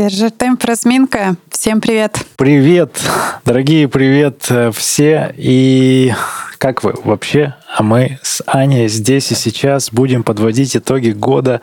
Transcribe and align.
Держи 0.00 0.30
темп, 0.30 0.64
разминка. 0.64 1.36
Всем 1.50 1.82
привет. 1.82 2.16
Привет, 2.36 2.98
дорогие, 3.44 3.86
привет 3.86 4.46
э, 4.48 4.70
все. 4.74 5.34
И 5.36 6.14
как 6.56 6.82
вы 6.82 6.94
вообще? 7.04 7.54
А 7.76 7.82
мы 7.82 8.18
с 8.22 8.42
Аней 8.46 8.88
здесь 8.88 9.30
и 9.30 9.34
сейчас 9.34 9.90
будем 9.92 10.22
подводить 10.22 10.74
итоги 10.74 11.10
года 11.10 11.60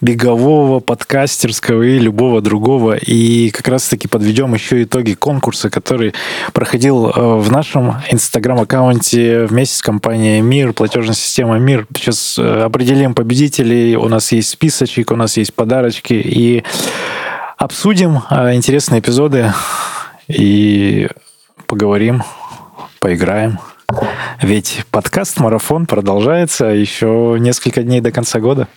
бегового, 0.00 0.78
подкастерского 0.78 1.82
и 1.82 1.98
любого 1.98 2.40
другого. 2.40 2.96
И 2.96 3.50
как 3.50 3.66
раз-таки 3.66 4.06
подведем 4.06 4.54
еще 4.54 4.84
итоги 4.84 5.14
конкурса, 5.14 5.68
который 5.68 6.14
проходил 6.52 7.08
э, 7.08 7.10
в 7.16 7.50
нашем 7.50 7.96
инстаграм-аккаунте 8.08 9.46
вместе 9.46 9.78
с 9.78 9.82
компанией 9.82 10.42
«Мир», 10.42 10.74
платежная 10.74 11.16
система 11.16 11.58
«Мир». 11.58 11.88
Сейчас 11.96 12.38
э, 12.38 12.62
определим 12.62 13.14
победителей. 13.14 13.96
У 13.96 14.08
нас 14.08 14.30
есть 14.30 14.50
списочек, 14.50 15.10
у 15.10 15.16
нас 15.16 15.36
есть 15.36 15.52
подарочки. 15.54 16.12
И 16.14 16.62
обсудим 17.64 18.20
а, 18.28 18.54
интересные 18.54 19.00
эпизоды 19.00 19.52
и 20.28 21.08
поговорим, 21.66 22.22
поиграем. 23.00 23.58
Ведь 24.42 24.84
подкаст-марафон 24.90 25.86
продолжается 25.86 26.66
еще 26.66 27.36
несколько 27.40 27.82
дней 27.82 28.00
до 28.00 28.12
конца 28.12 28.38
года. 28.38 28.68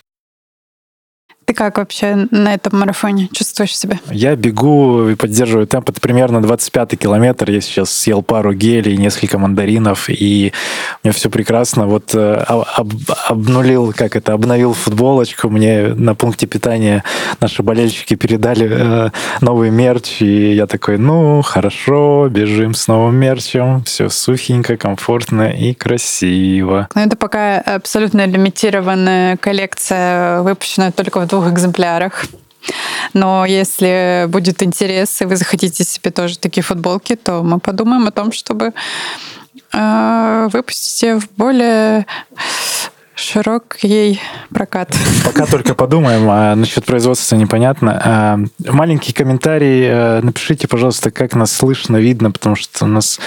Ты 1.48 1.54
как 1.54 1.78
вообще 1.78 2.28
на 2.30 2.52
этом 2.52 2.78
марафоне 2.78 3.30
чувствуешь 3.32 3.74
себя? 3.74 3.98
Я 4.10 4.36
бегу 4.36 5.08
и 5.08 5.14
поддерживаю 5.14 5.66
темп. 5.66 5.88
Это 5.88 5.98
примерно 5.98 6.38
25-й 6.40 6.98
километр. 6.98 7.50
Я 7.50 7.62
сейчас 7.62 7.90
съел 7.90 8.20
пару 8.20 8.52
гелей, 8.52 8.98
несколько 8.98 9.38
мандаринов, 9.38 10.10
и 10.10 10.52
у 11.02 11.06
меня 11.06 11.14
все 11.14 11.30
прекрасно. 11.30 11.86
Вот 11.86 12.14
э, 12.14 12.34
об, 12.34 12.92
обнулил, 13.28 13.94
как 13.96 14.14
это, 14.14 14.34
обновил 14.34 14.74
футболочку. 14.74 15.48
Мне 15.48 15.94
на 15.94 16.14
пункте 16.14 16.46
питания 16.46 17.02
наши 17.40 17.62
болельщики 17.62 18.14
передали 18.14 18.68
э, 18.70 19.10
новый 19.40 19.70
мерч, 19.70 20.20
и 20.20 20.52
я 20.52 20.66
такой, 20.66 20.98
ну, 20.98 21.40
хорошо, 21.40 22.28
бежим 22.28 22.74
с 22.74 22.88
новым 22.88 23.16
мерчем. 23.16 23.82
Все 23.84 24.10
сухенько, 24.10 24.76
комфортно 24.76 25.48
и 25.48 25.72
красиво. 25.72 26.88
Ну, 26.94 27.00
это 27.00 27.16
пока 27.16 27.58
абсолютно 27.60 28.26
лимитированная 28.26 29.38
коллекция, 29.38 30.42
выпущенная 30.42 30.92
только 30.92 31.20
в 31.20 31.26
двух 31.26 31.37
двух 31.38 31.52
экземплярах. 31.52 32.24
Но 33.14 33.46
если 33.46 34.26
будет 34.28 34.62
интерес, 34.62 35.22
и 35.22 35.24
вы 35.24 35.36
захотите 35.36 35.84
себе 35.84 36.10
тоже 36.10 36.38
такие 36.38 36.62
футболки, 36.62 37.16
то 37.16 37.42
мы 37.42 37.60
подумаем 37.60 38.06
о 38.06 38.10
том, 38.10 38.32
чтобы 38.32 38.72
э, 39.72 40.48
выпустить 40.52 41.22
в 41.22 41.28
более 41.36 42.06
широкий 43.18 44.20
прокат. 44.50 44.96
Пока 45.24 45.46
только 45.46 45.74
подумаем, 45.74 46.28
а 46.30 46.54
насчет 46.54 46.84
производства 46.84 47.34
непонятно. 47.34 48.00
А, 48.04 48.38
маленький 48.70 49.12
комментарий, 49.12 49.88
а, 49.90 50.20
напишите, 50.22 50.68
пожалуйста, 50.68 51.10
как 51.10 51.34
нас 51.34 51.50
слышно, 51.50 51.96
видно, 51.96 52.30
потому 52.30 52.54
что 52.54 52.84
у 52.84 52.88
нас 52.88 53.18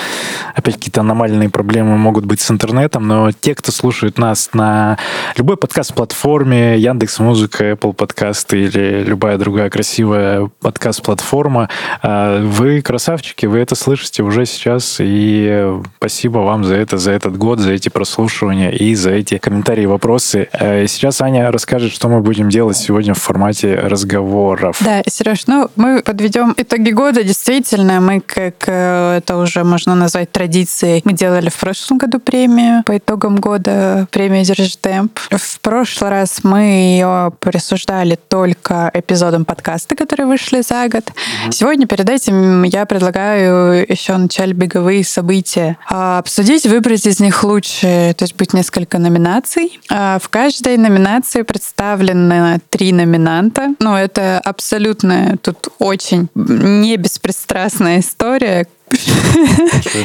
опять 0.55 0.75
какие-то 0.75 1.01
аномальные 1.01 1.49
проблемы 1.49 1.97
могут 1.97 2.25
быть 2.25 2.39
с 2.39 2.49
интернетом, 2.49 3.05
но 3.05 3.31
те, 3.31 3.53
кто 3.53 3.71
слушает 3.71 4.17
нас 4.17 4.51
на 4.53 4.97
любой 5.35 5.57
подкаст-платформе, 5.57 6.77
Яндекс 6.77 7.19
Музыка, 7.19 7.71
Apple 7.71 7.93
подкасты 7.93 8.63
или 8.63 9.03
любая 9.03 9.37
другая 9.37 9.69
красивая 9.69 10.49
подкаст-платформа, 10.61 11.69
а, 12.01 12.41
вы 12.41 12.81
красавчики, 12.81 13.45
вы 13.45 13.59
это 13.59 13.75
слышите 13.75 14.23
уже 14.23 14.45
сейчас, 14.45 14.97
и 14.99 15.69
спасибо 15.97 16.39
вам 16.39 16.63
за 16.63 16.75
это, 16.75 16.97
за 16.97 17.11
этот 17.11 17.37
год, 17.37 17.59
за 17.59 17.73
эти 17.73 17.89
прослушивания 17.89 18.71
и 18.71 18.95
за 18.95 19.11
эти 19.11 19.37
комментарии 19.37 19.80
комментарии, 19.81 19.85
вопросы. 19.85 20.49
Э, 20.53 20.87
сейчас 20.87 21.21
Аня 21.21 21.51
расскажет, 21.51 21.91
что 21.91 22.07
мы 22.07 22.21
будем 22.21 22.49
делать 22.49 22.77
сегодня 22.77 23.13
в 23.13 23.17
формате 23.17 23.75
разговоров. 23.75 24.77
Да, 24.81 25.01
Сереж, 25.07 25.47
ну 25.47 25.69
мы 25.75 26.01
подведем 26.01 26.53
итоги 26.57 26.91
года. 26.91 27.23
Действительно, 27.23 27.99
мы, 27.99 28.21
как 28.21 28.67
это 28.67 29.37
уже 29.37 29.63
можно 29.63 29.95
назвать 29.95 30.31
традицией, 30.31 31.01
мы 31.05 31.13
делали 31.13 31.49
в 31.49 31.57
прошлом 31.57 31.97
году 31.97 32.19
премию 32.19 32.83
по 32.85 32.97
итогам 32.97 33.37
года, 33.37 34.07
премию 34.11 34.45
«Держи 34.45 34.77
темп». 34.79 35.19
В 35.29 35.59
прошлый 35.59 36.09
раз 36.09 36.43
мы 36.43 36.59
ее 36.59 37.31
присуждали 37.39 38.17
только 38.27 38.91
эпизодам 38.93 39.45
подкаста, 39.45 39.95
которые 39.95 40.27
вышли 40.27 40.61
за 40.61 40.87
год. 40.87 41.09
Угу. 41.45 41.51
Сегодня 41.51 41.87
перед 41.87 42.09
этим 42.09 42.63
я 42.63 42.85
предлагаю 42.85 43.85
еще 43.89 44.17
начать 44.17 44.51
беговые 44.53 45.03
события. 45.03 45.77
А 45.89 46.19
обсудить, 46.19 46.65
выбрать 46.65 47.05
из 47.05 47.19
них 47.19 47.43
лучшие, 47.43 48.13
то 48.13 48.23
есть 48.23 48.35
быть 48.35 48.53
несколько 48.53 48.99
номинаций, 48.99 49.70
а, 49.89 50.19
в 50.19 50.29
каждой 50.29 50.77
номинации 50.77 51.41
представлены 51.43 52.59
три 52.69 52.91
номинанта. 52.91 53.75
Ну, 53.79 53.95
это 53.95 54.39
абсолютно 54.39 55.37
тут 55.41 55.69
очень 55.79 56.29
не 56.35 56.97
беспристрастная 56.97 57.99
история, 57.99 58.67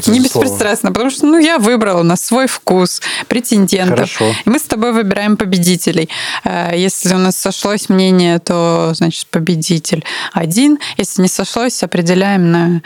не 0.06 0.20
беспристрастно, 0.20 0.92
потому 0.92 1.10
что 1.10 1.26
ну, 1.26 1.38
я 1.38 1.58
выбрала 1.58 2.02
на 2.02 2.16
свой 2.16 2.46
вкус 2.46 3.00
претендентов. 3.28 3.96
Хорошо. 3.96 4.34
И 4.44 4.48
мы 4.48 4.58
с 4.58 4.62
тобой 4.62 4.92
выбираем 4.92 5.36
победителей. 5.36 6.08
А, 6.44 6.74
если 6.74 7.14
у 7.14 7.18
нас 7.18 7.36
сошлось 7.36 7.88
мнение, 7.88 8.38
то 8.38 8.92
значит 8.94 9.26
победитель 9.28 10.04
один. 10.32 10.78
Если 10.96 11.22
не 11.22 11.28
сошлось, 11.28 11.82
определяем 11.82 12.50
на 12.50 12.82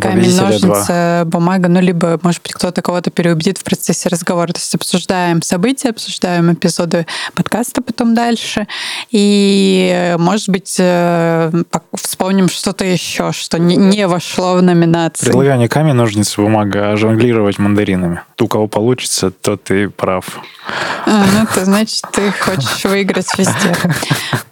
камень, 0.00 0.34
ножницы, 0.34 1.22
бумага, 1.26 1.68
ну, 1.68 1.80
либо, 1.80 2.18
может 2.22 2.42
быть, 2.42 2.52
кто-то 2.52 2.82
кого-то 2.82 3.10
переубедит 3.10 3.58
в 3.58 3.64
процессе 3.64 4.08
разговора. 4.08 4.52
То 4.52 4.58
есть 4.58 4.74
обсуждаем 4.74 5.42
события, 5.42 5.90
обсуждаем 5.90 6.52
эпизоды 6.52 7.06
подкаста 7.34 7.82
потом 7.82 8.14
дальше, 8.14 8.66
и, 9.10 10.16
может 10.18 10.48
быть, 10.48 10.76
э, 10.78 11.50
вспомним 11.94 12.48
что-то 12.48 12.84
еще, 12.84 13.32
что 13.32 13.58
не 13.58 14.06
вошло 14.06 14.54
в 14.54 14.62
номинацию. 14.62 15.26
Предлагаю 15.26 15.58
не 15.58 15.68
камень, 15.68 15.94
ножницы, 15.94 16.40
бумага, 16.40 16.92
а 16.92 16.96
жонглировать 16.96 17.58
мандаринами. 17.58 18.22
У 18.40 18.48
кого 18.48 18.66
получится, 18.66 19.30
то 19.30 19.56
ты 19.56 19.88
прав. 19.88 20.40
А, 21.06 21.24
ну, 21.32 21.44
это 21.44 21.64
значит, 21.64 22.02
ты 22.12 22.32
хочешь 22.32 22.84
выиграть 22.84 23.26
везде. 23.38 23.74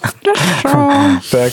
Хорошо. 0.63 1.21
Так. 1.31 1.53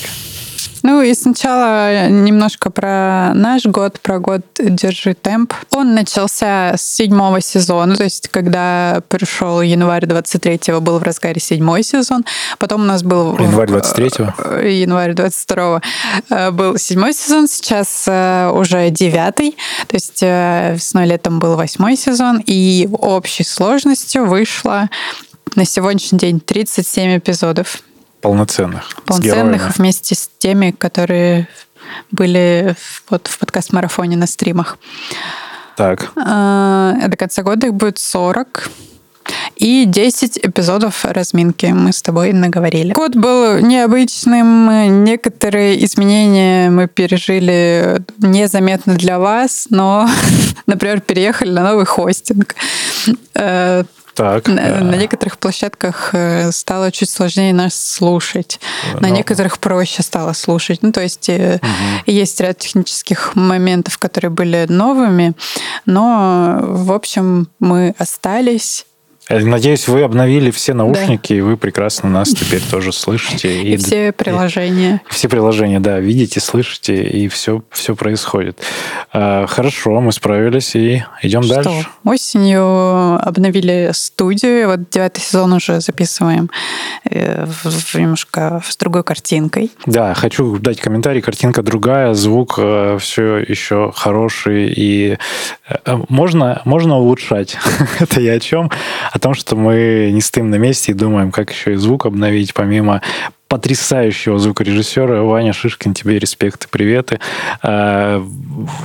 Ну 0.83 1.01
и 1.01 1.13
сначала 1.13 2.09
немножко 2.09 2.69
про 2.69 3.33
наш 3.33 3.65
год, 3.65 3.99
про 3.99 4.19
год 4.19 4.41
«Держи 4.59 5.13
темп». 5.13 5.53
Он 5.73 5.95
начался 5.95 6.75
с 6.77 6.81
седьмого 6.81 7.41
сезона, 7.41 7.95
то 7.95 8.03
есть 8.03 8.27
когда 8.29 9.01
пришел 9.09 9.61
январь 9.61 10.05
23-го, 10.05 10.81
был 10.81 10.99
в 10.99 11.03
разгаре 11.03 11.39
седьмой 11.39 11.83
сезон. 11.83 12.25
Потом 12.59 12.81
у 12.81 12.85
нас 12.85 13.03
был... 13.03 13.37
Январь 13.37 13.69
23-го? 13.69 14.33
Э, 14.59 14.71
январь 14.71 15.11
22-го 15.11 15.81
э, 16.29 16.51
был 16.51 16.77
седьмой 16.77 17.13
сезон, 17.13 17.47
сейчас 17.47 18.05
э, 18.07 18.51
уже 18.53 18.89
девятый. 18.89 19.57
То 19.87 19.95
есть 19.95 20.21
весной-летом 20.21 21.39
был 21.39 21.55
восьмой 21.55 21.95
сезон, 21.95 22.41
и 22.45 22.87
общей 22.91 23.43
сложностью 23.43 24.25
вышло 24.25 24.89
на 25.55 25.65
сегодняшний 25.65 26.19
день 26.19 26.39
37 26.39 27.17
эпизодов. 27.17 27.81
Полноценных. 28.21 28.89
Полноценных 29.05 29.73
с 29.73 29.77
вместе 29.77 30.15
с 30.15 30.29
теми, 30.39 30.71
которые 30.71 31.47
были 32.11 32.75
вот 33.09 33.27
в 33.27 33.39
подкаст-марафоне 33.39 34.17
на 34.17 34.27
стримах. 34.27 34.77
Так. 35.75 36.11
До 36.15 37.15
конца 37.17 37.43
года 37.43 37.67
их 37.67 37.73
будет 37.73 37.99
40. 37.99 38.69
И 39.57 39.85
10 39.85 40.39
эпизодов 40.43 41.03
разминки 41.03 41.65
мы 41.67 41.91
с 41.91 42.01
тобой 42.01 42.31
наговорили. 42.31 42.93
Год 42.93 43.15
был 43.15 43.59
необычным, 43.59 45.03
некоторые 45.03 45.83
изменения 45.85 46.69
мы 46.69 46.87
пережили 46.87 48.01
незаметно 48.19 48.95
для 48.95 49.19
вас, 49.19 49.67
но, 49.69 50.07
например, 50.67 51.01
переехали 51.01 51.51
на 51.51 51.71
новый 51.71 51.85
хостинг. 51.85 52.55
Э, 54.19 54.41
так. 54.41 54.47
На, 54.47 54.81
на 54.81 54.95
некоторых 54.95 55.37
площадках 55.37 56.09
э, 56.13 56.51
стало 56.51 56.91
чуть 56.91 57.09
сложнее 57.09 57.53
нас 57.53 57.75
слушать. 57.75 58.59
Но... 58.93 58.99
На 59.01 59.09
некоторых 59.09 59.59
проще 59.59 60.03
стало 60.03 60.33
слушать. 60.33 60.81
Ну, 60.81 60.91
то 60.91 61.01
есть 61.01 61.29
угу. 61.29 61.59
есть 62.05 62.39
ряд 62.41 62.57
технических 62.57 63.35
моментов, 63.35 63.97
которые 63.97 64.31
были 64.31 64.65
новыми, 64.69 65.33
но, 65.85 66.59
в 66.61 66.91
общем, 66.91 67.47
мы 67.59 67.95
остались 67.97 68.85
Надеюсь, 69.29 69.87
вы 69.87 70.03
обновили 70.03 70.51
все 70.51 70.73
наушники, 70.73 71.33
да. 71.33 71.39
и 71.39 71.41
вы 71.41 71.57
прекрасно 71.57 72.09
нас 72.09 72.29
теперь 72.29 72.61
тоже 72.61 72.93
слышите. 72.93 73.61
И, 73.61 73.73
и 73.73 73.77
все 73.77 74.13
приложения. 74.13 75.01
И 75.09 75.13
все 75.13 75.27
приложения, 75.27 75.81
да, 75.81 75.99
видите, 75.99 76.39
слышите, 76.39 77.03
и 77.03 77.27
все, 77.27 77.61
все 77.71 77.95
происходит. 77.95 78.61
А, 79.11 79.45
хорошо, 79.47 79.99
мы 79.99 80.13
справились, 80.13 80.75
и 80.75 81.03
идем 81.21 81.43
Что? 81.43 81.55
дальше. 81.55 81.87
Осенью 82.05 83.19
обновили 83.21 83.89
студию, 83.93 84.69
вот 84.69 84.89
девятый 84.89 85.21
сезон 85.21 85.53
уже 85.53 85.81
записываем 85.81 86.49
э, 87.09 87.45
немножко 87.95 88.61
с 88.65 88.77
другой 88.77 89.03
картинкой. 89.03 89.71
Да, 89.85 90.13
хочу 90.13 90.57
дать 90.57 90.79
комментарий, 90.79 91.21
картинка 91.21 91.63
другая, 91.63 92.13
звук 92.13 92.55
э, 92.57 92.97
все 93.01 93.37
еще 93.37 93.91
хороший, 93.93 94.71
и 94.73 95.17
э, 95.67 95.97
можно, 96.07 96.61
можно 96.63 96.97
улучшать. 96.97 97.57
Это 97.99 98.21
я 98.21 98.33
о 98.33 98.39
чем? 98.39 98.71
О 99.17 99.19
том, 99.19 99.33
что 99.33 99.55
мы 99.55 100.11
не 100.13 100.21
стоим 100.21 100.49
на 100.49 100.55
месте 100.55 100.91
и 100.91 100.95
думаем, 100.95 101.31
как 101.31 101.51
еще 101.51 101.73
и 101.73 101.75
звук 101.75 102.05
обновить, 102.05 102.53
помимо 102.53 103.01
потрясающего 103.47 104.37
звукорежиссера. 104.39 105.23
Ваня 105.23 105.53
Шишкин, 105.53 105.93
тебе 105.93 106.19
респект 106.19 106.65
и 106.65 106.67
приветы. 106.67 107.19
А, 107.61 108.23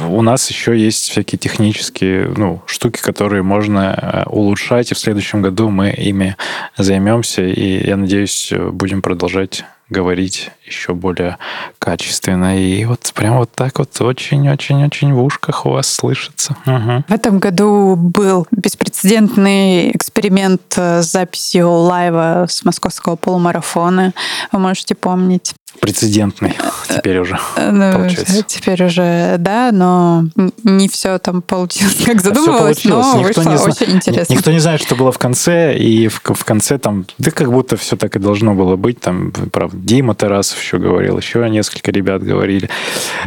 у 0.08 0.23
нас 0.23 0.49
еще 0.50 0.79
есть 0.79 1.11
всякие 1.11 1.38
технические 1.38 2.29
ну, 2.37 2.62
штуки, 2.67 3.00
которые 3.00 3.43
можно 3.43 4.25
э, 4.26 4.31
улучшать, 4.31 4.93
и 4.93 4.94
в 4.94 4.99
следующем 4.99 5.43
году 5.43 5.69
мы 5.69 5.90
ими 5.90 6.37
займемся, 6.78 7.43
и 7.43 7.87
я 7.87 7.96
надеюсь, 7.96 8.52
будем 8.73 9.02
продолжать 9.02 9.64
говорить 9.90 10.50
еще 10.73 10.95
более 10.95 11.39
качественно. 11.79 12.59
И 12.59 12.85
вот 12.85 13.13
прям 13.15 13.39
вот 13.39 13.51
так 13.55 13.79
вот 13.79 14.01
очень-очень-очень 14.01 15.13
в 15.13 15.23
ушках 15.23 15.67
у 15.67 15.71
вас 15.71 15.93
слышится. 15.93 16.57
Угу. 16.67 17.05
В 17.09 17.13
этом 17.13 17.39
году 17.39 17.97
был 17.97 18.47
беспрецедентный 18.51 19.91
эксперимент 19.95 20.63
с 20.77 21.05
записью 21.05 21.71
лайва 21.71 22.47
с 22.49 22.65
московского 22.65 23.17
полумарафона. 23.17 24.13
Вы 24.51 24.59
можете 24.59 24.95
помнить. 24.95 25.55
Прецедентный 25.81 26.55
теперь 26.89 27.19
уже, 27.19 27.39
э, 27.57 27.71
ну, 27.71 27.93
получается. 27.93 28.43
Теперь 28.43 28.85
уже, 28.85 29.37
да, 29.39 29.71
но 29.73 30.25
не 30.65 30.89
все 30.89 31.19
там 31.19 31.41
получилось, 31.41 31.97
как 32.05 32.21
задумывалось, 32.21 32.79
все 32.79 32.91
получилось. 32.91 33.07
но 33.15 33.21
никто 33.21 33.41
вышло 33.41 33.51
не 33.51 33.57
зна... 33.57 33.67
очень 33.71 33.97
интересно. 33.97 34.35
Никто 34.35 34.53
не 34.53 34.59
знает, 34.59 34.83
что 34.83 34.97
было 34.97 35.11
в 35.13 35.19
конце, 35.19 35.77
и 35.77 36.09
в, 36.09 36.21
в 36.23 36.45
конце 36.45 36.79
там, 36.79 37.07
да 37.19 37.31
как 37.31 37.51
будто 37.51 37.77
все 37.77 37.97
так 37.97 38.15
и 38.17 38.19
должно 38.19 38.55
было 38.55 38.77
быть. 38.77 39.01
Там, 39.01 39.33
правда, 39.33 39.77
Дима 39.79 40.15
Тарасов 40.15 40.62
еще 40.62 40.79
говорил, 40.79 41.19
еще 41.19 41.49
несколько 41.49 41.91
ребят 41.91 42.23
говорили. 42.23 42.70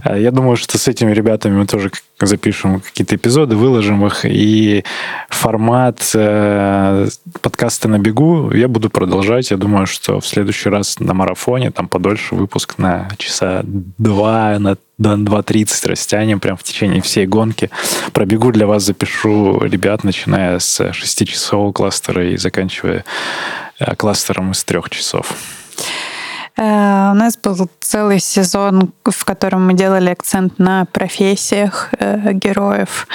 А 0.03 0.17
я 0.17 0.31
думаю, 0.31 0.57
что 0.57 0.77
с 0.77 0.87
этими 0.87 1.11
ребятами 1.11 1.57
мы 1.57 1.67
тоже 1.67 1.91
запишем 2.19 2.79
какие-то 2.79 3.15
эпизоды, 3.15 3.55
выложим 3.55 4.05
их, 4.05 4.25
и 4.25 4.83
формат 5.29 6.11
э, 6.13 7.07
подкаста 7.41 7.87
на 7.87 7.99
бегу 7.99 8.51
я 8.51 8.67
буду 8.67 8.89
продолжать. 8.89 9.51
Я 9.51 9.57
думаю, 9.57 9.85
что 9.85 10.19
в 10.19 10.27
следующий 10.27 10.69
раз 10.69 10.99
на 10.99 11.13
марафоне 11.13 11.71
там 11.71 11.87
подольше 11.87 12.35
выпуск 12.35 12.77
на 12.77 13.09
часа 13.17 13.61
два, 13.63 14.57
на 14.59 14.77
до 14.97 15.15
2.30 15.15 15.89
растянем 15.89 16.39
прям 16.39 16.55
в 16.55 16.63
течение 16.63 17.01
всей 17.01 17.25
гонки. 17.25 17.69
Пробегу 18.13 18.51
для 18.51 18.65
вас, 18.65 18.83
запишу 18.83 19.59
ребят, 19.59 20.03
начиная 20.03 20.59
с 20.59 20.79
6-часового 20.79 21.73
кластера 21.73 22.29
и 22.29 22.37
заканчивая 22.37 23.03
э, 23.79 23.95
кластером 23.95 24.51
из 24.51 24.63
трех 24.63 24.89
часов. 24.89 25.35
Э, 26.57 27.11
у 27.11 27.15
нас 27.15 27.37
был 27.37 27.69
целый 27.79 28.19
сезон, 28.19 28.93
в 29.03 29.25
котором 29.25 29.67
мы 29.67 29.73
делали 29.73 30.09
акцент 30.09 30.59
на 30.59 30.85
профессиях 30.85 31.89
э, 31.99 32.33
героев. 32.33 33.07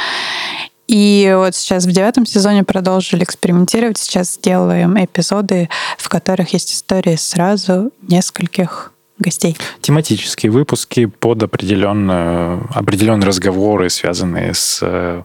И 0.86 1.32
вот 1.36 1.54
сейчас 1.54 1.84
в 1.86 1.92
девятом 1.92 2.26
сезоне 2.26 2.64
продолжили 2.64 3.22
экспериментировать. 3.22 3.98
Сейчас 3.98 4.36
делаем 4.36 5.02
эпизоды, 5.02 5.68
в 5.96 6.08
которых 6.08 6.52
есть 6.52 6.72
истории 6.72 7.14
сразу 7.14 7.92
нескольких 8.02 8.92
гостей. 9.20 9.56
Тематические 9.80 10.50
выпуски 10.50 11.06
под 11.06 11.42
определенные, 11.42 12.60
определенные 12.70 13.26
разговоры, 13.26 13.90
связанные 13.90 14.54
с 14.54 14.80
э, 14.82 15.22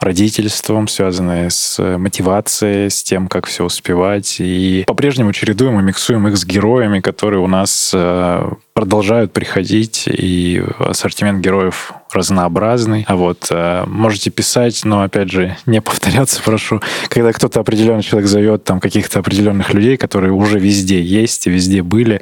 родительством, 0.00 0.88
связанные 0.88 1.50
с 1.50 1.78
мотивацией, 1.98 2.90
с 2.90 3.02
тем, 3.02 3.28
как 3.28 3.46
все 3.46 3.64
успевать. 3.64 4.36
И 4.40 4.84
по-прежнему 4.86 5.32
чередуем 5.32 5.80
и 5.80 5.82
миксуем 5.82 6.28
их 6.28 6.36
с 6.36 6.44
героями, 6.44 7.00
которые 7.00 7.40
у 7.40 7.46
нас 7.46 7.92
э, 7.94 8.50
продолжают 8.76 9.32
приходить, 9.32 10.04
и 10.06 10.62
ассортимент 10.78 11.42
героев 11.42 11.94
разнообразный. 12.12 13.06
А 13.08 13.16
вот 13.16 13.46
э, 13.48 13.84
можете 13.86 14.28
писать, 14.28 14.84
но 14.84 15.00
опять 15.00 15.32
же 15.32 15.56
не 15.64 15.80
повторяться, 15.80 16.42
прошу. 16.44 16.82
Когда 17.08 17.32
кто-то 17.32 17.60
определенный 17.60 18.02
человек 18.02 18.28
зовет 18.28 18.64
там 18.64 18.78
каких-то 18.78 19.20
определенных 19.20 19.72
людей, 19.72 19.96
которые 19.96 20.34
уже 20.34 20.58
везде 20.58 21.00
есть 21.00 21.46
везде 21.46 21.82
были, 21.82 22.20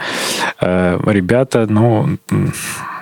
э, 0.60 1.00
ребята, 1.04 1.66
ну 1.68 2.18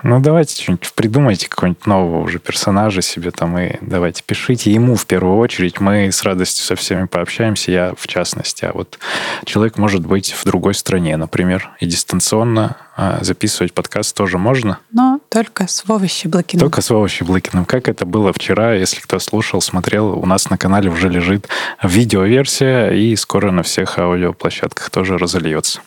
ну, 0.03 0.21
давайте 0.21 0.61
что-нибудь 0.61 0.93
придумайте, 0.95 1.49
какого-нибудь 1.49 1.87
нового 1.87 2.23
уже 2.23 2.39
персонажа 2.39 3.03
себе 3.03 3.31
там, 3.31 3.59
и 3.59 3.77
давайте 3.81 4.23
пишите 4.25 4.73
ему 4.73 4.97
в 4.97 5.07
первую 5.07 5.39
очередь. 5.39 5.81
Мы 5.81 6.11
с 6.11 6.23
радостью 6.23 6.65
со 6.65 6.75
всеми 6.75 7.07
пообщаемся, 7.07 7.71
я 7.71 7.95
в 7.97 8.07
частности. 8.09 8.65
А 8.65 8.73
вот 8.73 8.99
человек 9.45 9.79
может 9.79 10.05
быть 10.05 10.33
в 10.33 10.45
другой 10.45 10.75
стране, 10.75 11.17
например, 11.17 11.71
и 11.81 11.87
дистанционно 11.87 12.77
а, 12.97 13.19
записывать 13.23 13.73
подкаст 13.73 14.17
тоже 14.17 14.39
можно. 14.39 14.79
Но 14.91 15.21
только 15.29 15.67
с 15.67 15.85
Вовой 15.87 16.09
Щеблыкиным. 16.09 16.61
Только 16.61 16.83
с 16.83 16.91
Вовой 16.91 17.09
Щеблыкиным. 17.09 17.65
Как 17.65 17.89
это 17.89 18.05
было 18.05 18.33
вчера, 18.33 18.75
если 18.75 19.01
кто 19.01 19.19
слушал, 19.19 19.61
смотрел, 19.61 20.19
у 20.19 20.27
нас 20.27 20.51
на 20.51 20.59
канале 20.59 20.91
уже 20.91 21.09
лежит 21.09 21.49
видеоверсия, 21.83 22.91
и 22.91 23.15
скоро 23.17 23.51
на 23.51 23.63
всех 23.63 23.99
аудиоплощадках 23.99 24.91
тоже 24.91 25.17
разольется. 25.17 25.81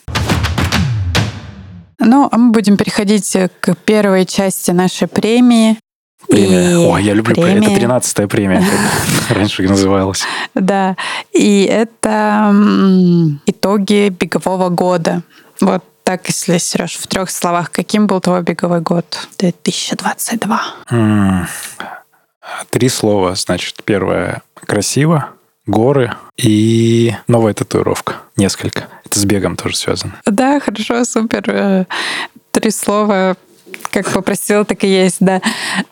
Ну, 2.05 2.29
а 2.31 2.37
мы 2.37 2.51
будем 2.51 2.77
переходить 2.77 3.35
к 3.59 3.75
первой 3.83 4.25
части 4.25 4.71
нашей 4.71 5.07
премии. 5.07 5.77
Премия. 6.29 6.71
И 6.71 6.75
Ой, 6.75 7.03
я 7.03 7.13
люблю 7.13 7.35
премия. 7.35 7.67
Это 7.67 7.75
тринадцатая 7.75 8.27
премия, 8.27 8.63
как 9.27 9.29
раньше 9.37 9.63
называлась. 9.63 10.23
Да. 10.53 10.95
И 11.33 11.63
это 11.63 12.53
итоги 13.47 14.09
бегового 14.09 14.69
года. 14.69 15.23
Вот 15.59 15.83
так, 16.03 16.27
если, 16.27 16.59
Сереж, 16.59 16.97
в 16.97 17.07
трех 17.07 17.31
словах, 17.31 17.71
каким 17.71 18.05
был 18.05 18.21
твой 18.21 18.43
беговой 18.43 18.81
год 18.81 19.27
2022? 19.39 21.47
Три 22.69 22.89
слова. 22.89 23.33
Значит, 23.33 23.83
первое— 23.83 24.43
красиво, 24.67 25.29
горы 25.65 26.13
и 26.37 27.15
новая 27.27 27.55
татуировка. 27.55 28.17
Несколько. 28.37 28.87
Это 29.15 29.21
с 29.21 29.25
бегом 29.25 29.55
тоже 29.55 29.77
связано. 29.77 30.13
Да, 30.25 30.59
хорошо, 30.59 31.05
супер. 31.05 31.43
Э, 31.47 31.85
три 32.51 32.69
слова 32.69 33.37
как 33.91 34.11
попросил, 34.11 34.65
так 34.65 34.83
и 34.83 34.87
есть, 34.87 35.17
да. 35.21 35.41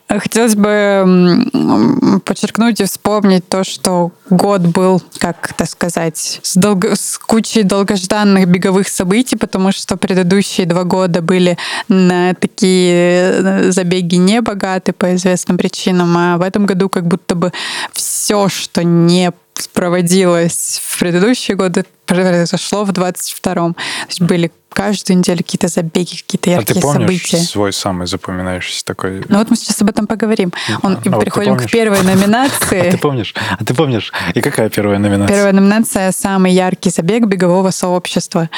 Хотелось 0.10 0.56
бы 0.56 2.22
подчеркнуть 2.26 2.82
и 2.82 2.84
вспомнить 2.84 3.48
то, 3.48 3.64
что 3.64 4.12
год 4.30 4.62
был, 4.62 5.02
как 5.20 5.52
это 5.52 5.66
сказать, 5.66 6.40
с, 6.44 6.56
долго, 6.56 6.96
с 6.96 7.18
кучей 7.18 7.64
долгожданных 7.64 8.48
беговых 8.48 8.90
событий, 8.90 9.38
потому 9.38 9.72
что 9.72 9.96
предыдущие 9.96 10.68
два 10.68 10.84
года 10.84 11.22
были 11.22 11.58
на 11.88 12.34
такие 12.34 12.92
э, 12.92 13.72
забеги 13.72 14.16
не 14.16 14.42
богаты 14.42 14.92
по 14.92 15.16
известным 15.16 15.58
причинам, 15.58 16.14
а 16.18 16.38
в 16.38 16.42
этом 16.42 16.66
году 16.66 16.90
как 16.90 17.08
будто 17.08 17.36
бы 17.36 17.54
все, 17.94 18.50
что 18.50 18.84
не 18.84 19.32
проводилось 19.74 20.82
в 20.84 21.00
предыдущие 21.00 21.56
годы, 21.56 21.86
произошло 22.06 22.84
в 22.86 22.92
22-м. 22.92 23.74
То 23.74 23.80
есть 24.08 24.22
были 24.22 24.52
каждую 24.74 25.20
неделю 25.20 25.38
какие-то 25.38 25.68
забеги, 25.68 26.18
какие-то 26.18 26.50
яркие 26.50 26.74
а 26.74 26.76
ты 26.76 26.82
помнишь 26.82 27.02
события. 27.02 27.38
свой 27.38 27.74
самый 27.74 28.08
запоминающийся 28.08 28.84
такой? 28.86 29.24
Ну 29.30 29.38
вот 29.38 29.50
мы 29.50 29.56
сейчас 29.56 29.82
об 29.82 29.90
этом 29.90 30.08
поговорим. 30.08 30.52
Он, 30.82 30.98
а 30.98 31.20
переходим 31.20 31.54
вот 31.54 31.64
к 31.64 31.72
первой 31.72 32.02
номинации. 32.02 32.88
А 32.88 32.92
ты 32.92 32.98
помнишь? 32.98 33.34
А 33.60 33.64
ты 33.64 33.74
помнишь? 33.74 34.12
И 34.34 34.42
какая 34.42 34.70
первая 34.70 35.00
номинация? 35.00 35.36
Первая 35.36 35.54
номинация– 35.54 36.12
самый 36.18 36.52
яркий 36.54 36.90
забег 36.90 37.26
бегового 37.26 37.72
сообщества. 37.72 38.50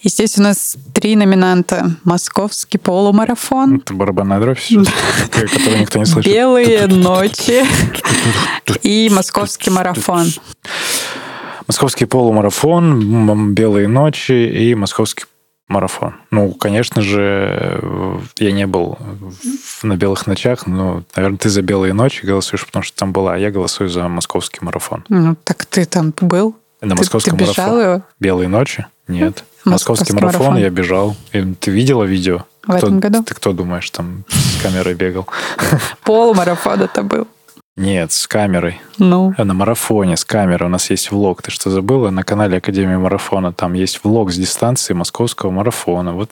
И 0.00 0.08
здесь 0.08 0.38
у 0.38 0.42
нас 0.42 0.76
три 0.92 1.16
номинанта. 1.16 1.92
Московский 2.04 2.78
полумарафон. 2.78 3.76
Это 3.76 3.94
барабанная 3.94 4.40
дробь 4.40 4.58
сейчас, 4.58 4.88
которую 5.30 5.80
никто 5.80 5.98
не 5.98 6.06
слышит. 6.06 6.30
Белые 6.30 6.86
ночи 6.88 7.64
и 8.82 9.10
московский 9.12 9.70
марафон. 9.70 10.26
Московский 11.66 12.06
полумарафон, 12.06 13.54
белые 13.54 13.88
ночи 13.88 14.32
и 14.32 14.74
московский 14.74 15.24
марафон. 15.72 16.14
Ну, 16.30 16.52
конечно 16.52 17.02
же, 17.02 18.20
я 18.38 18.52
не 18.52 18.66
был 18.66 18.98
на 19.82 19.96
белых 19.96 20.26
ночах, 20.26 20.66
но, 20.66 21.02
наверное, 21.16 21.38
ты 21.38 21.48
за 21.48 21.62
белые 21.62 21.92
ночи 21.92 22.24
голосуешь, 22.24 22.64
потому 22.66 22.82
что 22.82 22.96
там 22.96 23.12
была, 23.12 23.34
а 23.34 23.38
я 23.38 23.50
голосую 23.50 23.88
за 23.88 24.06
московский 24.08 24.60
марафон. 24.62 25.04
Ну, 25.08 25.36
так 25.44 25.64
ты 25.66 25.84
там 25.84 26.12
был? 26.20 26.56
На 26.80 26.94
московском 26.94 27.36
ты, 27.36 27.44
ты 27.44 27.50
бежал 27.50 27.66
марафон. 27.66 27.92
его? 27.92 28.02
Белые 28.20 28.48
ночи? 28.48 28.86
Нет. 29.08 29.44
Московский, 29.64 30.12
московский 30.12 30.12
марафон, 30.14 30.40
марафон 30.40 30.62
я 30.62 30.70
бежал. 30.70 31.16
И 31.32 31.54
ты 31.54 31.70
видела 31.70 32.04
видео? 32.04 32.44
В 32.62 32.66
кто, 32.66 32.76
этом 32.76 33.00
году? 33.00 33.22
Ты 33.24 33.34
кто 33.34 33.52
думаешь, 33.52 33.90
там 33.90 34.24
с 34.28 34.62
камерой 34.62 34.94
бегал? 34.94 35.26
Полумарафон 36.04 36.80
это 36.82 37.02
был. 37.02 37.26
Нет, 37.76 38.12
с 38.12 38.26
камерой. 38.26 38.80
Ну. 38.98 39.34
На 39.38 39.54
марафоне 39.54 40.16
с 40.16 40.24
камерой. 40.24 40.66
У 40.66 40.70
нас 40.70 40.90
есть 40.90 41.10
влог. 41.10 41.40
Ты 41.42 41.50
что, 41.50 41.70
забыла? 41.70 42.10
На 42.10 42.22
канале 42.22 42.58
Академии 42.58 42.96
марафона 42.96 43.52
там 43.52 43.72
есть 43.72 44.04
влог 44.04 44.30
с 44.30 44.36
дистанции 44.36 44.92
московского 44.92 45.50
марафона. 45.50 46.12
Вот 46.12 46.30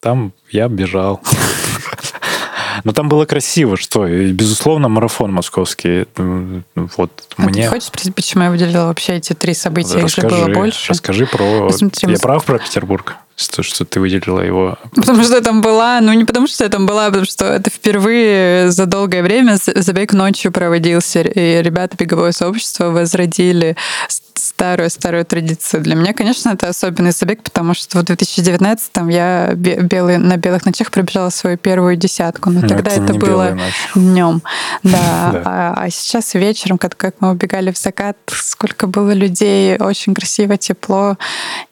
там 0.00 0.32
я 0.50 0.68
бежал. 0.68 1.20
Но 2.84 2.92
там 2.92 3.08
было 3.08 3.24
красиво, 3.26 3.76
что, 3.76 4.06
и, 4.06 4.32
безусловно, 4.32 4.88
марафон 4.88 5.32
московский. 5.32 6.06
Вот 6.16 7.10
а 7.36 7.42
мне... 7.42 7.64
ты 7.64 7.68
хочешь 7.68 7.88
спросить, 7.88 8.14
почему 8.14 8.44
я 8.44 8.50
выделила 8.50 8.86
вообще 8.86 9.16
эти 9.16 9.32
три 9.32 9.52
события? 9.52 9.98
Расскажи, 9.98 10.36
же 10.36 10.44
было 10.44 10.54
больше. 10.54 10.92
Расскажи 10.92 11.26
про... 11.26 11.66
Посмотрим. 11.66 12.10
Я 12.10 12.18
прав 12.18 12.44
про 12.44 12.58
Петербург? 12.58 13.16
То, 13.46 13.62
что 13.62 13.84
ты 13.84 14.00
выделила 14.00 14.40
его. 14.40 14.78
Потому 14.94 15.22
что 15.22 15.36
я 15.36 15.40
там 15.40 15.60
была, 15.60 16.00
ну 16.00 16.12
не 16.12 16.24
потому 16.24 16.48
что 16.48 16.64
я 16.64 16.70
там 16.70 16.86
была, 16.86 17.06
а 17.06 17.08
потому 17.08 17.26
что 17.26 17.44
это 17.44 17.70
впервые 17.70 18.70
за 18.70 18.86
долгое 18.86 19.22
время 19.22 19.56
забег 19.56 20.12
ночью 20.12 20.50
проводился, 20.50 21.20
и 21.20 21.62
ребята 21.62 21.96
беговое 21.96 22.32
сообщество 22.32 22.90
возродили 22.90 23.76
старую-старую 24.38 25.24
традицию. 25.24 25.82
Для 25.82 25.94
меня, 25.94 26.12
конечно, 26.12 26.50
это 26.50 26.68
особенный 26.68 27.12
забег, 27.12 27.42
потому 27.42 27.74
что 27.74 27.98
в 27.98 28.04
2019-м 28.04 29.08
я 29.08 29.54
белый, 29.54 30.18
на 30.18 30.36
белых 30.36 30.64
ночах 30.64 30.90
пробежала 30.90 31.30
свою 31.30 31.56
первую 31.56 31.96
десятку. 31.96 32.50
Но, 32.50 32.60
но 32.60 32.68
тогда 32.68 32.90
это, 32.90 33.02
это 33.04 33.14
было 33.14 33.56
днем. 33.94 34.42
Да. 34.82 35.30
да. 35.32 35.42
А, 35.44 35.74
а 35.76 35.90
сейчас 35.90 36.34
вечером, 36.34 36.78
как, 36.78 36.96
как 36.96 37.16
мы 37.20 37.30
убегали 37.30 37.72
в 37.72 37.78
закат, 37.78 38.16
сколько 38.28 38.86
было 38.86 39.12
людей, 39.12 39.76
очень 39.76 40.14
красиво, 40.14 40.56
тепло. 40.56 41.16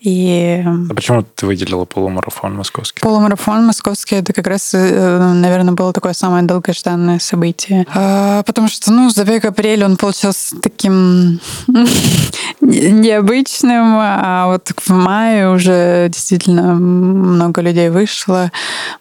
И... 0.01 0.63
А 0.91 0.95
почему 0.95 1.23
ты 1.23 1.47
выделила 1.47 1.85
полумарафон 1.85 2.57
московский? 2.57 3.01
Полумарафон 3.01 3.67
московский, 3.67 4.17
это 4.17 4.33
как 4.33 4.47
раз, 4.47 4.75
э, 4.75 5.33
наверное, 5.35 5.73
было 5.73 5.93
такое 5.93 6.13
самое 6.13 6.45
долгожданное 6.45 7.19
событие. 7.19 7.87
А, 7.95 8.43
потому 8.43 8.69
что, 8.69 8.93
ну, 8.93 9.11
забег 9.11 9.45
апрель, 9.45 9.85
он 9.85 9.97
получился 9.97 10.57
таким 10.61 11.41
необычным, 12.61 13.97
а 13.99 14.47
вот 14.47 14.73
в 14.77 14.91
мае 14.91 15.51
уже 15.51 16.09
действительно 16.09 16.75
много 16.75 17.61
людей 17.61 17.91
вышло, 17.91 18.51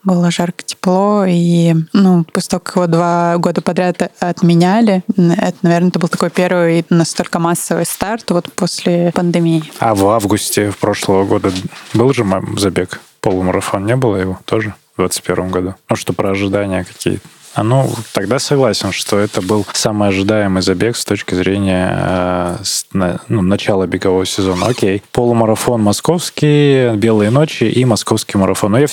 было 0.04 0.32
жарко, 0.32 0.64
тепло, 0.64 1.26
и 1.28 1.74
ну, 1.94 2.26
после 2.32 2.50
того, 2.50 2.60
как 2.62 2.76
его 2.76 2.88
два 2.88 3.38
года 3.38 3.62
подряд 3.62 4.12
отменяли, 4.20 5.04
это, 5.18 5.58
наверное, 5.62 5.90
это 5.90 6.00
был 6.00 6.10
такой 6.10 6.30
первый 6.30 6.86
настолько 6.90 7.40
массовый 7.40 7.86
старт 7.86 8.30
вот 8.30 8.52
после 8.54 9.12
пандемии. 9.14 9.64
А 9.80 9.96
в 9.96 10.08
августе 10.08 10.74
прошлого 10.80 11.26
года 11.26 11.52
был 11.94 12.14
же 12.14 12.26
забег? 12.58 13.02
Полумарафон 13.22 13.86
не 13.86 13.96
было 13.96 14.18
его 14.18 14.40
тоже? 14.46 14.76
в 14.96 15.02
2021 15.02 15.52
году? 15.52 15.76
Ну, 15.90 15.96
что 15.96 16.14
про 16.14 16.32
ожидания 16.32 16.86
какие-то? 16.86 17.28
А 17.56 17.64
ну, 17.64 17.90
тогда 18.12 18.38
согласен, 18.38 18.92
что 18.92 19.18
это 19.18 19.42
был 19.42 19.66
самый 19.72 20.10
ожидаемый 20.10 20.62
забег 20.62 20.98
с 20.98 21.06
точки 21.06 21.36
зрения 21.36 21.90
э, 21.98 22.58
с, 22.64 22.86
на, 22.92 23.22
ну, 23.30 23.42
начала 23.42 23.88
бегового 23.88 24.26
сезона. 24.26 24.66
Окей. 24.68 25.02
Полумарафон 25.14 25.82
московский, 25.82 26.94
белые 26.98 27.30
ночи 27.30 27.64
и 27.64 27.86
московский 27.86 28.38
марафон. 28.38 28.74
Но 28.74 28.80
я 28.80 28.88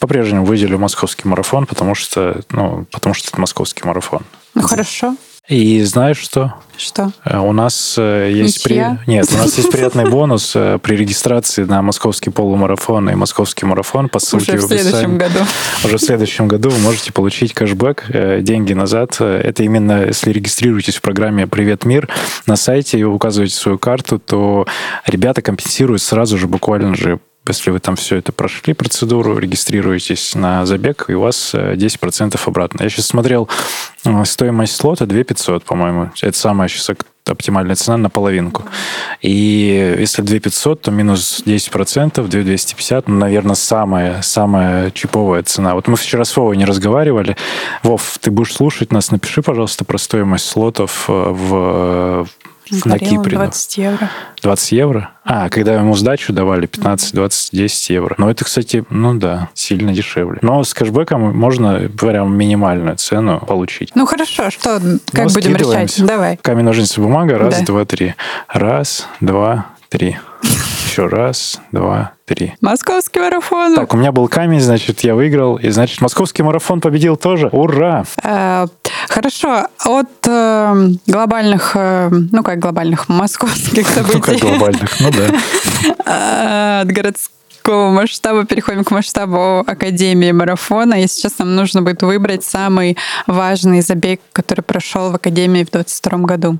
по-прежнему 0.00 0.44
выделю 0.44 0.78
московский 0.80 1.28
марафон, 1.28 1.66
потому 1.66 1.94
что, 1.94 2.40
ну, 2.50 2.86
потому 2.90 3.14
что 3.14 3.28
это 3.28 3.40
московский 3.40 3.86
марафон. 3.86 4.22
Ну, 4.54 4.62
хорошо. 4.62 5.14
И 5.48 5.82
знаешь 5.82 6.18
что? 6.18 6.54
Что? 6.76 7.10
Э, 7.24 7.38
у 7.38 7.52
нас 7.52 7.96
э, 7.98 8.30
есть 8.32 8.62
при... 8.62 8.84
нет, 9.06 9.26
у 9.32 9.38
нас 9.38 9.56
есть 9.56 9.70
приятный 9.70 10.08
бонус 10.08 10.52
э, 10.54 10.78
при 10.80 10.94
регистрации 10.94 11.64
на 11.64 11.80
московский 11.80 12.28
полумарафон 12.28 13.08
и 13.08 13.14
московский 13.14 13.64
марафон 13.64 14.10
по 14.10 14.18
ссылке 14.18 14.58
Уже 14.58 14.60
в, 14.60 14.64
в 14.64 14.68
следующем 14.68 15.16
году. 15.16 15.38
Уже 15.84 15.96
в 15.96 16.00
следующем 16.02 16.48
году 16.48 16.68
вы 16.68 16.78
можете 16.80 17.12
получить 17.12 17.54
кэшбэк, 17.54 18.42
деньги 18.42 18.74
назад. 18.74 19.20
Это 19.20 19.62
именно 19.62 20.04
если 20.04 20.32
регистрируетесь 20.32 20.96
в 20.96 21.00
программе 21.00 21.46
«Привет, 21.46 21.86
мир» 21.86 22.08
на 22.46 22.56
сайте 22.56 22.98
и 22.98 23.04
указываете 23.04 23.54
свою 23.54 23.78
карту, 23.78 24.18
то 24.18 24.66
ребята 25.06 25.40
компенсируют 25.40 26.02
сразу 26.02 26.36
же, 26.36 26.46
буквально 26.46 26.94
же 26.94 27.20
если 27.48 27.70
вы 27.70 27.80
там 27.80 27.96
все 27.96 28.16
это 28.16 28.32
прошли, 28.32 28.74
процедуру, 28.74 29.38
регистрируетесь 29.38 30.34
на 30.34 30.66
забег, 30.66 31.06
и 31.08 31.14
у 31.14 31.20
вас 31.20 31.54
10% 31.54 32.34
э, 32.34 32.38
обратно. 32.46 32.82
Я 32.82 32.90
сейчас 32.90 33.06
смотрел 33.06 33.48
э, 34.04 34.24
стоимость 34.24 34.76
слота 34.76 35.06
2 35.06 35.24
500, 35.24 35.64
по-моему. 35.64 36.10
Это 36.20 36.38
самая 36.38 36.68
сейчас 36.68 36.90
оптимальная 37.26 37.74
цена 37.74 37.96
на 37.96 38.10
половинку. 38.10 38.64
И 39.20 39.96
если 39.98 40.22
2 40.22 40.40
500, 40.40 40.82
то 40.82 40.90
минус 40.90 41.42
10%, 41.44 42.14
2 42.14 42.42
250, 42.42 43.08
ну, 43.08 43.16
наверное, 43.16 43.54
самая, 43.54 44.22
самая 44.22 44.90
чиповая 44.90 45.42
цена. 45.42 45.74
Вот 45.74 45.88
мы 45.88 45.96
вчера 45.96 46.24
с 46.24 46.36
Вовой 46.36 46.56
не 46.56 46.64
разговаривали. 46.64 47.36
Вов, 47.82 48.18
ты 48.20 48.30
будешь 48.30 48.54
слушать 48.54 48.92
нас, 48.92 49.10
напиши, 49.10 49.42
пожалуйста, 49.42 49.84
про 49.84 49.98
стоимость 49.98 50.46
слотов 50.46 51.04
э, 51.08 52.24
на 52.84 52.98
Кипре. 52.98 53.36
20 53.36 53.78
евро. 53.78 54.10
20 54.42 54.72
евро? 54.72 55.10
А, 55.24 55.48
когда 55.48 55.74
ему 55.74 55.94
сдачу 55.94 56.32
давали 56.32 56.66
15, 56.66 57.14
20, 57.14 57.50
10 57.52 57.90
евро. 57.90 58.14
Но 58.18 58.30
это, 58.30 58.44
кстати, 58.44 58.84
ну 58.90 59.14
да, 59.14 59.50
сильно 59.54 59.92
дешевле. 59.92 60.38
Но 60.42 60.62
с 60.64 60.72
кэшбэком 60.74 61.36
можно 61.36 61.90
прям 61.98 62.36
минимальную 62.36 62.96
цену 62.96 63.40
получить. 63.40 63.92
Ну 63.94 64.06
хорошо, 64.06 64.50
что, 64.50 64.80
как 65.12 65.26
ну, 65.26 65.32
будем 65.32 65.56
решать? 65.56 65.94
Давай. 66.04 66.36
Камень, 66.38 66.64
ножницы, 66.64 67.00
бумага. 67.00 67.38
Раз, 67.38 67.58
да. 67.58 67.64
два, 67.64 67.84
три. 67.84 68.14
Раз, 68.48 69.06
два, 69.20 69.66
три. 69.88 70.16
Еще 70.98 71.06
раз, 71.06 71.60
два, 71.70 72.14
три. 72.24 72.54
Московский 72.60 73.20
марафон. 73.20 73.76
Так, 73.76 73.94
у 73.94 73.96
меня 73.96 74.10
был 74.10 74.26
камень, 74.26 74.60
значит, 74.60 74.98
я 75.02 75.14
выиграл. 75.14 75.54
И, 75.54 75.68
значит, 75.68 76.00
московский 76.00 76.42
марафон 76.42 76.80
победил 76.80 77.16
тоже. 77.16 77.46
Ура! 77.52 78.02
Э, 78.24 78.66
хорошо. 79.08 79.68
От 79.84 80.08
э, 80.26 80.88
глобальных, 81.06 81.76
э, 81.76 82.08
ну 82.10 82.42
как 82.42 82.58
глобальных, 82.58 83.08
московских 83.08 83.88
событий. 83.88 84.16
Ну 84.16 84.20
как 84.20 84.38
глобальных, 84.38 84.98
ну 84.98 85.10
да. 85.12 85.38
Э, 86.04 86.80
от 86.80 86.90
городских 86.90 87.37
такого 87.68 87.90
масштаба 87.90 88.46
переходим 88.46 88.82
к 88.82 88.90
масштабу 88.90 89.58
Академии 89.66 90.32
марафона. 90.32 91.02
И 91.02 91.06
сейчас 91.06 91.38
нам 91.38 91.54
нужно 91.54 91.82
будет 91.82 92.02
выбрать 92.02 92.42
самый 92.42 92.96
важный 93.26 93.82
забег, 93.82 94.22
который 94.32 94.62
прошел 94.62 95.10
в 95.10 95.16
Академии 95.16 95.64
в 95.64 95.70
2022 95.70 96.18
году. 96.20 96.58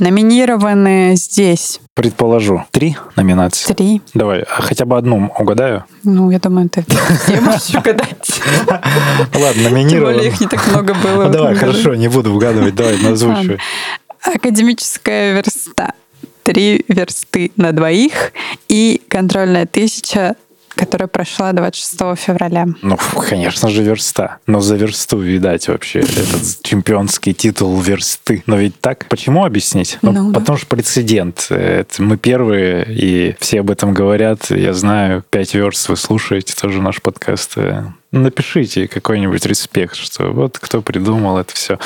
Номинированы 0.00 1.14
здесь. 1.14 1.80
Предположу. 1.94 2.64
Три 2.72 2.96
номинации? 3.14 3.72
Три. 3.72 4.02
Давай, 4.12 4.40
а 4.40 4.60
хотя 4.60 4.86
бы 4.86 4.98
одну 4.98 5.30
угадаю. 5.38 5.84
Ну, 6.02 6.32
я 6.32 6.40
думаю, 6.40 6.68
ты 6.68 6.84
все 7.22 7.40
можешь 7.40 7.70
угадать. 7.76 8.40
Ладно, 9.34 9.70
номинированы. 9.70 9.90
Тем 9.90 10.02
более 10.02 10.28
их 10.30 10.40
не 10.40 10.48
так 10.48 10.66
много 10.66 10.94
было. 10.94 11.28
Давай, 11.28 11.54
хорошо, 11.54 11.94
не 11.94 12.08
буду 12.08 12.34
угадывать. 12.34 12.74
Давай, 12.74 12.98
назвучивай. 12.98 13.58
Академическая 14.24 15.34
верста 15.34 15.92
три 16.48 16.82
версты 16.88 17.52
на 17.56 17.72
двоих 17.72 18.32
и 18.70 19.02
контрольная 19.08 19.66
тысяча 19.66 20.34
которая 20.74 21.08
прошла 21.08 21.52
26 21.52 22.16
февраля. 22.16 22.68
Ну, 22.82 22.96
конечно 23.28 23.68
же, 23.68 23.82
верста. 23.82 24.38
Но 24.46 24.60
за 24.60 24.76
версту, 24.76 25.18
видать, 25.18 25.66
вообще 25.66 25.98
этот 25.98 26.62
чемпионский 26.62 27.34
титул 27.34 27.80
версты. 27.80 28.44
Но 28.46 28.58
ведь 28.58 28.80
так? 28.80 29.06
Почему 29.08 29.44
объяснить? 29.44 29.98
Ну, 30.02 30.12
ну 30.12 30.32
потому 30.32 30.56
да. 30.56 30.58
что 30.58 30.66
прецедент. 30.68 31.48
Это 31.50 32.00
мы 32.00 32.16
первые, 32.16 32.86
и 32.88 33.34
все 33.40 33.58
об 33.58 33.72
этом 33.72 33.92
говорят. 33.92 34.50
Я 34.50 34.72
знаю, 34.72 35.24
пять 35.28 35.52
верст 35.52 35.88
вы 35.88 35.96
слушаете 35.96 36.54
тоже 36.54 36.80
наш 36.80 37.02
подкаст 37.02 37.56
напишите 38.10 38.88
какой-нибудь 38.88 39.44
респект, 39.44 39.94
что 39.94 40.32
вот 40.32 40.58
кто 40.58 40.80
придумал 40.80 41.38
это 41.38 41.54
все. 41.54 41.78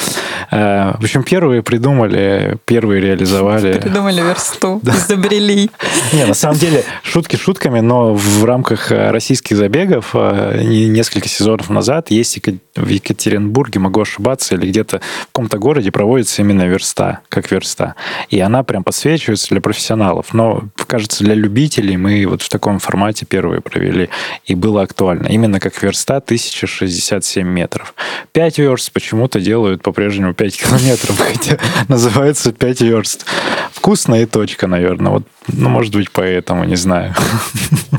Э, 0.52 0.93
в 0.99 1.02
общем, 1.02 1.25
первые 1.25 1.62
придумали, 1.62 2.59
первые 2.64 3.00
реализовали. 3.00 3.81
Придумали 3.81 4.21
версту, 4.21 4.81
изобрели. 4.87 5.71
Не, 6.12 6.26
на 6.26 6.35
самом 6.35 6.59
деле, 6.59 6.85
шутки 7.02 7.35
шутками, 7.37 7.81
но 7.81 8.14
в 8.14 8.45
рамках 8.45 8.93
э, 8.93 9.11
российских 9.11 9.57
забегов 9.57 10.11
э, 10.14 10.62
несколько 10.62 11.29
сезонов 11.29 11.71
назад 11.71 12.11
есть 12.11 12.38
в 12.76 12.88
Екатеринбурге, 12.88 13.81
могу 13.81 14.02
ошибаться, 14.02 14.55
или 14.55 14.69
где-то 14.69 15.00
в 15.00 15.26
каком-то 15.26 15.59
городе 15.59 15.91
проводится 15.91 16.43
именно 16.43 16.62
верста, 16.62 17.21
как 17.29 17.50
верста. 17.50 17.97
И 18.29 18.38
она 18.38 18.62
прям 18.62 18.85
подсвечивается 18.85 19.49
для 19.50 19.61
профессионалов. 19.61 20.33
Но, 20.33 20.64
кажется, 20.87 21.25
для 21.25 21.35
любителей 21.35 21.97
мы 21.97 22.25
вот 22.26 22.43
в 22.43 22.49
таком 22.49 22.79
формате 22.79 23.26
первые 23.26 23.61
провели, 23.61 24.09
и 24.45 24.55
было 24.55 24.83
актуально. 24.83 25.26
Именно 25.26 25.59
как 25.59 25.83
верста 25.83 26.12
высота 26.12 26.16
1067 26.16 27.47
метров. 27.47 27.95
5 28.33 28.59
верст 28.59 28.92
почему-то 28.92 29.40
делают 29.40 29.83
по-прежнему 29.83 30.35
5 30.35 30.57
километров, 30.57 31.19
хотя 31.33 31.59
называется 31.88 32.52
5 32.52 32.81
верст. 32.83 33.26
Вкусная 33.73 34.26
точка, 34.26 34.66
наверное. 34.66 35.12
Вот, 35.12 35.25
ну, 35.49 35.68
может 35.68 35.94
быть, 35.94 36.11
поэтому, 36.11 36.64
не 36.64 36.76
знаю. 36.76 37.14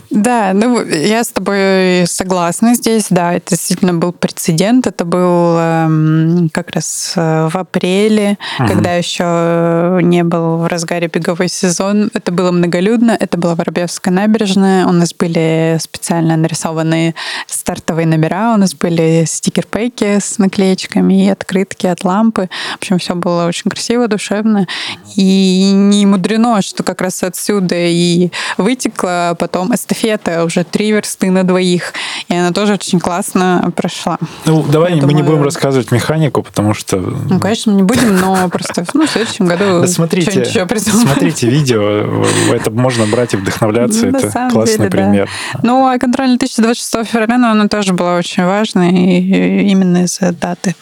Да, 0.10 0.52
ну, 0.54 0.86
я 0.86 1.24
с 1.24 1.30
тобой 1.30 2.06
согласна 2.06 2.76
здесь, 2.76 3.08
да, 3.10 3.34
это 3.34 3.50
действительно 3.50 3.96
был 3.96 4.12
прецедент, 4.12 4.86
это 4.86 5.06
был 5.06 5.56
э, 5.58 6.50
как 6.52 6.70
раз 6.70 7.14
э, 7.16 7.50
в 7.52 7.56
апреле, 7.58 8.38
угу. 8.60 8.68
когда 8.68 8.94
еще 8.94 10.00
не 10.04 10.24
был 10.24 10.58
в 10.58 10.68
разгаре 10.68 11.08
беговой 11.08 11.50
сезон, 11.50 12.12
это 12.14 12.32
было 12.32 12.52
многолюдно, 12.52 13.18
это 13.20 13.40
была 13.40 13.56
Воробьевская 13.56 14.14
набережная, 14.14 14.86
у 14.86 14.92
нас 14.92 15.16
были 15.16 15.78
специально 15.82 16.38
нарисованные 16.38 17.16
стартовые 17.48 18.06
номера, 18.06 18.54
у 18.54 18.58
нас 18.58 18.76
были 18.76 19.26
стикер-пейки 19.26 20.20
с 20.20 20.38
наклеечками 20.38 21.26
и 21.26 21.30
открытки 21.30 21.88
от 21.88 22.04
лампы, 22.04 22.50
в 22.74 22.76
общем, 22.76 23.00
все 23.00 23.16
было 23.16 23.48
очень 23.48 23.72
красиво, 23.72 24.08
душевно, 24.08 24.68
и 25.16 25.72
не 25.74 26.06
мудрено, 26.06 26.62
что 26.62 26.84
как 26.84 27.02
раз 27.02 27.24
отсюда 27.34 27.76
и 27.76 28.30
вытекла 28.58 29.36
потом 29.38 29.74
эстафета 29.74 30.46
уже 30.46 30.64
три 30.64 30.92
версты 30.92 31.32
на 31.32 31.44
двоих, 31.44 31.94
и 32.30 32.36
она 32.36 32.52
тоже 32.52 32.74
очень 32.74 33.00
классно 33.00 33.72
прошла. 33.76 34.20
Ну, 34.46 34.64
давай 34.64 34.92
Я 34.92 34.96
мы 34.98 35.02
думаю... 35.02 35.18
не 35.18 35.24
будем 35.24 35.44
рассказывать 35.44 35.92
механику, 35.92 36.44
потому 36.44 36.74
что... 36.76 36.98
Ну, 36.98 37.40
конечно, 37.40 37.72
не 37.72 37.84
будем, 37.84 38.16
но 38.18 38.48
просто 38.50 38.86
ну, 38.94 39.08
в 39.08 39.10
следующем 39.10 39.48
году 39.48 39.82
да 39.82 39.88
смотрите, 39.88 40.42
еще 40.42 40.66
придумаем. 40.68 41.08
Смотрите 41.08 41.50
видео, 41.50 42.24
это 42.54 42.70
можно 42.70 43.06
брать 43.08 43.34
и 43.34 43.38
вдохновляться, 43.38 44.06
ну, 44.06 44.18
это 44.18 44.50
классный 44.52 44.78
деле, 44.78 44.90
пример. 44.90 45.30
Да. 45.54 45.60
Ну, 45.64 45.88
а 45.88 45.98
контрольная 45.98 46.38
2026 46.38 47.10
февраля, 47.10 47.38
но 47.38 47.52
она 47.52 47.68
тоже 47.68 47.94
была 47.94 48.18
очень 48.18 48.44
важной, 48.46 48.92
именно 48.92 50.04
из-за 50.04 50.32
даты. 50.32 50.76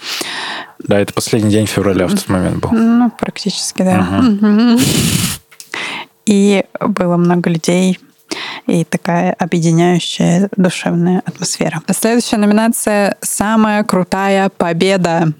Да, 0.80 1.00
это 1.00 1.14
последний 1.14 1.52
день 1.52 1.68
февраля 1.68 2.08
в 2.08 2.12
тот 2.12 2.28
момент 2.28 2.58
был. 2.58 2.72
Ну, 2.72 3.12
практически, 3.12 3.84
да. 3.84 4.06
Угу. 4.20 4.80
И 6.32 6.64
было 6.80 7.18
много 7.18 7.50
людей, 7.50 8.00
и 8.66 8.86
такая 8.86 9.34
объединяющая 9.34 10.48
душевная 10.56 11.22
атмосфера. 11.26 11.82
Следующая 11.92 12.38
номинация 12.38 13.18
«Самая 13.20 13.84
крутая 13.84 14.50
победа». 14.50 15.34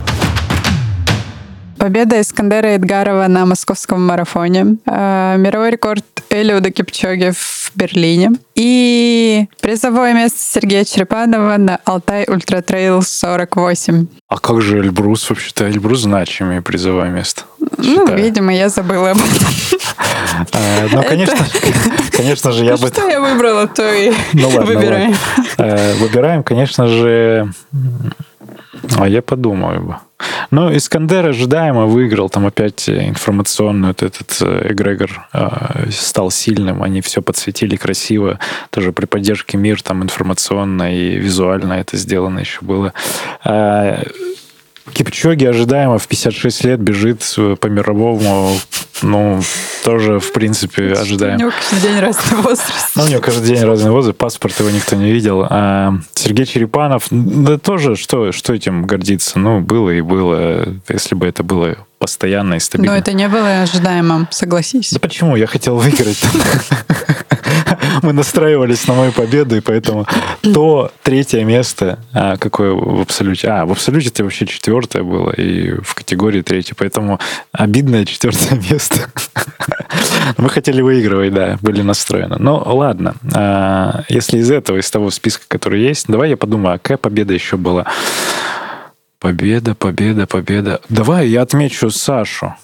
Победа 1.78 2.22
Искандера 2.22 2.76
Эдгарова 2.76 3.28
на 3.28 3.46
московском 3.46 4.06
марафоне. 4.06 4.78
Э, 4.86 5.36
мировой 5.40 5.72
рекорд 5.72 6.06
Элиуда 6.30 6.70
Кипчоги 6.70 7.32
в 7.32 7.72
Берлине. 7.74 8.34
И 8.54 9.48
призовое 9.62 10.14
место 10.14 10.38
Сергея 10.40 10.84
Черепанова 10.84 11.58
на 11.58 11.80
Алтай 11.86 12.26
Ультра 12.28 12.62
Трейл 12.62 13.02
48. 13.02 14.08
А 14.28 14.38
как 14.38 14.62
же 14.62 14.78
Эльбрус 14.78 15.28
вообще-то? 15.30 15.68
Эльбрус 15.68 16.02
значимое 16.02 16.62
призовое 16.62 17.10
место. 17.10 17.44
Ну, 17.78 18.16
видимо, 18.16 18.54
я 18.54 18.70
забыла 18.70 19.12
об 19.12 19.18
этом. 19.18 19.48
Э, 20.54 20.88
ну, 20.92 21.04
конечно, 21.04 21.46
конечно 22.12 22.52
же, 22.52 22.66
я 22.66 22.78
бы... 22.78 22.88
Что 22.88 23.08
я 23.08 23.20
выбрала, 23.20 23.68
то 23.68 23.94
и 23.94 24.12
ну 24.34 24.50
выбираем. 24.50 25.16
Э, 25.58 25.94
выбираем, 25.96 26.44
конечно 26.44 26.88
же... 26.88 27.52
А 28.98 29.08
я 29.08 29.22
подумаю 29.22 29.82
бы. 29.82 29.96
Ну, 30.50 30.76
Искандер 30.76 31.26
ожидаемо 31.28 31.86
выиграл, 31.86 32.30
там 32.30 32.46
опять 32.46 32.90
информационный 32.90 33.90
вот 33.90 34.04
этот 34.04 34.38
э, 34.42 34.72
эгрегор 34.72 35.28
э, 35.34 35.90
стал 35.92 36.32
сильным, 36.32 36.84
они 36.84 37.02
все 37.02 37.22
подсветили 37.22 37.76
красиво, 37.76 38.40
тоже 38.70 38.92
при 38.92 39.06
поддержке 39.06 39.58
МИР 39.58 39.82
там 39.82 40.04
информационно 40.04 40.94
и 40.96 41.18
визуально 41.18 41.74
это 41.74 41.98
сделано 41.98 42.40
еще 42.40 42.60
было. 42.62 42.94
Э, 43.46 44.04
Кипчоги 44.94 45.46
ожидаемо 45.46 45.98
в 45.98 46.08
56 46.08 46.64
лет 46.64 46.80
бежит 46.80 47.24
по 47.60 47.68
мировому 47.68 48.58
ну, 49.04 49.42
тоже, 49.84 50.20
в 50.20 50.32
принципе, 50.32 50.94
ожидаем. 50.94 51.36
У 51.36 51.40
него 51.40 51.52
каждый 51.52 51.82
день 51.82 52.00
разный 52.00 52.38
возраст. 52.38 52.92
Ну, 52.96 53.04
у 53.04 53.08
него 53.08 53.22
каждый 53.22 53.48
день 53.48 53.64
разный 53.64 53.92
возраст, 53.92 54.18
паспорт 54.18 54.60
его 54.60 54.70
никто 54.70 54.96
не 54.96 55.12
видел. 55.12 55.46
А 55.50 55.94
Сергей 56.14 56.46
Черепанов, 56.46 57.08
да 57.10 57.58
тоже, 57.58 57.96
что, 57.96 58.32
что 58.32 58.54
этим 58.54 58.86
гордиться? 58.86 59.40
Ну, 59.40 59.60
было 59.60 59.90
и 59.90 60.02
было. 60.02 60.68
Если 60.88 61.16
бы 61.16 61.26
это 61.26 61.44
было 61.44 61.78
постоянно 62.02 62.56
и 62.56 62.60
стабильно. 62.60 62.94
Но 62.94 62.98
это 62.98 63.14
не 63.14 63.30
было 63.30 63.62
ожидаемым, 63.62 64.28
согласись. 64.32 64.92
Да 64.92 65.00
почему? 65.00 65.36
Я 65.36 65.46
хотел 65.46 65.78
выиграть. 65.78 66.20
Мы 68.02 68.12
настраивались 68.14 68.88
на 68.88 68.96
мою 68.96 69.12
победу, 69.12 69.56
и 69.56 69.62
поэтому 69.62 70.08
то 70.42 70.92
третье 71.04 71.44
место, 71.44 72.00
а, 72.14 72.38
какое 72.38 72.72
в 72.72 73.02
абсолюте... 73.02 73.48
А, 73.50 73.66
в 73.66 73.72
абсолюте 73.72 74.10
это 74.10 74.24
вообще 74.24 74.48
четвертое 74.48 75.04
было, 75.04 75.32
и 75.32 75.80
в 75.82 75.94
категории 75.94 76.42
третье, 76.42 76.74
поэтому 76.76 77.20
обидное 77.52 78.06
четвертое 78.06 78.60
место. 78.72 79.08
Мы 80.38 80.50
хотели 80.50 80.82
выигрывать, 80.82 81.34
да, 81.34 81.58
были 81.62 81.84
настроены. 81.84 82.38
Ну, 82.40 82.56
ладно. 82.66 83.16
А, 83.34 84.04
если 84.10 84.40
из 84.40 84.50
этого, 84.50 84.78
из 84.78 84.90
того 84.90 85.12
списка, 85.12 85.44
который 85.48 85.82
есть, 85.82 86.08
давай 86.08 86.32
я 86.32 86.38
подумаю, 86.38 86.76
а 86.76 86.78
какая 86.80 86.98
победа 86.98 87.34
еще 87.34 87.58
была? 87.58 87.86
Победа, 89.22 89.76
победа, 89.76 90.26
победа. 90.26 90.82
Давай 90.90 91.28
я 91.28 91.44
отмечу 91.44 91.92
Сашу 91.92 92.56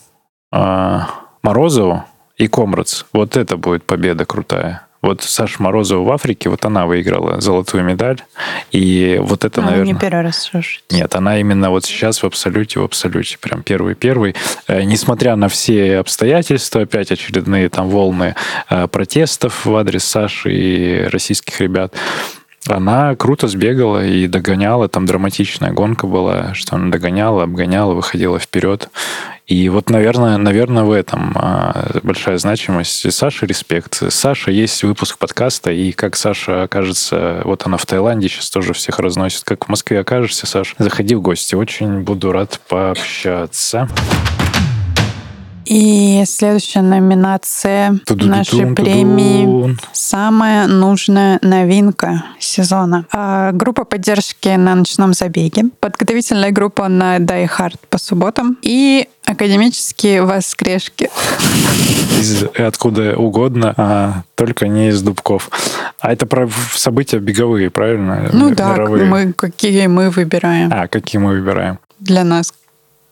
а, 0.52 1.08
Морозову 1.44 2.04
и 2.36 2.48
Комрадс. 2.48 3.06
Вот 3.14 3.38
это 3.38 3.58
будет 3.58 3.84
победа 3.84 4.26
крутая. 4.26 4.88
Вот 5.04 5.22
Саша 5.22 5.62
Морозова 5.62 6.04
в 6.04 6.12
Африке, 6.12 6.50
вот 6.50 6.66
она 6.66 6.88
выиграла 6.88 7.40
золотую 7.40 7.84
медаль. 7.84 8.24
И 8.72 9.20
вот 9.22 9.46
это, 9.46 9.62
а, 9.62 9.66
наверное... 9.66 9.94
не 9.94 10.00
первый 10.00 10.24
раз 10.24 10.42
слушать. 10.42 10.84
Нет, 10.90 11.16
она 11.16 11.40
именно 11.40 11.70
вот 11.70 11.86
сейчас 11.86 12.24
в 12.24 12.26
абсолюте, 12.26 12.80
в 12.80 12.84
абсолюте, 12.84 13.38
прям 13.38 13.62
первый-первый. 13.62 14.36
Э, 14.68 14.82
несмотря 14.82 15.36
на 15.36 15.50
все 15.50 16.00
обстоятельства, 16.00 16.82
опять 16.82 17.12
очередные 17.12 17.70
там 17.70 17.88
волны 17.88 18.34
э, 18.68 18.88
протестов 18.88 19.68
в 19.68 19.76
адрес 19.76 20.04
Саши 20.04 20.52
и 20.52 21.04
российских 21.04 21.62
ребят, 21.62 21.94
она 22.70 23.16
круто 23.16 23.48
сбегала 23.48 24.06
и 24.06 24.28
догоняла, 24.28 24.88
там 24.88 25.06
драматичная 25.06 25.72
гонка 25.72 26.08
была, 26.08 26.54
что 26.54 26.76
она 26.76 26.92
догоняла, 26.92 27.44
обгоняла, 27.44 27.94
выходила 27.94 28.40
вперед. 28.40 28.90
И 29.48 29.70
вот, 29.70 29.90
наверное, 29.90 30.38
наверное, 30.38 30.84
в 30.84 30.92
этом 30.92 31.32
а, 31.36 32.00
большая 32.04 32.38
значимость. 32.38 33.12
Саша 33.14 33.46
респект. 33.46 34.04
Саша 34.12 34.52
есть 34.52 34.84
выпуск 34.84 35.18
подкаста, 35.18 35.72
и 35.72 35.94
как 35.94 36.18
Саша 36.18 36.64
окажется, 36.64 37.42
вот 37.46 37.66
она 37.66 37.78
в 37.78 37.86
Таиланде 37.86 38.28
сейчас 38.28 38.50
тоже 38.50 38.74
всех 38.74 39.00
разносит. 39.00 39.44
Как 39.46 39.66
в 39.66 39.70
Москве 39.70 40.02
окажешься, 40.02 40.48
Саша, 40.48 40.76
заходи 40.80 41.16
в 41.16 41.22
гости. 41.22 41.56
Очень 41.56 42.02
буду 42.02 42.34
рад 42.34 42.60
пообщаться. 42.68 43.88
И 45.70 46.24
следующая 46.26 46.82
номинация 46.82 48.00
нашей 48.10 48.74
премии 48.74 49.78
«Самая 49.92 50.68
нужная 50.68 51.40
новинка 51.42 52.24
сезона». 52.40 53.06
А, 53.12 53.52
группа 53.52 53.84
поддержки 53.84 54.48
на 54.56 54.76
ночном 54.76 55.14
забеге, 55.14 55.66
подготовительная 55.82 56.52
группа 56.52 56.88
на 56.88 57.18
Die 57.18 57.50
Hard 57.50 57.76
по 57.90 57.98
субботам 57.98 58.58
и 58.62 59.10
академические 59.26 60.24
воскрешки. 60.24 61.10
Из 62.22 62.44
откуда 62.58 63.18
угодно, 63.18 63.74
а 63.76 64.24
только 64.36 64.70
не 64.70 64.90
из 64.90 65.02
Дубков. 65.02 65.50
А 66.00 66.14
это 66.14 66.26
про 66.26 66.50
события 66.74 67.20
беговые, 67.20 67.70
правильно? 67.70 68.30
Ну 68.32 68.56
да, 68.56 68.76
мы, 68.78 69.34
какие 69.34 69.88
мы 69.88 70.12
выбираем. 70.12 70.72
А, 70.74 70.88
какие 70.88 71.22
мы 71.22 71.32
выбираем. 71.32 71.80
Для 72.00 72.24
нас 72.24 72.54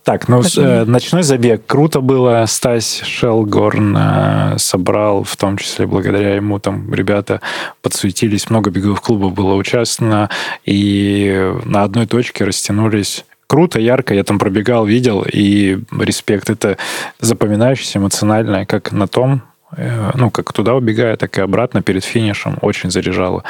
так, 0.05 0.27
ну, 0.27 0.43
э, 0.43 0.83
ночной 0.85 1.23
забег 1.23 1.65
круто 1.65 1.99
было. 1.99 2.45
Стась 2.45 3.01
Шелгорн 3.01 3.97
э, 3.97 4.55
собрал, 4.59 5.23
в 5.23 5.35
том 5.35 5.57
числе 5.57 5.87
благодаря 5.87 6.35
ему 6.35 6.59
там 6.59 6.93
ребята 6.93 7.41
подсуетились, 7.81 8.51
много 8.51 8.69
беговых 8.69 9.01
клубов 9.01 9.33
было 9.33 9.55
участвовано, 9.55 10.29
и 10.63 11.51
на 11.65 11.81
одной 11.81 12.05
точке 12.05 12.43
растянулись 12.43 13.25
круто, 13.47 13.79
ярко, 13.79 14.13
я 14.13 14.23
там 14.23 14.37
пробегал, 14.37 14.85
видел, 14.85 15.25
и 15.27 15.79
респект. 15.99 16.51
Это 16.51 16.77
запоминающееся, 17.19 17.97
эмоциональное, 17.97 18.67
как 18.67 18.91
на 18.91 19.07
том, 19.07 19.41
э, 19.75 20.11
ну, 20.13 20.29
как 20.29 20.53
туда 20.53 20.75
убегая, 20.75 21.17
так 21.17 21.35
и 21.39 21.41
обратно 21.41 21.81
перед 21.81 22.03
финишем. 22.03 22.59
Очень 22.61 22.91
заряжало. 22.91 23.43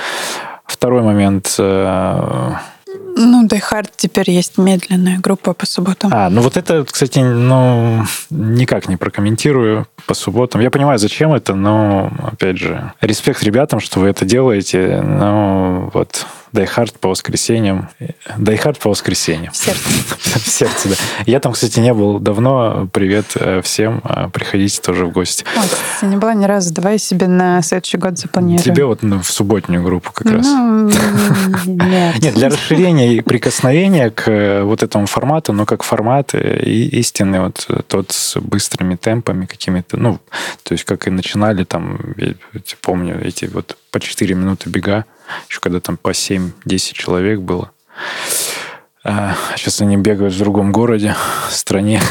Второй 0.65 1.01
момент 1.01 1.53
э, 1.59 2.51
ну, 3.15 3.45
Die 3.47 3.61
Hard 3.71 3.89
теперь 3.95 4.29
есть 4.29 4.57
медленная 4.57 5.19
группа 5.19 5.53
по 5.53 5.65
субботам. 5.65 6.11
А, 6.13 6.29
ну 6.29 6.41
вот 6.41 6.57
это, 6.57 6.83
кстати, 6.83 7.19
ну, 7.19 8.03
никак 8.29 8.87
не 8.87 8.97
прокомментирую 8.97 9.87
по 10.05 10.13
субботам. 10.13 10.61
Я 10.61 10.69
понимаю, 10.69 10.99
зачем 10.99 11.33
это, 11.33 11.55
но, 11.55 12.11
опять 12.23 12.57
же, 12.57 12.93
респект 13.01 13.41
ребятам, 13.43 13.79
что 13.79 13.99
вы 14.01 14.09
это 14.09 14.25
делаете, 14.25 15.01
но 15.01 15.89
вот 15.93 16.25
Die 16.55 16.69
Hard 16.73 16.99
по 16.99 17.09
воскресеньям. 17.09 17.89
Die 17.99 18.63
Hard 18.63 18.79
по 18.81 18.89
воскресеньям. 18.89 19.51
В 19.51 19.57
сердце. 19.57 19.81
В 20.39 20.47
сердце, 20.47 20.89
да. 20.89 20.95
Я 21.25 21.39
там, 21.39 21.51
кстати, 21.51 21.79
не 21.79 21.93
был 21.93 22.19
давно. 22.19 22.87
Привет 22.93 23.25
э, 23.35 23.61
всем. 23.61 24.01
А, 24.03 24.29
приходите 24.29 24.81
тоже 24.81 25.05
в 25.05 25.11
гости. 25.11 25.45
О, 25.55 25.61
кстати, 25.61 26.09
не 26.09 26.17
была 26.17 26.33
ни 26.33 26.45
разу. 26.45 26.73
Давай 26.73 26.97
себе 26.97 27.27
на 27.27 27.61
следующий 27.61 27.97
год 27.97 28.17
запланируем. 28.17 28.61
Тебе 28.61 28.85
вот 28.85 29.03
ну, 29.03 29.21
в 29.21 29.29
субботнюю 29.29 29.83
группу 29.83 30.11
как 30.13 30.31
раз. 30.31 30.45
Ну, 30.45 30.89
нет. 31.65 32.19
Нет, 32.21 32.33
для 32.35 32.49
расширения 32.49 33.15
и 33.15 33.21
прикосновения 33.21 34.09
к 34.09 34.29
э, 34.29 34.63
вот 34.63 34.81
этому 34.81 35.07
формату, 35.07 35.51
но 35.51 35.65
как 35.65 35.83
формат 35.83 36.33
э, 36.33 36.63
и 36.63 36.87
истинный 36.99 37.41
вот 37.41 37.67
тот 37.87 38.11
с 38.11 38.39
быстрыми 38.39 38.95
темпами 38.95 39.45
какими-то, 39.45 39.97
ну, 39.97 40.19
то 40.63 40.73
есть 40.73 40.85
как 40.85 41.07
и 41.07 41.11
начинали 41.11 41.65
там, 41.65 41.99
я 42.17 42.33
помню, 42.81 43.19
эти 43.25 43.45
вот 43.45 43.77
по 43.91 43.99
4 43.99 44.35
минуты 44.35 44.69
бега, 44.69 45.05
еще 45.49 45.59
когда 45.59 45.79
там 45.79 45.97
по 45.97 46.09
7-10 46.09 46.51
человек 46.93 47.39
было. 47.39 47.71
А 49.07 49.35
сейчас 49.55 49.81
они 49.81 49.97
бегают 49.97 50.33
в 50.33 50.39
другом 50.39 50.71
городе, 50.71 51.15
стране, 51.51 52.01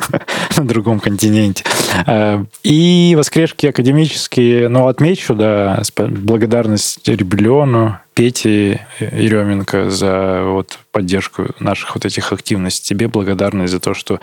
на 0.56 0.64
другом 0.64 1.00
континенте. 1.00 1.64
А, 2.06 2.44
и 2.62 3.14
воскрешки 3.18 3.66
академические, 3.66 4.68
ну, 4.68 4.86
отмечу, 4.86 5.34
да, 5.34 5.82
благодарность 5.98 7.06
Ребелиону, 7.08 7.98
Пете 8.14 8.86
Еременко 9.00 9.90
за 9.90 10.44
вот 10.44 10.78
поддержку 10.92 11.48
наших 11.58 11.96
вот 11.96 12.06
этих 12.06 12.32
активностей. 12.32 12.94
Тебе 12.94 13.08
благодарность 13.08 13.72
за 13.72 13.80
то, 13.80 13.92
что 13.92 14.20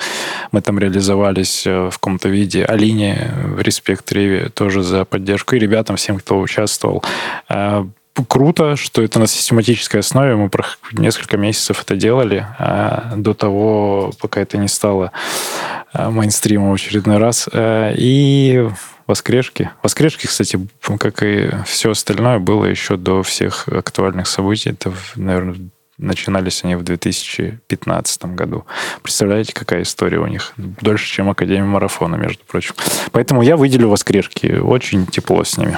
мы 0.53 0.61
там 0.61 0.79
реализовались 0.79 1.67
э, 1.67 1.89
в 1.91 1.99
каком-то 1.99 2.29
виде. 2.29 2.65
Алине, 2.65 3.31
респект 3.59 4.11
Реве 4.11 4.49
тоже 4.49 4.81
за 4.81 5.05
поддержку. 5.05 5.55
И 5.55 5.59
ребятам, 5.59 5.97
всем, 5.97 6.17
кто 6.17 6.39
участвовал. 6.39 7.03
Круто, 8.27 8.75
что 8.75 9.01
это 9.01 9.19
на 9.19 9.27
систематической 9.27 10.01
основе. 10.01 10.35
Мы 10.35 10.49
несколько 10.91 11.37
месяцев 11.37 11.81
это 11.81 11.95
делали, 11.95 12.45
а 12.59 13.13
до 13.15 13.33
того, 13.33 14.11
пока 14.19 14.41
это 14.41 14.57
не 14.57 14.67
стало 14.67 15.11
а, 15.91 16.11
мейнстримом 16.11 16.71
в 16.71 16.75
очередной 16.75 17.17
раз. 17.17 17.49
А, 17.51 17.91
и 17.95 18.69
воскрешки. 19.07 19.71
Воскрешки, 19.81 20.27
кстати, 20.27 20.59
как 20.99 21.23
и 21.23 21.49
все 21.65 21.91
остальное, 21.91 22.37
было 22.37 22.65
еще 22.65 22.97
до 22.97 23.23
всех 23.23 23.67
актуальных 23.67 24.27
событий. 24.27 24.69
Это, 24.69 24.93
наверное, 25.15 25.55
начинались 25.97 26.63
они 26.63 26.75
в 26.75 26.83
2015 26.83 28.25
году. 28.25 28.65
Представляете, 29.01 29.53
какая 29.53 29.83
история 29.83 30.19
у 30.19 30.27
них? 30.27 30.53
Дольше, 30.57 31.07
чем 31.07 31.29
Академия 31.29 31.63
марафона, 31.63 32.15
между 32.15 32.43
прочим. 32.45 32.75
Поэтому 33.11 33.41
я 33.41 33.57
выделю 33.57 33.89
воскрешки. 33.89 34.53
Очень 34.53 35.05
тепло 35.07 35.43
с 35.43 35.57
ними. 35.57 35.77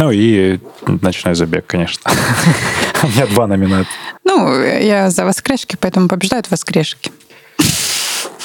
Ну 0.00 0.10
и 0.10 0.58
ночной 1.02 1.34
забег, 1.34 1.66
конечно. 1.66 2.10
У 3.02 3.06
меня 3.06 3.26
два 3.26 3.46
номинат. 3.46 3.86
Ну, 4.24 4.62
я 4.64 5.10
за 5.10 5.26
воскрешки, 5.26 5.76
поэтому 5.78 6.08
побеждают 6.08 6.50
воскрешки. 6.50 7.12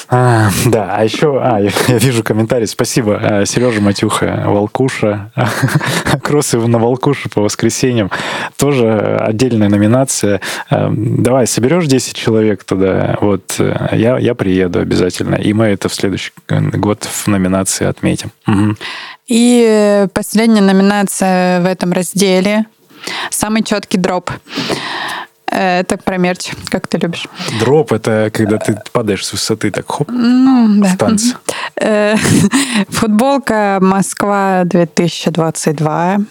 А, 0.08 0.50
да, 0.66 0.96
а 0.96 1.04
еще, 1.04 1.40
а, 1.42 1.60
я, 1.60 1.72
вижу 1.98 2.24
комментарий. 2.24 2.68
Спасибо, 2.68 3.20
а, 3.22 3.46
Сережа 3.46 3.82
Матюха, 3.82 4.44
Волкуша, 4.46 5.32
кроссы 6.24 6.58
на 6.60 6.78
Волкушу 6.78 7.30
по 7.30 7.42
воскресеньям. 7.42 8.12
Тоже 8.58 9.18
отдельная 9.20 9.70
номинация. 9.70 10.42
А, 10.70 10.92
давай, 10.96 11.48
соберешь 11.48 11.88
10 11.88 12.16
человек 12.16 12.64
туда, 12.64 13.18
вот, 13.22 13.56
э, 13.60 13.90
я, 13.94 14.18
я 14.18 14.36
приеду 14.36 14.80
обязательно. 14.80 15.36
И 15.36 15.54
мы 15.54 15.66
это 15.66 15.90
в 15.90 15.94
следующий 15.94 16.32
год 16.50 17.04
в 17.04 17.28
номинации 17.28 17.86
отметим. 17.86 18.32
Угу. 18.48 18.76
И 19.28 20.08
последняя 20.14 20.62
номинация 20.62 21.62
в 21.62 21.66
этом 21.66 21.92
разделе. 21.92 22.66
Самый 23.30 23.64
четкий 23.64 23.98
дроп. 23.98 24.32
Э, 25.56 25.80
это 25.80 25.98
про 25.98 26.18
мерч, 26.18 26.52
как 26.70 26.88
ты 26.88 26.98
любишь. 26.98 27.28
Дроп— 27.60 27.92
это 27.94 28.30
когда 28.34 28.58
ты 28.58 28.78
падаешь 28.92 29.26
с 29.26 29.32
высоты, 29.32 29.72
так 29.72 29.90
хоп, 29.90 30.10
ну, 30.12 30.82
да. 30.82 30.90
в 30.90 30.98
танце. 30.98 31.36
Э, 31.78 32.16
футболка 32.90 33.80
«Москва 33.82 34.64
2022». 34.64 36.26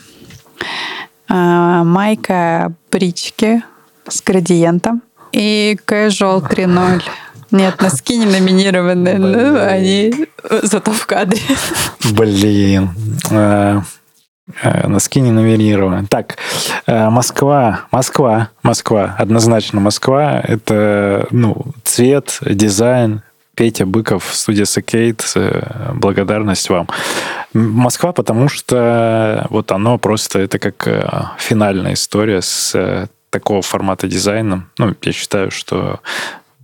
А, 1.26 1.84
майка 1.84 2.72
брички 2.92 3.62
с 4.06 4.22
градиентом. 4.22 5.02
И 5.32 5.78
casual 5.87 6.46
3.0. 6.46 7.02
Нет, 7.50 7.80
носки 7.80 8.18
не 8.18 8.26
номинированы, 8.26 9.14
но 9.14 9.64
они 9.64 10.26
зато 10.62 10.92
в 10.92 11.06
кадре. 11.06 11.40
Блин. 12.12 12.90
Э, 14.62 14.87
носки 14.88 15.20
не 15.20 15.30
номинированы. 15.30 16.07
Так, 16.07 16.37
э, 16.87 17.09
Москва, 17.09 17.87
Москва, 17.90 18.50
Москва, 18.62 19.14
однозначно 19.18 19.80
Москва. 19.80 20.40
Это 20.40 21.26
ну, 21.30 21.64
цвет, 21.83 22.38
дизайн, 22.42 23.22
Петя 23.54 23.87
Быков, 23.87 24.24
студия 24.35 24.66
Сакейт, 24.66 25.33
э, 25.35 25.92
благодарность 25.94 26.68
вам. 26.68 26.88
Москва, 27.54 28.12
потому 28.12 28.48
что 28.48 29.46
вот 29.48 29.72
оно 29.72 29.96
просто, 29.96 30.40
это 30.40 30.59
как 30.59 30.88
финальная 31.38 31.94
история 31.94 32.42
с 32.42 33.09
такого 33.30 33.62
формата 33.62 34.09
дизайна. 34.09 34.66
Ну, 34.76 34.94
я 35.02 35.12
считаю, 35.12 35.50
что 35.50 36.00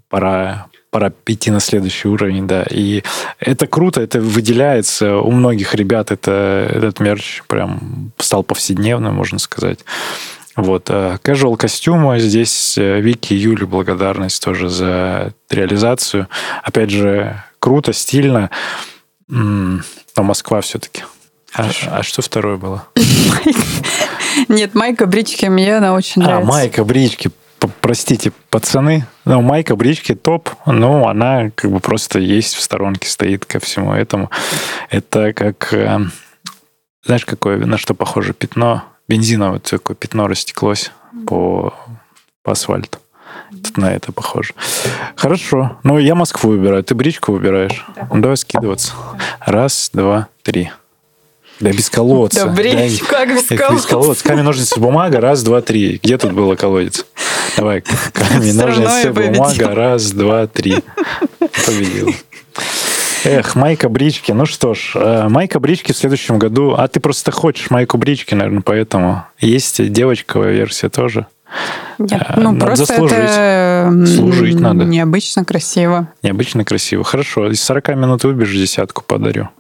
пора 0.09 0.67
пора 0.91 1.13
идти 1.27 1.51
на 1.51 1.61
следующий 1.61 2.09
уровень, 2.09 2.47
да. 2.47 2.65
И 2.71 3.03
это 3.39 3.67
круто, 3.67 4.01
это 4.01 4.21
выделяется. 4.21 5.19
У 5.19 5.31
многих 5.31 5.75
ребят 5.75 6.11
это, 6.11 6.69
этот 6.73 7.01
мерч 7.01 7.43
прям 7.47 8.13
стал 8.19 8.43
повседневным, 8.43 9.15
можно 9.15 9.39
сказать. 9.39 9.81
Вот. 10.57 10.91
Casual 10.91 11.57
костюмы. 11.57 12.19
Здесь 12.19 12.77
э, 12.77 13.01
Вики 13.01 13.33
и 13.33 13.37
Юле 13.37 13.67
благодарность 13.67 14.43
тоже 14.43 14.69
за 14.69 15.33
реализацию. 15.49 16.29
Опять 16.63 16.91
же, 16.91 17.43
круто, 17.61 17.93
стильно. 17.93 18.51
Но 19.29 19.83
Москва 20.17 20.61
все-таки. 20.61 21.05
А, 21.55 21.71
а 21.91 22.03
что 22.03 22.23
второе 22.23 22.57
было? 22.57 22.87
Нет, 24.49 24.75
майка 24.75 25.07
брички 25.07 25.47
мне 25.47 25.77
она 25.77 25.95
очень 25.95 26.23
а, 26.23 26.27
нравится. 26.27 26.49
А, 26.49 26.53
майка 26.53 26.85
брички 26.85 27.31
простите, 27.69 28.33
пацаны, 28.51 29.07
ну, 29.25 29.41
майка 29.41 29.77
брички 29.77 30.15
топ, 30.15 30.51
но 30.67 31.09
она 31.09 31.51
как 31.55 31.71
бы 31.71 31.81
просто 31.81 32.19
есть 32.19 32.55
в 32.55 32.61
сторонке, 32.61 33.09
стоит 33.09 33.45
ко 33.45 33.61
всему 33.61 33.93
этому. 33.93 34.31
Это 34.89 35.33
как, 35.33 35.73
э, 35.73 36.01
знаешь, 37.05 37.25
какое, 37.25 37.65
на 37.65 37.79
что 37.79 37.95
похоже 37.95 38.33
пятно? 38.33 38.85
Бензиновое 39.09 39.59
такое 39.59 39.97
пятно 39.97 40.29
растеклось 40.29 40.93
по, 41.27 41.75
по 42.43 42.53
асфальту. 42.53 42.99
Тут 43.51 43.77
на 43.77 43.93
это 43.93 44.13
похоже. 44.13 44.55
Хорошо. 45.17 45.79
Ну, 45.83 45.99
я 45.99 46.15
Москву 46.15 46.51
выбираю. 46.51 46.85
Ты 46.85 46.95
бричку 46.95 47.33
выбираешь? 47.33 47.85
Да. 47.97 48.09
Ну, 48.13 48.21
давай 48.21 48.37
скидываться. 48.37 48.93
Раз, 49.41 49.91
два, 49.93 50.29
три. 50.43 50.71
Да 51.61 51.71
без 51.71 51.91
колодца. 51.91 52.47
Да 52.47 52.53
бред, 52.53 53.01
как 53.09 53.29
без 53.29 53.47
колодца? 53.47 53.75
Без 53.75 53.87
колодца. 53.87 54.25
Камень, 54.25 54.45
ножницы, 54.45 54.81
бумага, 54.81 55.21
раз, 55.21 55.43
два, 55.43 55.61
три. 55.61 56.01
Где 56.03 56.17
тут 56.17 56.33
было 56.33 56.57
колодец? 56.57 57.05
Давай, 57.57 57.83
камень, 58.13 58.55
ножницы, 58.55 59.13
бумага, 59.13 59.75
раз, 59.75 60.11
два, 60.13 60.47
три. 60.47 60.79
Победил. 61.39 62.15
Эх, 63.25 63.55
Майка 63.55 63.91
Брички. 63.91 64.33
Ну 64.33 64.47
что 64.47 64.73
ж, 64.73 64.93
э, 64.95 65.29
Майка 65.29 65.61
Брички 65.61 65.93
в 65.93 65.97
следующем 65.97 66.39
году. 66.39 66.75
А 66.77 66.89
ты 66.89 67.01
просто 67.01 67.31
хочешь 67.31 67.69
Майку 67.71 67.99
Брички, 67.99 68.35
наверное, 68.35 68.63
поэтому. 68.63 69.25
Есть 69.39 69.93
девочковая 69.93 70.53
версия 70.53 70.89
тоже. 70.89 71.27
Нет, 71.99 72.23
э, 72.29 72.41
ну 72.41 72.53
надо 72.53 72.67
просто 72.67 72.87
заслужить. 72.87 73.19
это 73.19 74.07
Служить 74.07 74.59
надо. 74.59 74.85
Необычно 74.85 75.45
красиво. 75.45 76.09
Необычно 76.23 76.65
красиво. 76.65 77.05
Хорошо, 77.05 77.51
из 77.51 77.63
40 77.63 77.89
минут 77.89 78.25
выбежишь, 78.25 78.59
десятку 78.63 79.03
подарю. 79.03 79.51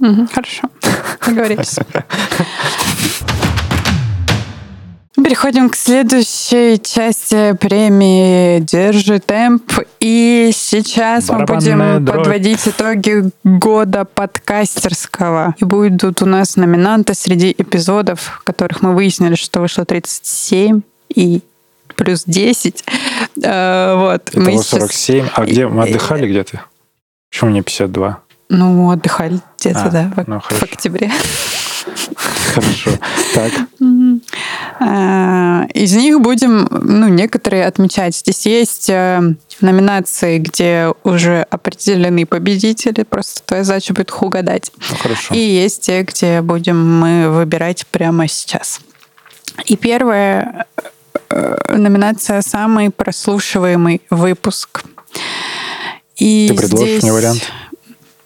Угу, 0.00 0.28
хорошо, 0.32 0.68
договорились. 1.26 1.78
Переходим 5.16 5.70
к 5.70 5.76
следующей 5.76 6.78
части 6.82 7.56
премии 7.56 8.58
«Держи 8.58 9.20
темп». 9.20 9.72
И 10.00 10.50
сейчас 10.52 11.26
Барабанная 11.26 11.76
мы 11.76 11.92
будем 11.92 12.04
дробь. 12.04 12.18
подводить 12.18 12.66
итоги 12.66 13.30
года 13.44 14.04
подкастерского. 14.04 15.54
И 15.58 15.64
будут 15.64 16.20
у 16.20 16.26
нас 16.26 16.56
номинанты 16.56 17.14
среди 17.14 17.54
эпизодов, 17.56 18.20
в 18.20 18.42
которых 18.42 18.82
мы 18.82 18.92
выяснили, 18.94 19.36
что 19.36 19.60
вышло 19.60 19.84
37 19.84 20.82
и 21.14 21.42
плюс 21.94 22.24
10. 22.26 22.84
Э, 23.44 23.94
вот. 23.96 24.28
Итого 24.30 24.50
мы 24.50 24.62
47. 24.62 25.28
А 25.32 25.44
где 25.46 25.68
мы 25.68 25.84
отдыхали 25.84 26.28
где-то? 26.28 26.64
Почему 27.30 27.50
мне 27.50 27.62
52? 27.62 28.23
Ну, 28.48 28.90
отдыхали 28.90 29.40
где-то, 29.58 29.84
а, 29.84 29.90
да, 29.90 30.12
в, 30.14 30.28
ну, 30.28 30.40
в 30.40 30.62
октябре. 30.62 31.10
Хорошо. 32.54 32.90
Так. 33.34 33.52
А, 34.80 35.66
из 35.74 35.94
них 35.94 36.20
будем, 36.20 36.68
ну, 36.70 37.08
некоторые 37.08 37.66
отмечать. 37.66 38.16
Здесь 38.16 38.46
есть 38.46 38.90
э, 38.90 39.34
номинации, 39.60 40.38
где 40.38 40.92
уже 41.04 41.42
определены 41.50 42.26
победители, 42.26 43.02
просто 43.02 43.42
твоя 43.44 43.64
задача 43.64 43.92
будет 43.92 44.10
их 44.10 44.22
угадать. 44.22 44.70
Ну, 44.90 44.96
хорошо. 44.96 45.34
И 45.34 45.38
есть 45.38 45.82
те, 45.82 46.02
где 46.02 46.42
будем 46.42 47.00
мы 47.00 47.30
выбирать 47.30 47.86
прямо 47.88 48.28
сейчас. 48.28 48.80
И 49.66 49.76
первая 49.76 50.66
э, 51.30 51.56
номинация 51.76 52.42
«Самый 52.42 52.90
прослушиваемый 52.90 54.02
выпуск». 54.10 54.84
И 56.16 56.48
Ты 56.48 56.56
предложишь 56.56 56.88
здесь... 56.88 57.02
мне 57.02 57.12
вариант? 57.12 57.52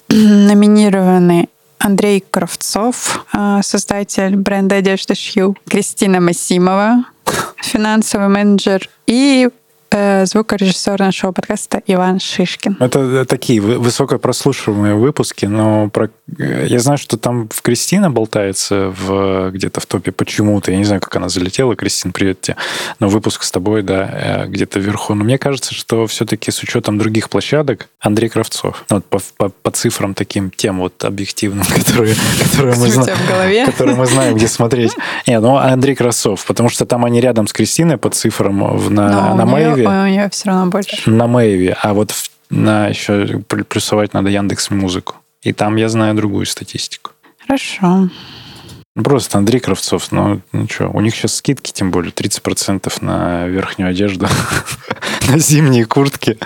номинированы 0.12 1.48
Андрей 1.78 2.24
Кравцов, 2.30 3.24
а, 3.32 3.62
создатель 3.62 4.36
бренда 4.36 4.76
одежды 4.76 5.14
Шью, 5.14 5.56
Кристина 5.68 6.20
Масимова, 6.20 7.04
финансовый 7.62 8.28
менеджер, 8.28 8.88
и 9.06 9.48
Э, 9.48 9.50
звукорежиссер 9.92 10.98
нашего 11.00 11.32
подкаста 11.32 11.82
Иван 11.86 12.20
Шишкин. 12.20 12.76
Это 12.80 13.24
такие 13.24 13.60
высокопрослушиваемые 13.60 14.94
выпуски, 14.94 15.46
но 15.46 15.88
про... 15.88 16.10
Э, 16.38 16.66
я 16.68 16.78
знаю, 16.78 16.98
что 16.98 17.16
там 17.16 17.48
в 17.48 17.62
Кристина 17.62 18.10
болтается 18.10 18.92
в... 18.96 19.50
где-то 19.50 19.80
в 19.80 19.86
топе 19.86 20.12
почему-то. 20.12 20.70
Я 20.70 20.78
не 20.78 20.84
знаю, 20.84 21.00
как 21.00 21.14
она 21.16 21.28
залетела. 21.28 21.74
Кристин, 21.76 22.12
привет 22.12 22.40
тебе. 22.40 22.56
Но 23.00 23.08
выпуск 23.08 23.42
с 23.42 23.50
тобой, 23.50 23.82
да, 23.82 24.10
э, 24.12 24.46
где-то 24.48 24.78
вверху. 24.78 25.14
Но 25.14 25.24
мне 25.24 25.38
кажется, 25.38 25.74
что 25.74 26.06
все-таки 26.06 26.50
с 26.50 26.62
учетом 26.62 26.98
других 26.98 27.30
площадок 27.30 27.88
Андрей 28.00 28.28
Кравцов. 28.28 28.84
Ну, 28.90 28.96
вот 28.96 29.04
по, 29.06 29.20
по, 29.36 29.48
по 29.48 29.70
цифрам 29.70 30.14
таким, 30.14 30.50
тем 30.50 30.80
вот 30.80 31.04
объективным, 31.04 31.64
которые, 31.74 32.14
которые, 32.42 32.76
мы, 32.76 32.90
знаем, 32.90 33.66
которые 33.66 33.96
мы 33.96 34.06
знаем, 34.06 34.36
где 34.36 34.48
смотреть. 34.48 34.92
Нет, 35.26 35.40
ну 35.40 35.56
Андрей 35.56 35.94
Кравцов, 35.94 36.44
потому 36.46 36.68
что 36.68 36.84
там 36.84 37.04
они 37.04 37.20
рядом 37.20 37.46
с 37.46 37.52
Кристиной 37.52 37.96
по 37.96 38.10
цифрам 38.10 38.58
на, 38.94 39.34
на 39.34 39.46
Мэйве 39.46 39.87
У 39.88 40.06
нее 40.06 40.28
все 40.30 40.48
равно 40.48 40.70
больше. 40.70 41.10
На 41.10 41.26
Мэйве. 41.26 41.76
А 41.80 41.94
вот 41.94 42.14
на 42.50 42.88
еще 42.88 43.42
плюсовать 43.46 44.14
надо 44.14 44.30
Яндекс 44.30 44.70
Музыку. 44.70 45.16
И 45.42 45.52
там 45.52 45.76
я 45.76 45.88
знаю 45.88 46.14
другую 46.14 46.46
статистику. 46.46 47.12
Хорошо. 47.46 48.08
Ну, 48.96 49.04
просто 49.04 49.38
Андрей 49.38 49.60
Кравцов, 49.60 50.10
ну, 50.10 50.40
ну 50.50 50.66
что, 50.68 50.88
у 50.88 51.00
них 51.00 51.14
сейчас 51.14 51.36
скидки, 51.36 51.70
тем 51.70 51.92
более, 51.92 52.10
30% 52.10 52.92
на 53.00 53.46
верхнюю 53.46 53.90
одежду, 53.90 54.26
на 55.28 55.38
зимние 55.38 55.84
куртки. 55.84 56.36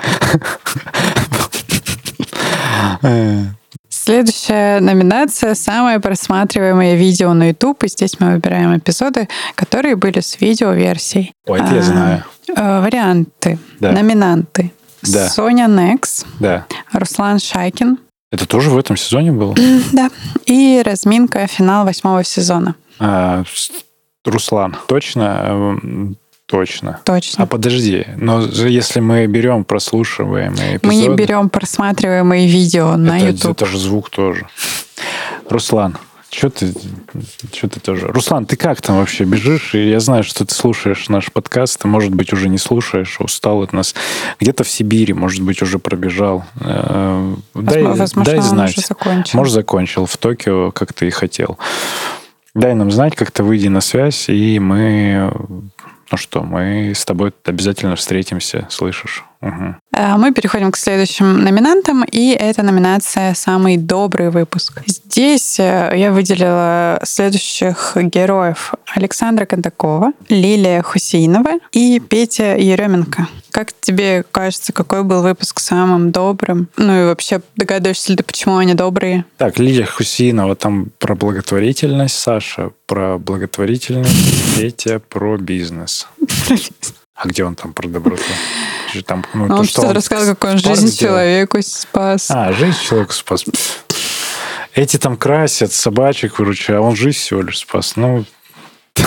Следующая 4.05 4.81
номинация— 4.81 5.55
самое 5.57 6.01
просматриваемое 6.01 6.97
видео 6.97 7.35
на 7.35 7.49
YouTube. 7.51 7.85
И 7.85 7.89
здесь 7.89 8.19
мы 8.19 8.33
выбираем 8.33 8.77
эпизоды, 8.77 9.29
которые 9.55 9.95
были 9.95 10.19
с 10.19 10.41
видеоверсией. 10.41 11.33
Ой, 11.47 11.61
это 11.61 11.73
я 11.73 11.79
А, 11.81 11.83
знаю. 11.85 12.25
э, 12.49 12.81
Варианты. 12.81 13.61
Да. 13.79 13.93
Номинанты. 13.93 14.73
Да. 15.03 15.29
Соня 15.29 15.69
Некс, 15.69 16.25
Да. 16.41 16.67
Руслан 16.93 17.39
Шайкин. 17.39 17.99
Это 18.33 18.49
тоже 18.49 18.71
в 18.71 18.77
этом 18.77 18.97
сезоне 18.97 19.31
было? 19.31 19.55
Да. 19.93 20.11
И 20.47 20.83
разминка 20.85 21.47
финал 21.47 21.85
восьмого 21.85 22.25
сезона. 22.25 22.75
А, 22.99 23.45
Руслан, 24.25 24.77
точно? 24.89 25.79
Точно. 26.53 27.01
Точно. 27.05 27.45
А 27.45 27.47
подожди, 27.47 28.05
но 28.19 28.43
же 28.43 28.69
если 28.69 29.01
мы 29.01 29.27
берем 29.27 29.65
прослушиваемые 29.65 30.77
эпизоды... 30.77 30.87
Мы 30.87 30.95
не 30.97 31.09
берем 31.09 31.49
просматриваемые 31.49 32.47
видео 32.47 32.95
на 32.99 33.17
это, 33.19 33.29
YouTube. 33.29 33.53
это 33.53 33.65
же 33.65 33.79
звук 33.79 34.11
тоже. 34.11 34.47
Руслан, 35.49 35.97
что 36.31 36.51
ты, 36.51 36.75
что 37.55 37.69
ты 37.71 37.81
тоже? 37.81 38.07
Руслан, 38.09 38.45
ты 38.45 38.57
как 38.57 38.83
там 38.83 38.99
вообще 38.99 39.25
бежишь? 39.25 39.75
И 39.75 39.89
я 39.89 39.99
знаю, 39.99 40.25
что 40.25 40.45
ты 40.45 40.55
слушаешь 40.55 41.09
наш 41.09 41.33
подкаст, 41.33 41.81
ты, 41.81 41.89
может 41.89 42.15
быть, 42.15 42.35
уже 42.35 42.51
не 42.51 42.59
слушаешь, 42.59 43.17
устал 43.19 43.63
от 43.63 43.73
нас. 43.73 43.95
Где-то 44.39 44.63
в 44.63 44.69
Сибири, 44.69 45.15
может 45.15 45.41
быть, 45.43 45.63
уже 45.63 45.79
пробежал. 45.79 46.45
Э, 46.61 47.35
Дай, 47.55 47.83
Возможно, 47.83 48.31
дай 48.31 48.41
знать. 48.43 48.77
уже 48.77 48.87
закончил. 48.87 49.39
Может, 49.39 49.55
закончил 49.55 50.05
в 50.05 50.15
Токио, 50.19 50.71
как 50.71 50.93
ты 50.93 51.07
и 51.07 51.11
хотел. 51.11 51.59
Дай 52.55 52.75
нам 52.75 52.91
знать, 52.91 53.17
как-то 53.17 53.43
выйди 53.43 53.69
на 53.69 53.81
связь, 53.81 54.29
и 54.29 54.59
мы... 54.59 55.33
Ну 56.13 56.19
что, 56.19 56.43
мы 56.43 56.93
с 56.95 57.07
тобой 57.07 57.33
обязательно 57.47 57.97
встретимся, 57.97 58.67
слышишь? 58.69 59.25
Мгм. 59.41 59.79
А 59.95 60.17
Мы 60.17 60.33
переходим 60.33 60.73
к 60.73 60.77
следующим 60.77 61.45
номинантам, 61.45 62.03
и 62.05 62.31
это 62.31 62.63
номинация 62.63 63.35
«Самый 63.35 63.77
добрый 63.77 64.31
выпуск». 64.31 64.81
Здесь 64.87 65.61
э, 65.61 65.93
я 65.95 66.11
выделила 66.13 66.99
следующих 67.05 67.93
героев. 67.97 68.73
Александра 68.95 69.45
Кондакова, 69.45 70.13
Лилия 70.31 70.81
Хусейнова 70.83 71.59
и 71.73 72.01
Петя 72.01 72.57
Еременко. 72.57 73.29
Как 73.51 73.75
тебе 73.79 74.25
кажется, 74.33 74.73
какой 74.73 75.05
был 75.05 75.21
выпуск 75.23 75.61
самым 75.61 76.11
добрым? 76.11 76.69
Ну 76.79 77.03
и 77.03 77.05
вообще, 77.05 77.43
догадываешься 77.57 78.13
ли 78.13 78.17
ты, 78.17 78.25
почему 78.25 78.57
они 78.57 78.73
добрые? 78.73 79.27
Так, 79.37 79.59
Лилия 79.59 79.85
Хусинова 79.85 80.57
там 80.57 80.87
про 80.99 81.15
благотворительность, 81.15 82.19
Саша 82.19 82.71
про 82.87 83.19
благотворительность, 83.19 84.57
Петя 84.57 85.01
про 85.01 85.37
бизнес. 85.37 86.09
А 87.15 87.29
где 87.29 87.45
он 87.45 87.55
там 87.55 87.73
про 87.73 87.89
доброту? 87.89 88.23
Там, 89.07 89.25
ну, 89.33 89.45
он 89.45 89.65
что 89.65 89.83
что-то 89.83 89.95
рассказал, 89.95 90.35
как 90.35 90.51
он 90.51 90.59
жизнь 90.59 90.89
сделал. 90.89 91.15
человеку 91.15 91.63
спас. 91.63 92.31
А, 92.31 92.53
жизнь 92.53 92.79
человеку 92.81 93.13
спас. 93.13 93.45
Эти 94.75 94.99
там 94.99 95.17
красят, 95.17 95.73
собачек 95.73 96.39
выручают, 96.39 96.81
а 96.81 96.83
он 96.83 96.97
жизнь 96.97 97.19
всего 97.19 97.43
лишь 97.43 97.59
спас. 97.59 97.97
Ну, 97.97 98.25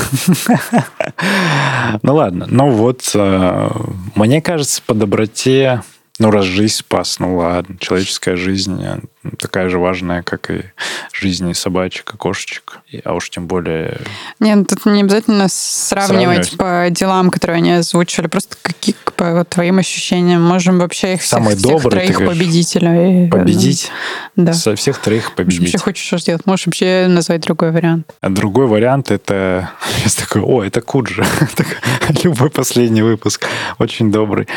ну 2.02 2.16
ладно. 2.16 2.48
Ну 2.50 2.72
вот, 2.72 3.12
э, 3.14 3.70
мне 4.16 4.42
кажется, 4.42 4.82
по 4.86 4.94
доброте, 4.94 5.84
ну 6.20 6.32
раз 6.32 6.46
жизнь 6.46 6.76
спас, 6.76 7.20
ну 7.20 7.38
ладно, 7.38 7.78
человеческая 7.80 8.36
жизнь 8.38 8.82
э, 8.82 9.00
такая 9.38 9.70
же 9.70 9.80
важная, 9.80 10.24
как 10.24 10.50
и 10.50 10.64
жизни 11.12 11.54
собачек 11.54 12.14
и 12.14 12.18
кошечек. 12.18 12.80
А 13.04 13.14
уж 13.14 13.30
тем 13.30 13.48
более... 13.48 14.00
Нет, 14.40 14.56
ну, 14.58 14.66
тут 14.66 14.86
не 14.86 15.02
обязательно 15.02 15.48
сравнивать, 15.50 16.48
Сравнивать. 16.48 16.58
по 16.58 16.88
делам, 16.90 17.30
которые 17.32 17.58
они 17.58 17.72
озвучивали, 17.74 18.28
просто 18.28 18.56
какие, 18.62 18.96
по 19.16 19.44
твоим 19.46 19.80
ощущениям. 19.80 20.42
Можем 20.42 20.80
вообще 20.80 21.16
их 21.16 21.22
всех, 21.22 21.30
Самый 21.40 21.56
всех 21.56 21.70
добрый, 21.72 22.08
ты 22.08 22.14
троих 22.14 22.30
победителей. 22.30 23.26
э, 23.28 23.30
Победить. 23.30 23.92
Да. 24.36 24.54
Со 24.54 24.76
всех 24.76 24.98
троих 25.00 25.32
Вообще 25.38 25.58
победить. 25.60 25.82
хочешь 25.82 26.06
что 26.06 26.18
сделать? 26.18 26.46
Можешь 26.46 26.68
вообще 26.68 27.08
назвать 27.10 27.42
другой 27.42 27.72
вариант. 27.72 28.14
А 28.22 28.30
другой 28.30 28.68
вариант 28.68 29.12
это... 29.12 29.72
Сейчас 29.98 30.16
такой, 30.16 30.42
о, 30.42 30.64
это 30.64 30.82
Куджи. 30.82 31.26
Любой 32.24 32.50
последний 32.50 33.02
выпуск. 33.02 33.46
Очень 33.80 34.12
добрый. 34.12 34.48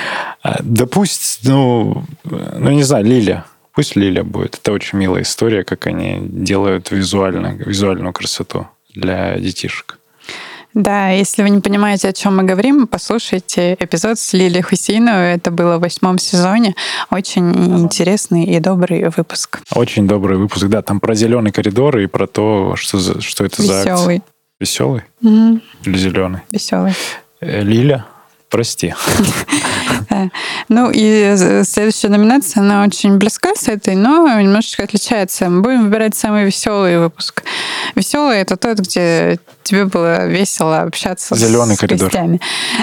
Да 0.60 0.86
пусть, 0.86 1.47
ну, 1.48 2.04
ну, 2.24 2.70
не 2.70 2.82
знаю, 2.82 3.04
Лиля. 3.04 3.44
Пусть 3.74 3.96
Лиля 3.96 4.24
будет. 4.24 4.56
Это 4.56 4.72
очень 4.72 4.98
милая 4.98 5.22
история, 5.22 5.64
как 5.64 5.86
они 5.86 6.18
делают 6.22 6.90
визуально, 6.90 7.54
визуальную 7.58 8.12
красоту 8.12 8.66
для 8.94 9.38
детишек. 9.38 9.98
Да, 10.74 11.10
если 11.10 11.42
вы 11.42 11.50
не 11.50 11.60
понимаете, 11.60 12.08
о 12.08 12.12
чем 12.12 12.36
мы 12.36 12.42
говорим, 12.42 12.86
послушайте 12.86 13.74
эпизод 13.80 14.18
с 14.18 14.32
Лилией 14.34 14.62
Хусейновой. 14.62 15.32
Это 15.34 15.50
было 15.50 15.78
в 15.78 15.80
восьмом 15.80 16.18
сезоне. 16.18 16.74
Очень 17.10 17.50
интересный 17.82 18.44
и 18.44 18.60
добрый 18.60 19.08
выпуск. 19.08 19.60
Очень 19.74 20.06
добрый 20.06 20.36
выпуск. 20.38 20.66
Да, 20.66 20.82
там 20.82 21.00
про 21.00 21.14
зеленый 21.14 21.52
коридор 21.52 21.98
и 21.98 22.06
про 22.06 22.26
то, 22.26 22.74
что, 22.76 22.98
за- 22.98 23.20
что 23.20 23.44
это 23.44 23.62
за 23.62 23.78
акция. 23.78 23.94
Веселый. 23.94 24.22
Веселый 24.60 25.02
Мгм, 25.22 25.62
или 25.84 25.96
зеленый? 25.98 26.40
Веселый. 26.52 26.92
Э, 27.40 27.62
Лиля, 27.62 28.04
прости. 28.48 28.94
Ну 30.68 30.90
и 30.92 31.32
з- 31.36 31.64
следующая 31.64 32.08
номинация, 32.08 32.60
она 32.62 32.84
очень 32.84 33.18
близка 33.18 33.54
с 33.54 33.68
этой, 33.68 33.94
но 33.94 34.40
немножечко 34.40 34.82
отличается. 34.84 35.48
Мы 35.48 35.62
будем 35.62 35.84
выбирать 35.84 36.14
самый 36.14 36.44
веселый 36.44 36.98
выпуск. 36.98 37.42
Веселый 37.94 38.38
это 38.38 38.56
тот, 38.56 38.78
где 38.78 39.38
тебе 39.62 39.84
было 39.84 40.26
весело 40.26 40.80
общаться 40.80 41.34
Зелёный 41.34 41.74
с 41.76 41.78
коридор. 41.78 42.08
гостями. 42.10 42.40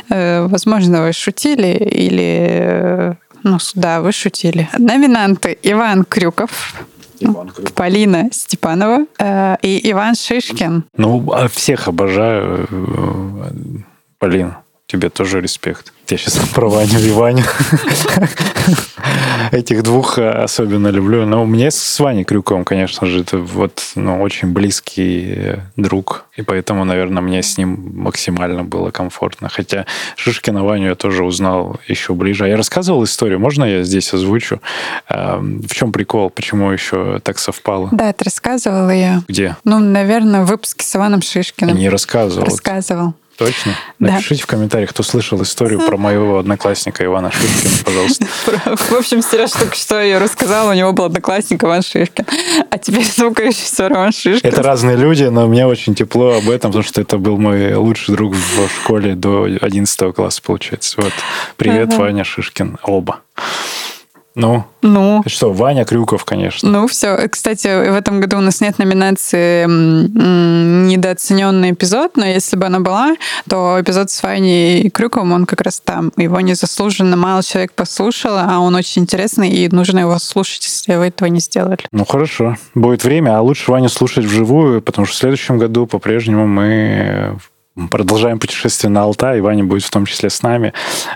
Э, 0.09 0.47
Возможно, 0.47 1.03
вы 1.03 1.13
шутили 1.13 1.67
или... 1.77 2.47
э, 2.49 3.13
Ну, 3.43 3.57
да, 3.75 4.01
вы 4.01 4.11
шутили. 4.11 4.67
Номинанты 4.77 5.57
Иван 5.63 6.03
Крюков, 6.05 6.73
Полина 7.75 8.29
Степанова 8.31 9.05
э, 9.19 9.55
и 9.61 9.91
Иван 9.91 10.15
Шишкин. 10.15 10.83
Ну, 10.97 11.31
а 11.31 11.47
всех 11.47 11.87
обожаю. 11.87 12.67
Э, 12.71 13.51
Полин, 14.19 14.53
тебе 14.87 15.09
тоже 15.09 15.41
респект. 15.41 15.91
Я 16.09 16.17
сейчас 16.17 16.35
про 16.53 16.69
Ваню 16.69 16.99
и 16.99 17.11
Ваню. 17.11 17.43
Этих 19.51 19.83
двух 19.83 20.17
э, 20.19 20.29
особенно 20.29 20.89
люблю. 20.89 21.25
Но 21.25 21.45
мне 21.45 21.71
с 21.71 21.99
Ваней 21.99 22.23
Крюковым, 22.23 22.63
конечно 22.63 23.07
же, 23.07 23.21
это 23.21 23.37
вот 23.39 23.83
ну, 23.95 24.21
очень 24.21 24.49
близкий 24.53 25.33
э, 25.35 25.57
друг. 25.75 26.25
И 26.35 26.41
поэтому, 26.41 26.83
наверное, 26.83 27.21
мне 27.21 27.41
с 27.41 27.57
ним 27.57 27.91
максимально 27.95 28.63
было 28.63 28.91
комфортно. 28.91 29.49
Хотя 29.49 29.85
Шишкина 30.15 30.63
Ваню 30.63 30.89
я 30.89 30.95
тоже 30.95 31.23
узнал 31.23 31.79
еще 31.87 32.13
ближе. 32.13 32.45
А 32.45 32.47
я 32.47 32.57
рассказывал 32.57 33.03
историю, 33.03 33.39
можно 33.39 33.63
я 33.63 33.83
здесь 33.83 34.13
озвучу? 34.13 34.61
Эм, 35.09 35.61
В 35.61 35.73
чем 35.73 35.91
прикол? 35.91 36.29
Почему 36.29 36.69
еще 36.71 37.19
так 37.23 37.39
совпало? 37.39 37.89
Да, 37.91 38.13
ты 38.13 38.25
рассказывала 38.25 38.91
я. 38.91 39.23
Где? 39.27 39.55
Ну, 39.63 39.79
наверное, 39.79 40.43
в 40.43 40.47
выпуске 40.47 40.85
с 40.85 40.95
Иваном 40.95 41.21
Шишкиным. 41.21 41.77
Не 41.77 41.89
рассказывал. 41.89 42.45
Рассказывал. 42.45 43.13
Точно? 43.37 43.75
Да. 43.99 44.13
Напишите 44.13 44.43
в 44.43 44.45
комментариях, 44.45 44.91
кто 44.91 45.03
слышал 45.03 45.41
историю 45.41 45.81
про 45.85 45.97
моего 45.97 46.39
одноклассника 46.39 47.03
Ивана 47.03 47.31
Шишкина, 47.31 47.73
пожалуйста. 47.83 48.25
В 48.75 48.93
общем, 48.93 49.21
Сереж 49.21 49.51
только 49.51 49.75
что 49.75 49.99
ее 50.01 50.19
рассказал, 50.19 50.69
у 50.69 50.73
него 50.73 50.93
был 50.93 51.05
одноклассник 51.05 51.63
Иван 51.63 51.81
Шишкин. 51.81 52.25
А 52.69 52.77
теперь 52.77 53.03
звукорежиссер 53.03 53.91
Иван 53.91 54.11
Шишкин. 54.13 54.49
Это 54.49 54.63
разные 54.63 54.95
люди, 54.95 55.23
но 55.23 55.47
мне 55.47 55.65
очень 55.67 55.95
тепло 55.95 56.35
об 56.37 56.49
этом, 56.49 56.71
потому 56.71 56.83
что 56.83 57.01
это 57.01 57.17
был 57.17 57.37
мой 57.37 57.73
лучший 57.73 58.15
друг 58.15 58.33
в 58.33 58.69
школе 58.81 59.15
до 59.15 59.43
11 59.43 60.15
класса, 60.15 60.41
получается. 60.41 61.01
Вот. 61.01 61.13
Привет, 61.57 61.89
Ага. 61.93 62.03
Ваня 62.03 62.23
Шишкин. 62.23 62.77
Оба. 62.83 63.19
Ну, 64.35 64.65
Ну, 64.81 65.23
что, 65.27 65.53
Ваня 65.53 65.85
Крюков, 65.85 66.25
конечно. 66.25 66.69
ну 66.69 66.87
все. 66.87 67.15
Кстати, 67.29 67.67
в 67.67 67.95
этом 67.95 68.19
году 68.19 68.37
у 68.37 68.41
нас 68.41 68.59
нет 68.59 68.77
номинации 68.79 69.65
«Недооцененный 69.65 71.71
эпизод», 71.71 72.17
но 72.17 72.25
если 72.25 72.57
бы 72.57 72.65
она 72.65 72.81
была, 72.81 73.15
то 73.49 73.77
эпизод 73.79 74.11
с 74.11 74.21
Ваней 74.21 74.89
Крюковым, 74.89 75.31
он 75.31 75.45
как 75.45 75.61
раз 75.61 75.79
там. 75.79 76.11
Его 76.17 76.41
незаслуженно 76.41 77.15
мало 77.15 77.43
человек 77.43 77.71
послушало, 77.71 78.45
а 78.49 78.59
он 78.59 78.75
очень 78.75 79.03
интересный, 79.03 79.49
и 79.49 79.69
нужно 79.69 79.99
его 79.99 80.19
слушать, 80.19 80.65
если 80.65 80.95
вы 80.95 81.05
этого 81.07 81.29
не 81.29 81.39
сделали. 81.39 81.79
Ну, 81.91 82.03
хорошо. 82.05 82.57
Будет 82.73 83.05
время, 83.05 83.37
а 83.37 83.41
лучше 83.41 83.71
Ваню 83.71 83.87
слушать 83.89 84.25
вживую, 84.25 84.81
потому 84.81 85.05
что 85.05 85.15
в 85.15 85.19
следующем 85.19 85.57
году 85.57 85.87
по-прежнему 85.87 86.45
мы 86.45 87.37
продолжаем 87.89 88.39
путешествие 88.39 88.91
на 88.91 89.03
Алтай, 89.03 89.37
и 89.37 89.41
Ваня 89.41 89.63
будет 89.63 89.83
в 89.83 89.89
том 89.89 90.05
числе 90.05 90.29
с 90.29 90.41
нами. 90.41 90.73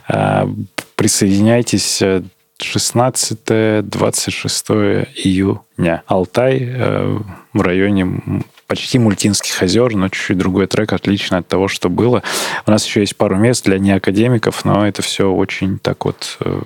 А, 0.07 0.49
Присоединяйтесь 0.95 2.01
э, 2.01 2.23
16-26 2.59 5.07
июня. 5.15 6.03
Алтай 6.07 6.59
э, 6.61 7.17
в 7.53 7.61
районе 7.61 8.21
почти 8.67 8.99
Мультинских 8.99 9.61
озер, 9.61 9.95
но 9.95 10.09
чуть-чуть 10.09 10.37
другой 10.37 10.67
трек, 10.67 10.93
отлично 10.93 11.37
от 11.39 11.47
того, 11.47 11.67
что 11.67 11.89
было. 11.89 12.21
У 12.65 12.71
нас 12.71 12.85
еще 12.85 12.99
есть 12.99 13.15
пару 13.15 13.37
мест 13.37 13.65
для 13.65 13.79
неакадемиков, 13.79 14.63
но 14.65 14.87
это 14.87 15.01
все 15.01 15.31
очень 15.31 15.79
так 15.79 16.05
вот 16.05 16.37
э, 16.41 16.61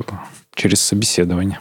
через 0.56 0.82
собеседование. 0.82 1.60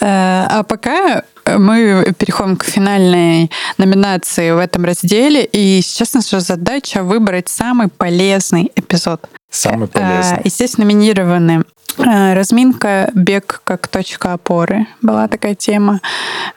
Э, 0.00 0.46
А 0.50 0.62
пока 0.62 1.22
мы 1.58 2.14
переходим 2.18 2.56
к 2.56 2.64
финальной 2.64 3.50
номинации 3.78 4.50
в 4.52 4.58
этом 4.58 4.84
разделе. 4.84 5.44
И 5.44 5.80
сейчас 5.82 6.14
наша 6.14 6.40
задача 6.40 7.02
выбрать 7.02 7.48
самый 7.48 7.88
полезный 7.88 8.70
эпизод. 8.74 9.28
Самый 9.50 9.88
полезный. 9.88 10.42
И 10.44 10.48
здесь 10.50 10.76
номинированы 10.78 11.64
Э, 11.98 12.34
разминка, 12.34 13.10
бег 13.14 13.62
как 13.64 13.88
точка 13.88 14.34
опоры 14.34 14.86
была 15.00 15.28
такая 15.28 15.54
тема. 15.54 16.00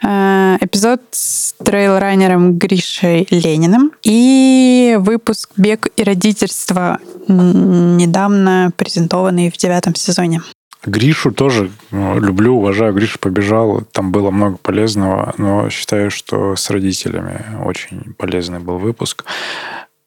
Э, 0.04 0.58
эпизод 0.60 1.02
с 1.12 1.54
трейлранером 1.64 2.58
Гришей 2.58 3.28
Лениным 3.30 3.92
и 4.04 4.98
выпуск 5.00 5.52
«Бег 5.56 5.88
и 5.96 6.04
родительство», 6.04 7.00
недавно 7.28 8.72
презентованный 8.76 9.50
в 9.50 9.58
девятом 9.58 9.96
сезоне. 9.96 10.42
Гришу 10.86 11.32
тоже 11.32 11.72
ну, 11.92 12.20
люблю, 12.20 12.56
уважаю. 12.56 12.94
Гриша 12.94 13.20
побежал, 13.20 13.82
там 13.92 14.12
было 14.12 14.32
много 14.32 14.58
полезного, 14.58 15.34
но 15.38 15.70
считаю, 15.70 16.10
что 16.10 16.56
с 16.56 16.70
родителями 16.70 17.44
очень 17.66 18.14
полезный 18.18 18.60
был 18.60 18.78
выпуск. 18.78 19.26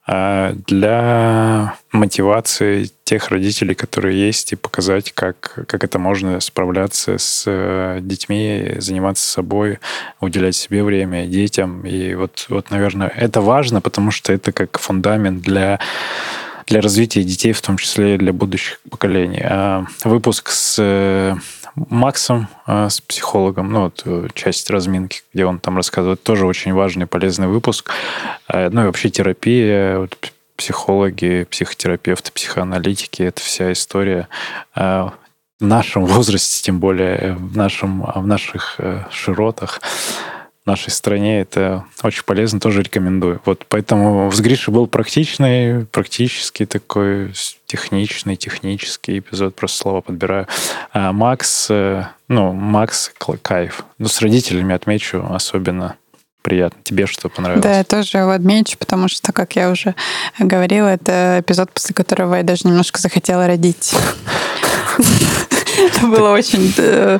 А 0.04 0.54
для 0.66 1.76
мотивации 1.92 2.90
тех 3.04 3.28
родителей, 3.28 3.74
которые 3.74 4.26
есть, 4.26 4.52
и 4.52 4.56
показать, 4.56 5.12
как, 5.12 5.64
как 5.68 5.84
это 5.84 5.98
можно 6.00 6.40
справляться 6.40 7.18
с 7.18 7.44
э, 7.46 8.00
детьми, 8.00 8.74
заниматься 8.78 9.24
собой, 9.24 9.78
уделять 10.20 10.56
себе 10.56 10.82
время, 10.82 11.26
детям. 11.26 11.82
И 11.86 12.14
вот, 12.14 12.46
вот, 12.48 12.70
наверное, 12.70 13.08
это 13.08 13.40
важно, 13.40 13.80
потому 13.80 14.10
что 14.10 14.32
это 14.32 14.50
как 14.50 14.78
фундамент 14.78 15.40
для 15.42 15.78
для 16.66 16.80
развития 16.80 17.22
детей, 17.22 17.52
в 17.52 17.60
том 17.60 17.76
числе 17.76 18.14
и 18.14 18.18
для 18.18 18.32
будущих 18.32 18.80
поколений. 18.90 19.42
А 19.44 19.84
выпуск 20.04 20.50
с 20.50 20.76
э, 20.78 21.36
Максом, 21.74 22.48
а, 22.66 22.88
с 22.88 23.00
психологом, 23.00 23.72
ну, 23.72 23.84
вот 23.84 24.02
э, 24.04 24.28
часть 24.34 24.68
разминки, 24.70 25.22
где 25.32 25.44
он 25.44 25.58
там 25.58 25.76
рассказывает, 25.76 26.22
тоже 26.22 26.46
очень 26.46 26.72
важный, 26.72 27.06
полезный 27.06 27.48
выпуск. 27.48 27.90
А, 28.48 28.68
ну 28.70 28.82
и 28.82 28.86
вообще 28.86 29.10
терапия, 29.10 29.98
вот, 29.98 30.16
психологи, 30.56 31.46
психотерапевты, 31.50 32.30
психоаналитики, 32.32 33.22
это 33.22 33.40
вся 33.40 33.72
история 33.72 34.28
в 34.74 35.12
нашем 35.60 36.04
возрасте, 36.06 36.62
тем 36.62 36.78
более 36.78 37.34
в, 37.34 37.56
нашем, 37.56 38.02
в 38.02 38.26
наших 38.26 38.76
э, 38.78 39.04
широтах 39.10 39.80
нашей 40.64 40.90
стране. 40.90 41.40
Это 41.40 41.84
очень 42.02 42.24
полезно, 42.24 42.60
тоже 42.60 42.82
рекомендую. 42.82 43.40
Вот 43.44 43.66
поэтому 43.68 44.30
с 44.30 44.40
Гришей 44.40 44.72
был 44.72 44.86
практичный, 44.86 45.86
практически 45.86 46.66
такой 46.66 47.32
техничный, 47.66 48.36
технический 48.36 49.18
эпизод, 49.18 49.54
просто 49.54 49.78
слова 49.78 50.00
подбираю. 50.00 50.46
А 50.92 51.12
Макс, 51.12 51.66
э, 51.70 52.04
ну, 52.28 52.52
Макс 52.52 53.12
кайф. 53.42 53.84
Ну, 53.98 54.08
с 54.08 54.20
родителями 54.20 54.74
отмечу 54.74 55.24
особенно 55.30 55.96
приятно. 56.42 56.78
Тебе 56.82 57.06
что 57.06 57.28
понравилось? 57.28 57.62
Да, 57.62 57.78
я 57.78 57.84
тоже 57.84 58.18
его 58.18 58.30
отмечу, 58.30 58.76
потому 58.78 59.08
что, 59.08 59.32
как 59.32 59.56
я 59.56 59.70
уже 59.70 59.94
говорила, 60.38 60.88
это 60.88 61.38
эпизод, 61.40 61.72
после 61.72 61.94
которого 61.94 62.34
я 62.34 62.42
даже 62.42 62.66
немножко 62.66 63.00
захотела 63.00 63.46
родить. 63.46 63.94
Это 65.78 66.06
было 66.06 66.30
очень, 66.30 66.72
э, 66.76 67.18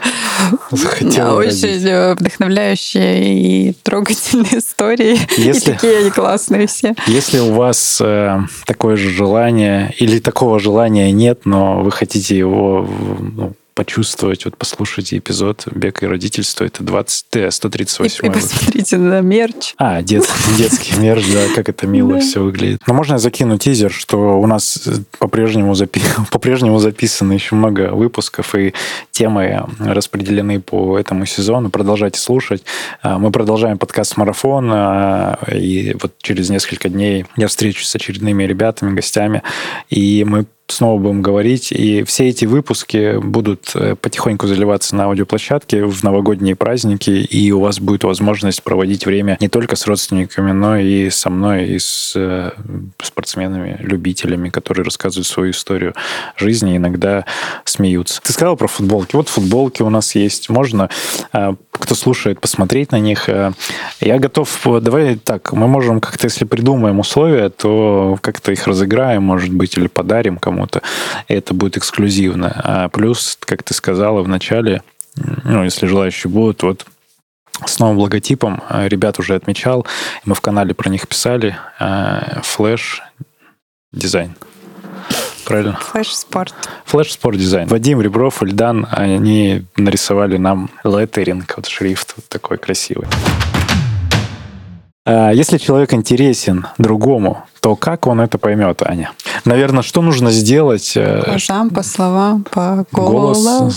очень 0.71 1.87
э, 1.89 2.15
вдохновляющие 2.15 3.35
и 3.35 3.73
трогательные 3.83 4.59
истории. 4.59 5.19
Если, 5.37 5.71
и 5.71 5.75
такие 5.75 5.99
они 5.99 6.11
классные 6.11 6.67
все. 6.67 6.95
Если 7.07 7.39
у 7.39 7.53
вас 7.53 8.01
э, 8.01 8.41
такое 8.67 8.97
же 8.97 9.11
желание 9.11 9.95
или 9.99 10.19
такого 10.19 10.59
желания 10.59 11.11
нет, 11.13 11.41
но 11.45 11.83
вы 11.83 11.91
хотите 11.91 12.37
его 12.37 12.89
ну, 13.37 13.53
почувствовать, 13.75 14.45
вот 14.45 14.57
послушайте 14.57 15.19
эпизод 15.19 15.67
«Бег 15.73 16.03
и 16.03 16.07
родительство». 16.07 16.65
Это 16.65 16.83
20, 16.83 17.53
138 17.53 18.25
И, 18.25 18.29
и 18.29 18.31
посмотрите 18.31 18.97
на 18.97 19.21
мерч. 19.21 19.75
А, 19.79 20.03
дет, 20.03 20.29
детский 20.59 20.99
мерч, 20.99 21.25
да, 21.33 21.47
как 21.55 21.69
это 21.69 21.87
мило 21.87 22.21
все 22.21 22.43
выглядит. 22.43 22.81
Но 22.87 22.95
можно 22.95 23.15
я 23.15 23.19
закину 23.19 23.59
тизер, 23.59 23.91
что 23.93 24.41
у 24.41 24.47
нас 24.47 24.89
по-прежнему, 25.19 25.75
запи 25.75 26.01
по-прежнему 26.31 26.79
записано 26.79 27.33
еще 27.33 27.55
много 27.55 27.93
выпусков, 27.93 28.55
и 28.55 28.75
темы 29.11 29.65
распределены 29.79 30.61
по 30.61 30.99
этому 30.99 31.27
сезону. 31.27 31.71
Продолжайте 31.71 32.19
слушать. 32.21 32.65
А, 33.03 33.19
мы 33.19 33.31
продолжаем 33.31 33.79
подкаст 33.79 34.17
«Марафон», 34.17 34.71
а, 34.73 35.39
и 35.53 35.97
вот 36.01 36.13
через 36.19 36.51
несколько 36.51 36.89
дней 36.89 37.27
я 37.37 37.49
встречусь 37.49 37.89
с 37.89 37.95
очередными 37.95 38.45
ребятами, 38.45 38.95
гостями, 38.95 39.43
и 39.91 40.25
мы 40.25 40.47
снова 40.69 40.99
будем 40.99 41.23
говорить. 41.23 41.73
И 41.73 42.03
все 42.05 42.29
эти 42.29 42.45
выпуски 42.45 43.19
будут 43.19 43.73
э, 43.75 43.95
потихоньку 43.95 44.47
заливаться 44.47 44.97
на 44.97 45.05
аудиоплощадке 45.05 45.85
в 45.85 46.03
новогодние 46.03 46.57
праздники, 46.57 47.11
и 47.11 47.53
у 47.53 47.61
вас 47.61 47.79
будет 47.79 48.05
возможность 48.05 48.63
проводить 48.63 49.07
время 49.07 49.37
не 49.41 49.49
только 49.49 49.77
с 49.77 49.87
родственниками, 49.87 50.53
но 50.53 50.77
и 50.77 51.11
со 51.11 51.31
мной, 51.31 51.67
и 51.67 51.79
с 51.79 52.15
э, 52.17 52.53
спортсменами, 53.03 53.77
любителями, 53.81 54.49
которые 54.49 54.85
рассказывают 54.85 55.27
свою 55.27 55.51
историю 55.51 55.95
жизни, 56.37 56.77
иногда 56.77 57.25
смеются. 57.65 58.21
Ты 58.23 58.33
сказал 58.33 58.57
про 58.57 58.67
футболки. 58.67 59.17
Вот 59.17 59.29
футболки 59.29 59.83
у 59.83 59.91
нас 59.91 60.15
есть. 60.15 60.49
Можно, 60.49 60.89
э, 61.33 61.55
кто 61.73 61.95
слушает, 61.95 62.41
посмотреть 62.41 62.93
на 62.93 62.99
них. 62.99 63.29
Я 64.01 64.19
готов... 64.19 64.61
Давай 64.65 65.17
так, 65.17 65.53
мы 65.53 65.67
можем 65.67 66.01
как-то, 66.01 66.27
если 66.27 66.45
придумаем 66.45 66.99
условия, 67.01 67.49
то 67.49 68.19
как-то 68.21 68.53
их 68.53 68.67
разыграем, 68.67 69.23
может 69.23 69.53
быть, 69.53 69.77
или 69.77 69.89
подарим 69.89 70.39
кому 70.39 70.52
кому-то, 70.53 70.83
это 71.29 71.55
будет 71.55 71.77
эксклюзивно. 71.77 72.53
А 72.65 72.89
плюс, 72.89 73.39
как 73.41 73.63
ты 73.63 73.75
сказала 73.75 74.23
в 74.23 74.29
начале, 74.29 74.83
ну, 75.17 75.65
если 75.65 75.87
желающие 75.87 76.31
будут, 76.31 76.63
вот 76.63 76.87
с 77.65 77.79
новым 77.79 77.99
логотипом 77.99 78.63
а, 78.69 78.87
ребят 78.89 79.19
уже 79.19 79.35
отмечал, 79.35 79.87
мы 80.25 80.35
в 80.35 80.41
канале 80.41 80.75
про 80.75 80.91
них 80.91 81.09
писали, 81.09 81.57
Flash 82.43 83.03
Design. 83.93 84.35
Правильно? 85.45 85.79
Flash 85.81 86.15
Sport. 86.15 86.55
Flash 86.85 87.13
Sport 87.13 87.39
Design. 87.39 87.69
Вадим 87.69 88.01
Ребров, 88.01 88.43
Ильдан, 88.43 88.87
они 88.91 89.65
нарисовали 89.77 90.37
нам 90.37 90.71
леттеринг, 90.85 91.53
вот 91.57 91.67
шрифт 91.67 92.15
вот 92.17 92.29
такой 92.29 92.59
красивый. 92.59 93.09
А, 95.05 95.33
если 95.33 95.59
человек 95.59 95.93
интересен 95.95 96.67
другому, 96.79 97.45
то 97.61 97.75
как 97.75 98.07
он 98.07 98.21
это 98.21 98.39
поймет, 98.39 98.83
Аня? 98.83 99.11
Наверное, 99.45 99.83
что 99.83 100.01
нужно 100.01 100.31
сделать? 100.31 100.93
По 100.95 101.01
э, 101.01 101.25
глазам, 101.25 101.71
по 101.71 101.83
словам, 101.83 102.45
по 102.45 102.87
голосу. 102.93 103.73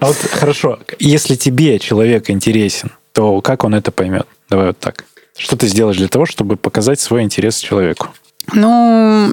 А 0.00 0.06
вот 0.06 0.16
хорошо, 0.16 0.78
если 1.00 1.34
тебе 1.34 1.78
человек 1.80 2.30
интересен, 2.30 2.92
то 3.12 3.40
как 3.40 3.64
он 3.64 3.74
это 3.74 3.90
поймет? 3.90 4.26
Давай 4.48 4.68
вот 4.68 4.78
так. 4.78 5.04
Что 5.36 5.56
ты 5.56 5.66
сделаешь 5.66 5.96
для 5.96 6.08
того, 6.08 6.24
чтобы 6.24 6.56
показать 6.56 7.00
свой 7.00 7.22
интерес 7.22 7.58
человеку? 7.58 8.08
Ну, 8.52 9.28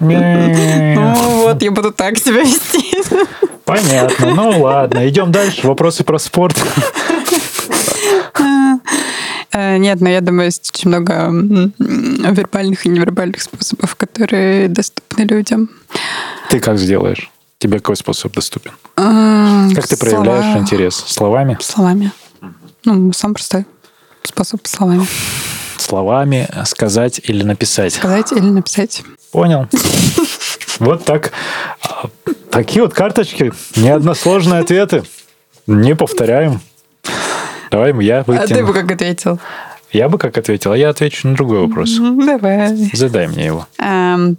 ну 0.00 1.14
вот, 1.42 1.62
я 1.62 1.70
буду 1.70 1.92
так 1.92 2.18
себя 2.18 2.42
вести. 2.42 2.94
Понятно. 3.64 4.34
Ну 4.34 4.62
ладно, 4.62 5.06
идем 5.08 5.30
дальше. 5.32 5.66
Вопросы 5.66 6.04
про 6.04 6.18
спорт. 6.18 6.56
Э, 9.52 9.76
нет, 9.78 10.00
но 10.00 10.08
я 10.08 10.20
думаю, 10.20 10.46
есть 10.46 10.70
очень 10.74 10.88
много 10.88 11.30
вербальных 11.78 12.86
и 12.86 12.88
невербальных 12.88 13.42
способов, 13.42 13.94
которые 13.96 14.68
доступны 14.68 15.22
людям. 15.22 15.70
Ты 16.50 16.60
как 16.60 16.78
сделаешь? 16.78 17.30
Тебе 17.58 17.78
какой 17.78 17.96
способ 17.96 18.32
доступен? 18.34 18.72
А, 18.96 19.68
как 19.74 19.86
ты 19.88 19.96
проявляешь 19.96 20.44
Слова... 20.44 20.58
интерес? 20.58 20.94
Словами? 20.94 21.58
Словами. 21.60 22.12
Ну, 22.84 23.12
сам 23.12 23.34
простой 23.34 23.66
способ 24.22 24.66
словами. 24.66 25.06
Словами 25.76 26.48
сказать 26.64 27.20
или 27.24 27.42
написать? 27.42 27.94
Сказать 27.94 28.32
или 28.32 28.40
написать. 28.40 29.02
Понял. 29.32 29.66
Вот 30.78 31.04
так. 31.04 31.32
Такие 32.50 32.82
вот 32.82 32.94
карточки. 32.94 33.52
Неодносложные 33.74 34.60
ответы. 34.60 35.02
Не 35.66 35.96
повторяем. 35.96 36.60
Давай 37.70 37.92
я 38.04 38.24
вытяну. 38.26 38.44
А 38.44 38.46
ты 38.46 38.64
бы 38.64 38.72
как 38.72 38.90
ответил? 38.90 39.38
Я 39.90 40.08
бы 40.08 40.18
как 40.18 40.36
ответил, 40.36 40.72
а 40.72 40.76
я 40.76 40.90
отвечу 40.90 41.28
на 41.28 41.34
другой 41.34 41.60
вопрос. 41.60 41.98
Давай. 41.98 42.90
Задай 42.92 43.26
мне 43.26 43.46
его. 43.46 43.66
Эм, 43.78 44.36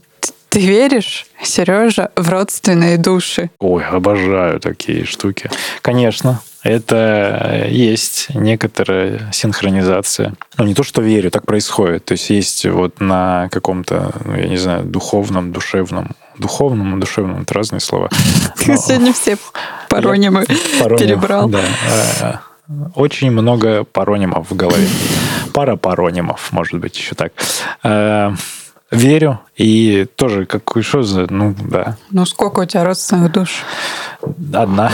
ты 0.49 0.59
веришь, 0.59 1.25
Сережа, 1.41 2.11
в 2.15 2.29
родственные 2.29 2.97
души? 2.97 3.49
Ой, 3.59 3.83
обожаю 3.83 4.59
такие 4.59 5.05
штуки. 5.05 5.49
Конечно, 5.81 6.41
это 6.63 7.65
есть 7.69 8.27
некоторая 8.33 9.29
синхронизация. 9.31 10.33
Ну, 10.57 10.65
не 10.65 10.73
то, 10.73 10.83
что 10.83 11.01
верю, 11.01 11.31
так 11.31 11.45
происходит. 11.45 12.05
То 12.05 12.13
есть 12.13 12.29
есть 12.29 12.65
вот 12.65 12.99
на 12.99 13.47
каком-то, 13.51 14.11
ну, 14.25 14.35
я 14.35 14.47
не 14.47 14.57
знаю, 14.57 14.83
духовном, 14.83 15.51
душевном 15.51 16.15
духовном 16.39 16.97
и 16.97 16.99
душевном 16.99 17.41
это 17.41 17.53
разные 17.53 17.81
слова. 17.81 18.09
Ты 18.57 18.77
сегодня 18.77 19.13
все 19.13 19.37
паронимы 19.89 20.45
перебрал. 20.45 21.49
Да. 21.49 22.41
Очень 22.95 23.31
много 23.31 23.83
паронимов 23.83 24.51
в 24.51 24.55
голове. 24.55 24.87
Пара 25.53 25.75
паронимов, 25.75 26.51
может 26.51 26.79
быть, 26.79 26.97
еще 26.97 27.15
так. 27.15 27.33
Э, 27.83 28.31
верю. 28.91 29.39
И 29.55 30.05
тоже, 30.15 30.45
как 30.45 30.63
что 30.81 31.01
за... 31.01 31.25
Ну, 31.31 31.55
да. 31.59 31.97
Ну, 32.11 32.25
сколько 32.25 32.59
у 32.59 32.65
тебя 32.65 32.83
родственных 32.83 33.31
душ? 33.31 33.63
Одна. 34.53 34.91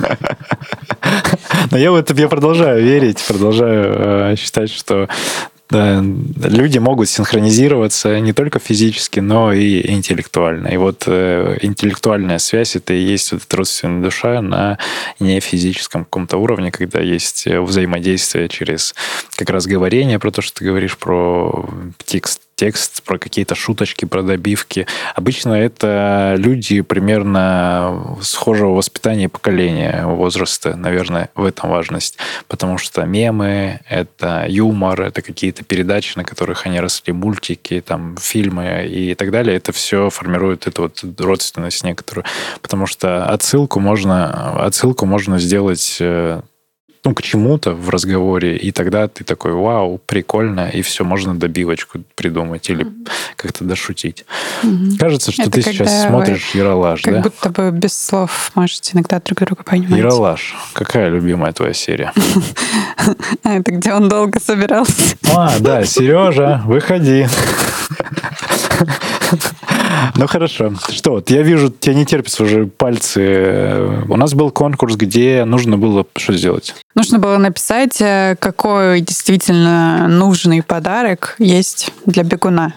Но 1.70 1.78
я 1.78 1.90
вот 1.90 2.10
я 2.18 2.28
продолжаю 2.28 2.82
верить, 2.82 3.24
продолжаю 3.26 4.32
э, 4.32 4.36
считать, 4.36 4.70
что 4.70 5.08
люди 5.70 6.78
могут 6.78 7.08
синхронизироваться 7.08 8.18
не 8.20 8.32
только 8.32 8.58
физически, 8.58 9.20
но 9.20 9.52
и 9.52 9.90
интеллектуально. 9.90 10.68
И 10.68 10.76
вот 10.76 11.04
э, 11.06 11.58
интеллектуальная 11.62 12.38
связь 12.38 12.76
это 12.76 12.94
и 12.94 13.02
есть 13.02 13.32
вот 13.32 13.42
эта 13.44 13.56
родственная 13.56 14.02
душа 14.02 14.40
на 14.40 14.78
нефизическом 15.20 16.04
каком-то 16.04 16.38
уровне, 16.38 16.70
когда 16.70 17.00
есть 17.00 17.46
взаимодействие 17.46 18.48
через 18.48 18.94
как 19.36 19.50
раз 19.50 19.66
говорение 19.66 20.18
про 20.18 20.30
то, 20.30 20.42
что 20.42 20.58
ты 20.58 20.64
говоришь 20.64 20.96
про 20.96 21.68
текст 22.04 22.40
текст, 22.58 23.04
про 23.04 23.18
какие-то 23.18 23.54
шуточки, 23.54 24.04
про 24.04 24.22
добивки. 24.22 24.86
Обычно 25.14 25.52
это 25.54 26.34
люди 26.36 26.80
примерно 26.80 28.16
схожего 28.20 28.70
воспитания 28.70 29.28
поколения 29.28 30.04
возраста, 30.04 30.74
наверное, 30.76 31.30
в 31.36 31.44
этом 31.44 31.70
важность. 31.70 32.18
Потому 32.48 32.76
что 32.76 33.04
мемы, 33.04 33.80
это 33.88 34.44
юмор, 34.48 35.02
это 35.02 35.22
какие-то 35.22 35.62
передачи, 35.62 36.18
на 36.18 36.24
которых 36.24 36.66
они 36.66 36.80
росли, 36.80 37.12
мультики, 37.12 37.80
там, 37.80 38.16
фильмы 38.20 38.86
и 38.90 39.14
так 39.14 39.30
далее. 39.30 39.56
Это 39.56 39.72
все 39.72 40.10
формирует 40.10 40.66
эту 40.66 40.82
вот 40.82 41.04
родственность 41.20 41.84
некоторую. 41.84 42.24
Потому 42.60 42.86
что 42.86 43.24
отсылку 43.26 43.78
можно, 43.78 44.64
отсылку 44.66 45.06
можно 45.06 45.38
сделать 45.38 45.98
э, 46.00 46.40
ну, 47.04 47.14
к 47.14 47.22
чему-то 47.22 47.72
в 47.72 47.90
разговоре, 47.90 48.56
и 48.56 48.72
тогда 48.72 49.08
ты 49.08 49.24
такой, 49.24 49.52
вау, 49.52 50.00
прикольно, 50.04 50.68
и 50.68 50.82
все, 50.82 51.04
можно 51.04 51.38
добивочку 51.38 52.00
придумать 52.14 52.68
или 52.70 52.84
mm-hmm. 52.84 53.08
как-то 53.36 53.64
дошутить. 53.64 54.24
Mm-hmm. 54.62 54.98
Кажется, 54.98 55.32
что 55.32 55.42
Это 55.42 55.50
ты 55.52 55.62
сейчас 55.62 56.06
смотришь 56.06 56.50
Яралаш, 56.54 57.02
как 57.02 57.14
да? 57.14 57.22
Как 57.22 57.32
будто 57.32 57.50
бы 57.50 57.70
без 57.70 57.96
слов 57.96 58.50
можете 58.54 58.92
иногда 58.94 59.20
друг 59.20 59.40
друга 59.40 59.62
понимать. 59.62 59.98
Яралаш. 59.98 60.54
Какая 60.72 61.08
любимая 61.08 61.52
твоя 61.52 61.72
серия? 61.72 62.12
А, 63.42 63.54
это 63.54 63.72
где 63.72 63.94
он 63.94 64.08
долго 64.08 64.40
собирался. 64.40 65.16
А, 65.34 65.58
да, 65.60 65.84
Сережа, 65.84 66.62
выходи. 66.66 67.26
Ну 70.16 70.26
хорошо. 70.26 70.72
Что, 70.90 71.12
вот 71.12 71.30
я 71.30 71.42
вижу, 71.42 71.70
тебе 71.70 71.94
не 71.94 72.06
терпится 72.06 72.44
уже 72.44 72.66
пальцы. 72.66 74.04
У 74.08 74.16
нас 74.16 74.34
был 74.34 74.50
конкурс, 74.50 74.96
где 74.96 75.44
нужно 75.44 75.78
было 75.78 76.06
что 76.16 76.32
сделать? 76.32 76.74
Нужно 76.94 77.18
было 77.18 77.36
написать, 77.36 78.00
э, 78.00 78.34
какой 78.40 79.00
действительно 79.00 80.08
нужный 80.08 80.62
подарок 80.62 81.36
есть 81.38 81.92
для 82.06 82.24
бегуна. 82.24 82.74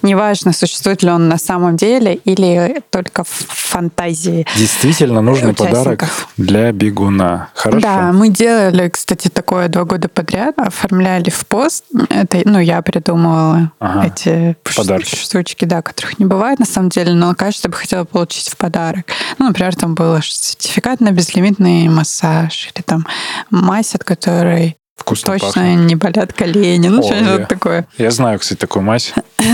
Неважно, 0.00 0.52
существует 0.54 1.02
ли 1.02 1.10
он 1.10 1.28
на 1.28 1.36
самом 1.36 1.76
деле 1.76 2.14
или 2.14 2.82
только 2.88 3.24
в 3.24 3.28
фантазии. 3.28 4.46
Действительно 4.56 5.20
нужный 5.20 5.52
подарок 5.52 6.06
для 6.36 6.72
бегуна. 6.72 7.50
Хорошо. 7.54 7.80
Да, 7.80 8.12
мы 8.12 8.30
делали, 8.30 8.88
кстати, 8.88 9.28
такое 9.28 9.68
два 9.68 9.84
года 9.84 10.08
подряд, 10.08 10.54
оформляли 10.58 11.28
в 11.28 11.46
пост. 11.46 11.84
Это, 12.08 12.40
ну, 12.44 12.58
я 12.58 12.80
придумывала 12.80 13.72
ага. 13.78 14.06
эти 14.06 14.56
Подарки. 14.74 15.14
штучки, 15.16 15.66
да, 15.66 15.82
которых 15.82 16.18
не 16.18 16.24
бывает 16.40 16.58
на 16.58 16.64
самом 16.64 16.88
деле, 16.88 17.12
но 17.12 17.34
кажется, 17.34 17.68
бы 17.68 17.76
хотела 17.76 18.04
получить 18.04 18.48
в 18.48 18.56
подарок. 18.56 19.04
Ну, 19.36 19.48
например, 19.48 19.76
там 19.76 19.94
был 19.94 20.18
сертификат 20.22 21.00
на 21.00 21.10
безлимитный 21.10 21.86
массаж 21.88 22.70
или 22.74 22.82
там 22.82 23.06
мазь, 23.50 23.94
от 23.94 24.04
которой 24.04 24.78
Вкусно 24.96 25.32
Точно 25.32 25.48
пахнет. 25.62 25.86
не 25.86 25.96
болят 25.96 26.32
колени. 26.34 26.88
Ну, 26.88 27.02
что-нибудь 27.02 27.48
такое. 27.48 27.86
Я 27.96 28.10
знаю, 28.10 28.38
кстати, 28.38 28.58
такую 28.58 28.82
мазь. 28.82 29.12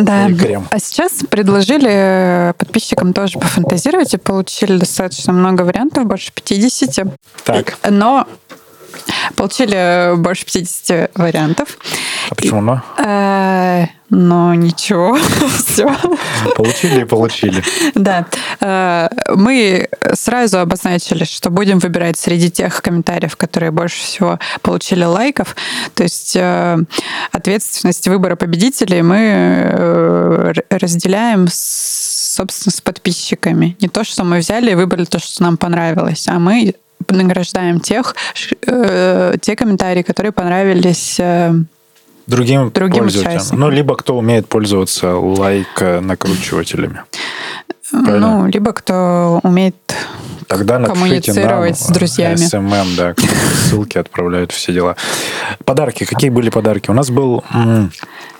Да. 0.00 0.28
крем. 0.28 0.66
А 0.70 0.78
сейчас 0.78 1.12
предложили 1.30 2.54
подписчикам 2.58 3.12
тоже 3.12 3.38
пофантазировать 3.38 4.14
и 4.14 4.16
получили 4.16 4.78
достаточно 4.78 5.32
много 5.32 5.62
вариантов, 5.62 6.06
больше 6.06 6.32
50. 6.32 7.06
Так. 7.44 7.76
Но 7.88 8.26
получили 9.36 10.16
больше 10.16 10.44
50 10.44 11.10
вариантов. 11.14 11.78
А 12.30 12.34
почему 12.36 12.60
но? 12.60 12.80
Э, 12.96 13.86
но 14.08 14.54
ничего, 14.54 15.18
все. 15.64 15.92
Получили 16.54 17.00
и 17.00 17.04
получили. 17.04 17.60
Да. 17.96 18.26
Э, 18.60 19.08
мы 19.34 19.88
сразу 20.14 20.60
обозначили, 20.60 21.24
что 21.24 21.50
будем 21.50 21.80
выбирать 21.80 22.16
среди 22.16 22.48
тех 22.48 22.82
комментариев, 22.82 23.36
которые 23.36 23.72
больше 23.72 24.00
всего 24.00 24.38
получили 24.62 25.02
лайков. 25.02 25.56
То 25.94 26.04
есть 26.04 26.36
э, 26.36 26.78
ответственность 27.32 28.06
выбора 28.06 28.36
победителей 28.36 29.02
мы 29.02 30.54
разделяем 30.70 31.48
собственно, 31.50 32.72
с 32.72 32.80
подписчиками. 32.80 33.76
Не 33.80 33.88
то, 33.88 34.04
что 34.04 34.22
мы 34.22 34.38
взяли 34.38 34.70
и 34.70 34.76
выбрали 34.76 35.04
то, 35.04 35.18
что 35.18 35.42
нам 35.42 35.56
понравилось, 35.56 36.28
а 36.28 36.38
мы 36.38 36.76
награждаем 37.08 37.80
тех, 37.80 38.14
те 38.60 39.56
комментарии, 39.56 40.02
которые 40.02 40.30
понравились 40.30 41.18
другим, 42.30 42.70
другим 42.70 43.02
пользователям. 43.02 43.34
Участникам. 43.34 43.60
Ну, 43.60 43.70
либо 43.70 43.96
кто 43.96 44.16
умеет 44.16 44.48
пользоваться 44.48 45.14
лайк-накручивателями. 45.16 47.02
Ну, 47.92 48.46
либо 48.46 48.72
кто 48.72 49.40
умеет 49.42 49.74
Тогда 50.46 50.80
коммуницировать 50.80 51.80
нам, 51.80 51.88
с 51.88 51.92
друзьями. 51.92 52.36
СММ, 52.36 52.96
да, 52.96 53.14
ссылки 53.68 53.98
отправляют, 53.98 54.50
все 54.50 54.72
дела. 54.72 54.96
Подарки. 55.64 56.04
Какие 56.04 56.30
были 56.30 56.50
подарки? 56.50 56.90
У 56.90 56.92
нас 56.92 57.10
был... 57.10 57.44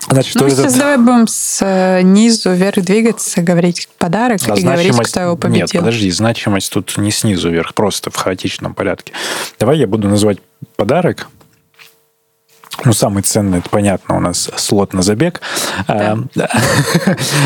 Значит, 0.08 0.34
ну, 0.40 0.48
сейчас 0.48 0.58
этот... 0.58 0.78
давай 0.78 0.96
будем 0.96 1.26
снизу 1.28 2.52
вверх 2.52 2.82
двигаться, 2.82 3.42
говорить 3.42 3.88
подарок 3.98 4.40
а 4.48 4.54
и 4.54 4.62
говорить, 4.62 4.98
кто 4.98 5.20
его 5.20 5.36
победил. 5.36 5.60
Нет, 5.62 5.72
подожди, 5.72 6.10
значимость 6.10 6.72
тут 6.72 6.96
не 6.98 7.12
снизу 7.12 7.50
вверх, 7.50 7.74
просто 7.74 8.10
в 8.10 8.16
хаотичном 8.16 8.74
порядке. 8.74 9.12
Давай 9.60 9.78
я 9.78 9.86
буду 9.86 10.08
называть 10.08 10.38
подарок, 10.74 11.28
ну, 12.84 12.92
самый 12.92 13.22
ценный, 13.22 13.58
это 13.58 13.68
понятно, 13.70 14.16
у 14.16 14.20
нас 14.20 14.50
слот 14.56 14.92
на 14.92 15.02
забег. 15.02 15.40
Да. 15.86 16.16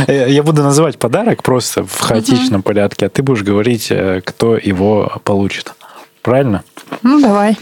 А, 0.07 0.12
я 0.12 0.43
буду 0.43 0.62
называть 0.62 0.99
подарок 0.99 1.43
просто 1.43 1.85
в 1.85 2.01
хаотичном 2.01 2.61
угу. 2.61 2.62
порядке, 2.62 3.07
а 3.07 3.09
ты 3.09 3.22
будешь 3.22 3.43
говорить, 3.43 3.89
э, 3.91 4.20
кто 4.24 4.57
его 4.57 5.20
получит. 5.24 5.74
Правильно? 6.22 6.64
Ну, 7.03 7.20
давай. 7.20 7.59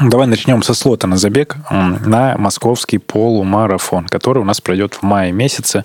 Давай 0.00 0.28
начнем 0.28 0.62
со 0.62 0.74
слота 0.74 1.08
на 1.08 1.16
забег 1.16 1.56
на 1.70 2.36
московский 2.38 2.98
полумарафон, 2.98 4.06
который 4.06 4.38
у 4.38 4.44
нас 4.44 4.60
пройдет 4.60 4.94
в 4.94 5.02
мае 5.02 5.32
месяце 5.32 5.84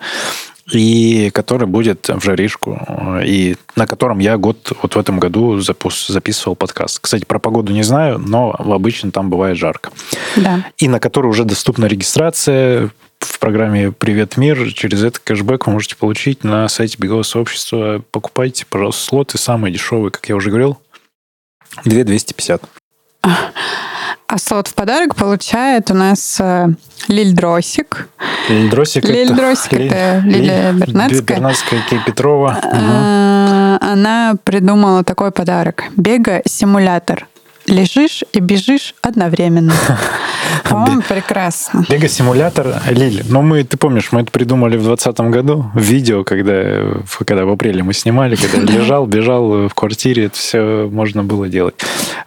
и 0.71 1.29
который 1.33 1.67
будет 1.67 2.07
в 2.07 2.23
жаришку, 2.23 2.79
и 3.23 3.55
на 3.75 3.85
котором 3.85 4.19
я 4.19 4.37
год 4.37 4.71
вот 4.81 4.95
в 4.95 4.99
этом 4.99 5.19
году 5.19 5.59
запус, 5.59 6.07
записывал 6.07 6.55
подкаст. 6.55 6.99
Кстати, 6.99 7.25
про 7.25 7.39
погоду 7.39 7.73
не 7.73 7.83
знаю, 7.83 8.17
но 8.19 8.55
обычно 8.57 9.11
там 9.11 9.29
бывает 9.29 9.57
жарко. 9.57 9.91
Да. 10.37 10.65
И 10.77 10.87
на 10.87 10.99
который 10.99 11.27
уже 11.27 11.43
доступна 11.43 11.85
регистрация 11.85 12.91
в 13.19 13.39
программе 13.39 13.91
«Привет, 13.91 14.37
мир». 14.37 14.71
Через 14.73 15.03
этот 15.03 15.19
кэшбэк 15.19 15.67
вы 15.67 15.73
можете 15.73 15.95
получить 15.95 16.43
на 16.43 16.67
сайте 16.67 16.97
бегового 16.97 17.23
сообщества. 17.23 18.01
Покупайте, 18.11 18.65
пожалуйста, 18.69 19.03
слоты 19.03 19.37
самые 19.37 19.73
дешевые, 19.73 20.11
как 20.11 20.27
я 20.29 20.35
уже 20.35 20.49
говорил. 20.49 20.77
2 21.85 22.03
250. 22.03 22.63
А 24.27 24.37
слот 24.37 24.67
в 24.67 24.73
подарок 24.73 25.15
получает 25.15 25.91
у 25.91 25.93
нас 25.93 26.37
э, 26.39 26.69
Лиль 27.07 27.33
Дросик. 27.33 28.07
Лиль 28.49 28.69
Дросик 28.69 29.03
Лиль 29.05 29.25
это... 29.25 29.33
Дросик 29.33 29.73
это 29.73 30.21
Лилия 30.25 30.71
Лиль... 30.71 30.79
Бернацкая. 30.79 31.21
Бернацкая 31.21 31.83
Петрова. 32.05 32.59
А, 32.63 33.77
она 33.81 34.35
придумала 34.43 35.03
такой 35.03 35.31
подарок. 35.31 35.83
Бега-симулятор. 35.97 37.27
Лежишь 37.67 38.23
и 38.33 38.39
бежишь 38.39 38.95
одновременно. 39.01 39.73
По-моему, 40.69 41.01
прекрасно. 41.01 41.85
Лего-симулятор 41.87 42.81
Лиль. 42.89 43.23
Но 43.27 43.41
мы, 43.41 43.63
ты 43.63 43.77
помнишь, 43.77 44.11
мы 44.11 44.21
это 44.21 44.31
придумали 44.31 44.77
в 44.77 44.83
2020 44.83 45.19
году, 45.31 45.65
в 45.73 45.81
видео, 45.81 46.23
когда, 46.23 46.85
когда 47.25 47.45
в 47.45 47.49
апреле 47.49 47.83
мы 47.83 47.93
снимали, 47.93 48.35
когда 48.35 48.59
лежал, 48.73 49.05
бежал 49.05 49.67
в 49.67 49.73
квартире, 49.73 50.25
это 50.25 50.37
все 50.37 50.89
можно 50.91 51.23
было 51.23 51.47
делать. 51.47 51.75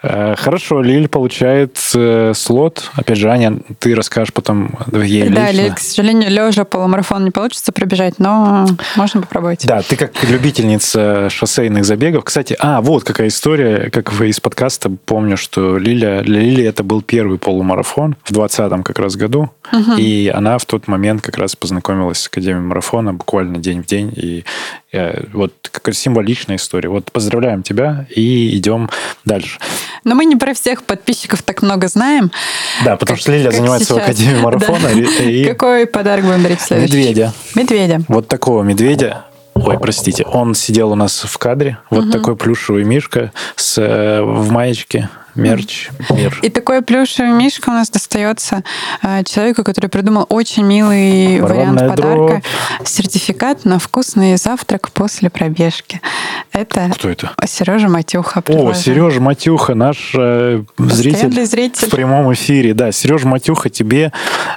Э, 0.03 0.35
хорошо, 0.37 0.83
Лиль 0.83 1.09
получает 1.09 1.79
э, 1.95 2.33
слот. 2.35 2.91
Опять 2.95 3.19
же, 3.19 3.31
Аня, 3.31 3.59
ты 3.79 3.95
расскажешь 3.95 4.33
потом 4.33 4.71
ей 4.93 5.29
Да, 5.29 5.51
Лиль, 5.51 5.75
к 5.75 5.79
сожалению, 5.79 6.31
лежа 6.31 6.65
полумарафон 6.65 7.25
не 7.25 7.31
получится 7.31 7.73
пробежать, 7.73 8.19
но 8.19 8.67
можно 8.97 9.23
попробовать. 9.23 9.67
Да, 9.67 9.83
ты 9.83 9.97
как 9.97 10.13
любительница 10.25 11.29
шоссейных 11.31 11.85
забегов. 11.85 12.25
Кстати, 12.25 12.57
а, 12.59 12.81
вот 12.81 13.05
какая 13.05 13.29
история, 13.29 13.91
как 13.91 14.13
вы 14.13 14.29
из 14.29 14.41
подкаста 14.41 14.91
помню, 15.05 15.37
что 15.37 15.79
Лиля, 15.79 16.23
для 16.23 16.41
Лили 16.41 16.65
это 16.65 16.83
был 16.83 17.03
первый 17.03 17.39
полумарафон 17.39 18.16
в 18.25 18.33
2020 18.33 18.85
как 18.85 18.99
раз 18.99 19.17
году, 19.17 19.51
угу. 19.73 19.93
и 19.97 20.29
она 20.29 20.59
в 20.59 20.65
тот 20.65 20.89
момент 20.89 21.23
как 21.23 21.39
раз 21.39 21.57
познакомилась 21.57 22.19
с 22.19 22.27
Академией 22.27 22.63
марафона 22.63 23.15
буквально 23.15 23.59
день 23.59 23.83
в 23.83 23.87
день, 23.87 24.13
и 24.17 24.45
я, 24.93 25.23
вот 25.33 25.53
какая 25.71 25.95
символичная 25.95 26.57
история. 26.57 26.89
Вот 26.89 27.13
поздравляем 27.13 27.63
тебя 27.63 28.07
и 28.15 28.57
идем 28.57 28.89
дальше. 29.25 29.59
Но 30.05 30.15
мы 30.15 30.25
не 30.25 30.37
про 30.37 30.55
всех 30.55 30.85
подписчиков 30.85 31.43
так 31.43 31.63
много 31.63 31.89
знаем. 31.89 32.31
Да, 32.85 32.97
потому 32.97 33.17
как, 33.17 33.21
что 33.21 33.33
Лилия 33.33 33.51
занимается 33.51 33.89
сейчас. 33.89 33.99
в 33.99 34.03
Академии 34.03 34.41
марафона. 34.41 34.89
Да. 34.95 35.25
И... 35.25 35.45
Какой 35.45 35.87
подарок 35.87 36.25
будем 36.25 36.43
дарить 36.43 36.61
следующий? 36.61 36.97
Медведя. 36.97 37.33
Медведя. 37.55 38.03
Вот 38.09 38.29
такого 38.29 38.63
медведя 38.63 39.25
ой, 39.55 39.79
простите, 39.79 40.25
он 40.25 40.55
сидел 40.55 40.93
у 40.93 40.95
нас 40.95 41.23
в 41.23 41.39
кадре, 41.39 41.79
вот 41.91 42.05
угу. 42.05 42.13
такой 42.13 42.37
плюшевый 42.37 42.85
мишка 42.85 43.33
с, 43.57 43.79
э, 43.79 44.23
в 44.23 44.51
маечке 44.51 45.09
мерч, 45.37 45.91
мир. 46.11 46.39
И 46.43 46.49
такой 46.49 46.83
плюшевый 46.83 47.33
мишка 47.33 47.71
у 47.71 47.73
нас 47.73 47.91
достается 47.91 48.63
э, 49.03 49.25
человеку, 49.25 49.65
который 49.65 49.89
придумал 49.89 50.27
очень 50.29 50.65
милый 50.65 51.41
Баранная 51.41 51.65
вариант 51.65 51.79
подарка. 51.79 52.03
Дробь. 52.03 52.45
Сертификат 52.85 53.65
на 53.65 53.79
вкусный 53.79 54.37
завтрак 54.37 54.91
после 54.91 55.31
пробежки. 55.31 56.01
Это 56.53 56.91
Кто 56.95 57.09
это? 57.09 57.33
Сережа 57.47 57.89
Матюха. 57.89 58.41
Предложил. 58.41 58.71
О, 58.71 58.75
Сережа 58.75 59.21
Матюха, 59.21 59.75
наш 59.75 60.13
э, 60.17 60.63
зритель, 60.79 61.45
зритель 61.45 61.89
в 61.89 61.91
прямом 61.91 62.33
эфире. 62.33 62.75
Да, 62.75 62.93
Сережа 62.93 63.29
Матюха 63.29 63.69
тебе, 63.69 64.13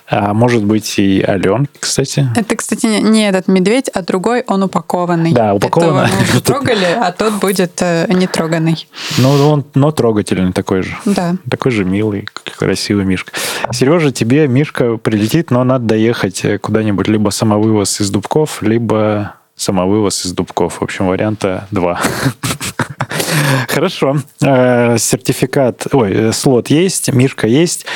а 0.07 0.33
может 0.33 0.63
быть 0.63 0.97
и 0.99 1.23
Ален, 1.27 1.67
кстати. 1.79 2.27
Это, 2.35 2.55
кстати, 2.55 2.85
не 2.85 3.27
этот 3.27 3.47
медведь, 3.47 3.89
а 3.89 4.01
другой, 4.01 4.43
он 4.47 4.63
упакованный. 4.63 5.33
Да, 5.33 5.53
упакованный. 5.53 6.05
Этого 6.05 6.15
мы 6.15 6.23
уже 6.23 6.41
трогали, 6.41 6.87
а 6.99 7.11
тот 7.11 7.33
будет 7.35 7.81
э, 7.81 8.05
не 8.09 8.27
троганный. 8.27 8.87
Ну, 9.17 9.49
он, 9.49 9.65
но 9.73 9.91
трогательный 9.91 10.53
такой 10.53 10.68
такой 10.69 10.83
же. 10.83 10.95
Да. 11.05 11.35
Такой 11.49 11.71
же 11.71 11.83
милый, 11.83 12.27
красивый 12.57 13.03
Мишка. 13.03 13.31
Сережа, 13.71 14.11
тебе 14.11 14.47
Мишка 14.47 14.97
прилетит, 14.97 15.49
но 15.49 15.63
надо 15.63 15.85
доехать 15.85 16.45
куда-нибудь 16.61 17.07
либо 17.07 17.31
самовывоз 17.31 18.01
из 18.01 18.11
Дубков, 18.11 18.61
либо 18.61 19.33
самовывоз 19.55 20.27
из 20.27 20.31
Дубков. 20.33 20.79
В 20.79 20.83
общем, 20.83 21.07
варианта 21.07 21.67
два. 21.71 21.99
Хорошо. 23.67 24.17
Э, 24.43 24.97
сертификат, 24.99 25.87
ой, 25.91 26.13
э, 26.13 26.31
слот 26.33 26.69
есть, 26.69 27.11
Мишка 27.11 27.47
есть. 27.47 27.87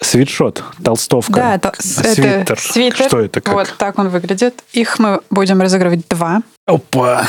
Свитшот, 0.00 0.62
толстовка, 0.82 1.32
да, 1.32 1.54
это, 1.56 1.72
свитер. 1.80 2.24
это 2.24 2.56
свитер. 2.56 3.06
Что 3.06 3.20
это? 3.20 3.40
Как? 3.40 3.54
Вот 3.54 3.74
так 3.76 3.98
он 3.98 4.08
выглядит. 4.10 4.62
Их 4.72 4.98
мы 5.00 5.20
будем 5.28 5.60
разыгрывать 5.60 6.06
два. 6.08 6.42
Опа! 6.66 7.26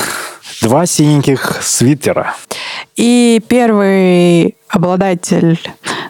Два 0.62 0.86
синеньких 0.86 1.60
свитера. 1.64 2.36
И 2.96 3.42
первый 3.48 4.56
обладатель 4.68 5.60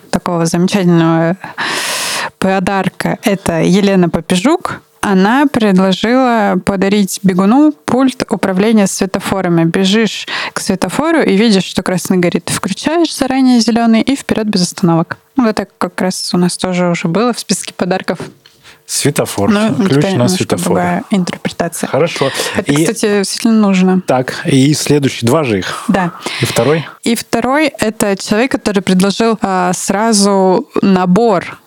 такого 0.09 0.45
замечательного 0.45 1.37
подарка– 2.39 3.19
это 3.23 3.61
Елена 3.61 4.09
Попежук. 4.09 4.81
Она 5.01 5.45
предложила 5.47 6.55
подарить 6.65 7.19
бегуну 7.23 7.71
пульт 7.85 8.23
управления 8.29 8.87
светофорами. 8.87 9.63
Бежишь 9.63 10.27
к 10.53 10.59
светофору 10.59 11.21
и 11.21 11.35
видишь, 11.37 11.63
что 11.63 11.83
красный 11.83 12.17
горит. 12.17 12.49
Включаешь 12.49 13.15
заранее 13.15 13.59
зеленый 13.59 14.01
и 14.01 14.15
вперед 14.15 14.47
без 14.47 14.63
остановок. 14.63 15.17
Ну, 15.35 15.47
это 15.47 15.67
как 15.77 15.99
раз 16.01 16.33
у 16.33 16.37
нас 16.37 16.57
тоже 16.57 16.89
уже 16.89 17.07
было 17.07 17.33
в 17.33 17.39
списке 17.39 17.73
подарков. 17.73 18.19
Светофор. 18.85 19.51
Ну, 19.51 19.87
Ключ 19.87 20.13
на 20.15 20.27
светофор. 20.27 20.65
Другая 20.65 21.03
интерпретация. 21.11 21.87
Хорошо. 21.87 22.31
Это, 22.55 22.71
и... 22.71 22.77
кстати, 22.77 23.19
действительно 23.19 23.53
нужно. 23.53 24.01
Так, 24.01 24.41
и 24.45 24.73
следующий, 24.73 25.27
два 25.27 25.43
же 25.43 25.59
их. 25.59 25.83
Да. 25.87 26.13
И 26.41 26.45
второй? 26.45 26.87
И 27.03 27.15
второй– 27.15 27.67
это 27.79 28.17
человек, 28.17 28.51
который 28.51 28.81
предложил 28.81 29.37
а, 29.41 29.71
сразу 29.73 30.67
набор 30.81 31.59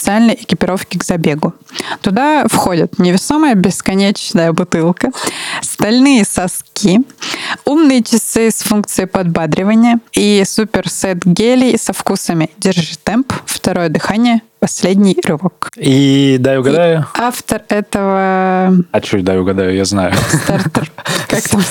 специальной 0.00 0.34
экипировки 0.34 0.96
к 0.96 1.04
забегу. 1.04 1.52
Туда 2.00 2.46
входят 2.48 2.98
невесомая 2.98 3.54
бесконечная 3.54 4.52
бутылка, 4.52 5.10
стальные 5.60 6.24
соски, 6.24 7.00
умные 7.66 8.02
часы 8.02 8.50
с 8.50 8.62
функцией 8.62 9.06
подбадривания 9.06 10.00
и 10.12 10.42
суперсет 10.46 11.18
гелей 11.26 11.78
со 11.78 11.92
вкусами 11.92 12.50
«Держи 12.56 12.96
темп», 13.02 13.32
«Второе 13.44 13.90
дыхание», 13.90 14.40
«Последний 14.60 15.16
рывок». 15.24 15.70
И 15.76 16.36
дай 16.38 16.58
угадаю. 16.58 17.00
И 17.00 17.18
автор 17.18 17.62
этого... 17.68 18.74
А 18.92 19.00
что 19.02 19.22
дай 19.22 19.38
угадаю, 19.38 19.74
я 19.74 19.86
знаю. 19.86 20.12
Стартер. 20.44 20.92
Как 21.28 21.48
там? 21.48 21.62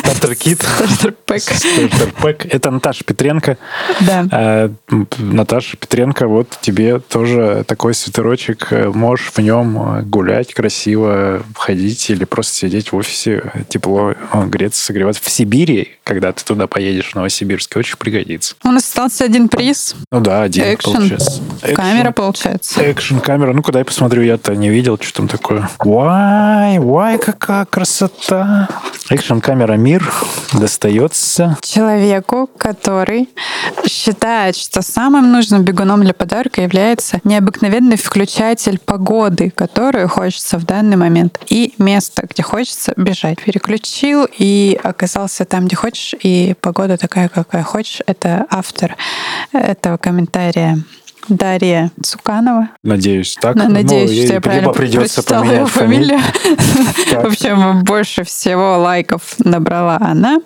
Стартер-кит. 0.00 0.62
Стартер-пэк. 0.62 1.40
Стартер-пэк. 1.40 2.46
Это 2.50 2.70
Наташа 2.70 3.02
Петренко. 3.04 3.56
Да. 4.00 4.26
А, 4.30 4.70
Наташа 5.18 5.78
Петренко, 5.78 6.28
вот 6.28 6.58
тебе 6.60 6.98
тоже 6.98 7.64
такой 7.66 7.94
свитерочек. 7.94 8.70
Можешь 8.94 9.32
в 9.34 9.38
нем 9.38 10.02
гулять 10.10 10.52
красиво, 10.52 11.42
ходить 11.56 12.10
или 12.10 12.24
просто 12.24 12.52
сидеть 12.54 12.92
в 12.92 12.96
офисе, 12.96 13.52
тепло 13.68 14.14
греться, 14.46 14.84
согреваться. 14.84 15.22
В 15.24 15.30
Сибири, 15.30 15.92
когда 16.04 16.32
ты 16.32 16.44
туда 16.44 16.66
поедешь, 16.66 17.12
в 17.12 17.14
Новосибирске, 17.14 17.78
очень 17.78 17.96
пригодится. 17.96 18.54
У 18.62 18.68
нас 18.68 18.82
остался 18.84 19.24
один 19.24 19.48
приз. 19.48 19.94
Ну 20.12 20.20
да, 20.20 20.42
один, 20.42 20.64
Экшен. 20.74 20.92
получается. 20.92 21.42
Камера, 21.74 22.10
получается. 22.10 22.33
Экшн-камера. 22.76 23.52
Ну, 23.52 23.62
куда 23.62 23.80
я 23.80 23.84
посмотрю, 23.84 24.22
я-то 24.22 24.54
не 24.54 24.68
видел, 24.68 24.98
что 25.00 25.18
там 25.18 25.28
такое. 25.28 25.68
Вай, 25.78 26.78
вай, 26.78 27.18
какая 27.18 27.64
красота. 27.64 28.68
Экшн-камера 29.10 29.74
«Мир» 29.74 30.10
достается... 30.52 31.58
Человеку, 31.62 32.48
который 32.56 33.28
считает, 33.86 34.56
что 34.56 34.82
самым 34.82 35.30
нужным 35.30 35.62
бегуном 35.62 36.02
для 36.02 36.14
подарка 36.14 36.62
является 36.62 37.20
необыкновенный 37.24 37.96
включатель 37.96 38.78
погоды, 38.78 39.50
которую 39.50 40.08
хочется 40.08 40.58
в 40.58 40.64
данный 40.64 40.96
момент, 40.96 41.38
и 41.48 41.74
место, 41.78 42.26
где 42.28 42.42
хочется 42.42 42.94
бежать. 42.96 43.42
Переключил 43.42 44.26
и 44.38 44.78
оказался 44.82 45.44
там, 45.44 45.66
где 45.66 45.76
хочешь, 45.76 46.14
и 46.22 46.54
погода 46.60 46.96
такая, 46.96 47.28
какая 47.28 47.62
хочешь. 47.62 48.00
Это 48.06 48.46
автор 48.50 48.96
этого 49.52 49.98
комментария. 49.98 50.78
Дарья 51.28 51.90
Цуканова. 52.02 52.70
Надеюсь, 52.82 53.36
так. 53.40 53.56
Надеюсь, 53.56 54.10
ну, 54.10 54.24
что 54.24 54.32
я 54.34 54.40
правильно 54.40 54.72
придется 54.72 55.22
прочитала 55.22 55.52
его 55.52 55.66
фамилию. 55.66 56.18
В 57.10 57.26
общем, 57.26 57.84
больше 57.84 58.24
всего 58.24 58.78
лайков 58.78 59.34
набрала 59.38 59.98
она. 60.00 60.40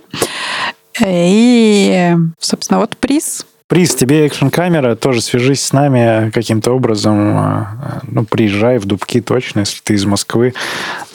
И, 1.04 2.14
собственно, 2.38 2.80
вот 2.80 2.96
приз. 2.96 3.46
Приз 3.68 3.94
тебе 3.94 4.24
экшн-камера, 4.26 4.96
тоже 4.96 5.20
свяжись 5.20 5.62
с 5.62 5.74
нами 5.74 6.30
каким-то 6.30 6.72
образом. 6.72 7.36
А, 7.36 8.00
ну, 8.02 8.24
приезжай 8.24 8.78
в 8.78 8.86
Дубки 8.86 9.20
точно, 9.20 9.60
если 9.60 9.82
ты 9.82 9.92
из 9.92 10.06
Москвы. 10.06 10.54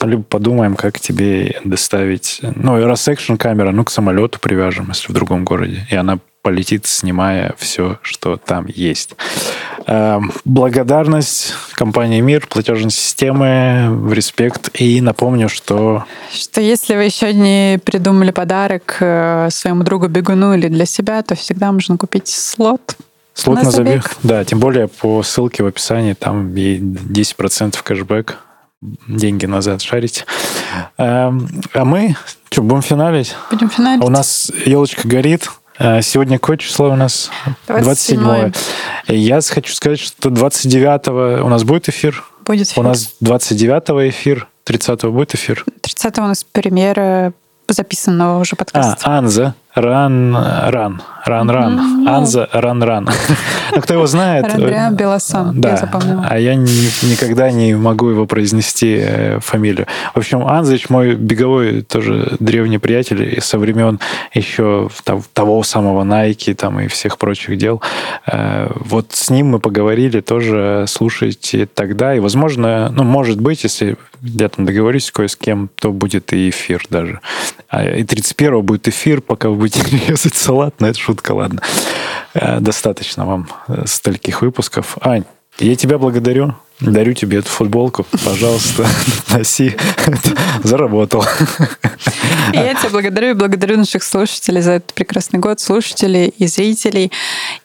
Ну, 0.00 0.08
либо 0.08 0.22
подумаем, 0.22 0.76
как 0.76 1.00
тебе 1.00 1.60
доставить. 1.64 2.40
Ну, 2.54 2.78
и 2.78 2.84
раз 2.84 3.08
экшн-камера, 3.08 3.72
ну, 3.72 3.82
к 3.82 3.90
самолету 3.90 4.38
привяжем, 4.38 4.86
если 4.88 5.08
в 5.08 5.14
другом 5.14 5.44
городе. 5.44 5.84
И 5.90 5.96
она 5.96 6.20
полетит, 6.44 6.84
снимая 6.86 7.54
все, 7.56 7.98
что 8.02 8.36
там 8.36 8.66
есть. 8.66 9.16
Эм, 9.86 10.30
благодарность 10.44 11.54
компании 11.72 12.20
«Мир», 12.20 12.46
платежной 12.46 12.90
системы, 12.90 13.88
в 13.88 14.12
респект. 14.12 14.68
И 14.78 15.00
напомню, 15.00 15.48
что... 15.48 16.04
Что 16.30 16.60
если 16.60 16.96
вы 16.96 17.04
еще 17.04 17.32
не 17.32 17.80
придумали 17.82 18.30
подарок 18.30 18.98
э, 19.00 19.48
своему 19.50 19.84
другу 19.84 20.08
бегуну 20.08 20.52
или 20.54 20.68
для 20.68 20.84
себя, 20.84 21.22
то 21.22 21.34
всегда 21.34 21.72
можно 21.72 21.96
купить 21.96 22.28
слот 22.28 22.94
Слот 23.32 23.56
на, 23.56 23.64
на 23.64 23.70
забег. 23.70 24.02
забег. 24.02 24.16
Да, 24.22 24.44
тем 24.44 24.60
более 24.60 24.86
по 24.86 25.22
ссылке 25.22 25.62
в 25.64 25.66
описании 25.66 26.12
там 26.12 26.54
и 26.54 26.78
10% 26.78 27.76
кэшбэк 27.82 28.36
деньги 29.08 29.46
назад 29.46 29.80
шарить. 29.80 30.26
Эм, 30.98 31.48
а 31.72 31.84
мы 31.86 32.16
что, 32.50 32.62
будем 32.62 32.82
финалить? 32.82 33.34
Будем 33.50 33.70
финалить. 33.70 34.04
У 34.04 34.10
нас 34.10 34.52
елочка 34.66 35.08
горит. 35.08 35.50
А, 35.78 36.00
сегодня 36.02 36.38
какое 36.38 36.56
число 36.56 36.90
у 36.90 36.96
нас? 36.96 37.30
27. 37.66 38.20
27. 38.20 38.52
Я 39.08 39.40
хочу 39.40 39.74
сказать, 39.74 39.98
что 39.98 40.30
29 40.30 41.42
у 41.42 41.48
нас 41.48 41.64
будет 41.64 41.88
эфир. 41.88 42.24
Будет 42.44 42.68
эфир. 42.68 42.80
У 42.80 42.86
нас 42.86 43.14
29 43.20 44.10
эфир, 44.10 44.48
30 44.64 45.04
будет 45.06 45.34
эфир. 45.34 45.64
30 45.80 46.18
у 46.18 46.22
нас 46.22 46.44
премьера 46.44 47.32
записанного 47.68 48.40
уже 48.40 48.56
подкаста. 48.56 48.98
А, 49.02 49.18
Анза. 49.18 49.54
Ран, 49.74 50.36
ран, 50.36 51.02
ран, 51.24 51.50
ран. 51.50 52.06
Анза, 52.06 52.48
ран, 52.52 52.82
ран. 52.82 53.08
Ну, 53.74 53.80
кто 53.80 53.94
его 53.94 54.06
знает... 54.06 54.44
Рандриан 54.44 54.94
Белосан, 54.94 55.60
да, 55.60 55.70
я 55.70 55.76
запомнила. 55.76 56.24
А 56.30 56.38
я 56.38 56.54
ни, 56.54 57.10
никогда 57.10 57.50
не 57.50 57.74
могу 57.74 58.08
его 58.10 58.24
произнести 58.26 58.98
э, 59.00 59.40
фамилию. 59.40 59.88
В 60.14 60.18
общем, 60.18 60.46
Анзыч 60.46 60.90
мой 60.90 61.16
беговой 61.16 61.82
тоже 61.82 62.36
древний 62.38 62.78
приятель 62.78 63.40
со 63.40 63.58
времен 63.58 63.98
еще 64.32 64.90
того 65.32 65.64
самого 65.64 66.04
Nike 66.04 66.54
там, 66.54 66.78
и 66.78 66.86
всех 66.86 67.18
прочих 67.18 67.58
дел. 67.58 67.82
Э, 68.26 68.70
вот 68.76 69.12
с 69.12 69.28
ним 69.28 69.48
мы 69.48 69.58
поговорили, 69.58 70.20
тоже 70.20 70.84
слушайте 70.86 71.66
тогда. 71.66 72.14
И, 72.14 72.20
возможно, 72.20 72.90
ну, 72.90 73.02
может 73.02 73.40
быть, 73.40 73.64
если 73.64 73.96
я 74.22 74.48
там 74.48 74.66
договорюсь 74.66 75.10
кое 75.10 75.26
с 75.26 75.36
кем, 75.36 75.68
то 75.74 75.90
будет 75.90 76.32
и 76.32 76.48
эфир 76.50 76.82
даже. 76.90 77.20
А, 77.68 77.84
и 77.84 78.04
31 78.04 78.62
будет 78.62 78.88
эфир, 78.88 79.20
пока 79.20 79.48
вы 79.48 79.63
будете 79.64 79.82
резать 80.08 80.34
салат, 80.34 80.74
но 80.80 80.88
это 80.88 80.98
шутка, 80.98 81.32
ладно. 81.32 81.62
Э, 82.34 82.60
достаточно 82.60 83.24
вам 83.24 83.48
э, 83.68 83.84
стольких 83.86 84.42
выпусков. 84.42 84.98
Ань, 85.00 85.24
я 85.58 85.74
тебя 85.74 85.98
благодарю 85.98 86.54
Дарю 86.92 87.14
тебе 87.14 87.38
эту 87.38 87.48
футболку, 87.48 88.06
пожалуйста, 88.24 88.86
носи. 89.30 89.76
Заработал. 90.64 91.24
Я 92.52 92.74
тебя 92.74 92.90
благодарю 92.90 93.30
и 93.30 93.34
благодарю 93.34 93.78
наших 93.78 94.02
слушателей 94.02 94.60
за 94.60 94.72
этот 94.72 94.92
прекрасный 94.94 95.40
год, 95.40 95.60
слушателей 95.60 96.28
и 96.28 96.46
зрителей. 96.46 97.10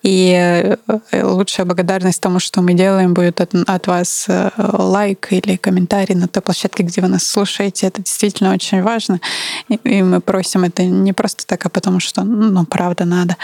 И 0.04 0.76
э, 1.12 1.24
лучшая 1.24 1.66
благодарность 1.66 2.22
тому, 2.22 2.40
что 2.40 2.62
мы 2.62 2.74
делаем, 2.74 3.14
будет 3.14 3.42
от, 3.42 3.54
от 3.54 3.88
вас 3.88 4.26
э, 4.28 4.50
лайк 4.58 5.28
или 5.32 5.58
комментарий 5.58 6.16
на 6.16 6.28
той 6.28 6.42
площадке, 6.42 6.84
где 6.84 7.02
вы 7.02 7.08
нас 7.08 7.26
слушаете. 7.26 7.88
Это 7.88 8.02
действительно 8.02 8.54
очень 8.54 8.82
важно. 8.82 9.20
И, 9.68 9.76
и 9.84 10.02
мы 10.02 10.22
просим 10.22 10.64
это 10.64 10.84
не 10.84 11.14
просто 11.14 11.46
так, 11.46 11.66
а 11.66 11.70
потому 11.70 12.00
что, 12.00 12.24
ну, 12.24 12.66
правда 12.66 13.06
надо. 13.06 13.38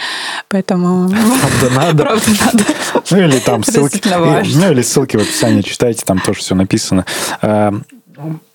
Поэтому... 0.48 1.08
Правда 1.08 1.70
надо. 1.74 2.04
Правда 2.06 2.30
надо. 2.44 2.64
Ну 3.10 3.18
или 3.18 3.38
там 3.38 3.64
ссылки. 3.64 4.00
Ну 4.04 4.72
или 4.72 4.82
ссылки 4.82 5.16
в 5.16 5.20
описании 5.20 5.62
читайте, 5.66 6.04
там 6.04 6.20
тоже 6.20 6.40
все 6.40 6.54
написано. 6.54 7.04
Э, 7.42 7.72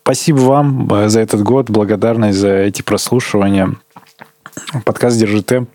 спасибо 0.03 0.37
вам 0.39 0.93
э, 0.93 1.09
за 1.09 1.19
этот 1.19 1.43
год, 1.43 1.69
благодарность 1.69 2.37
за 2.37 2.49
эти 2.49 2.81
прослушивания. 2.81 3.75
Подкаст 4.85 5.17
«Держи 5.17 5.43
темп» 5.43 5.69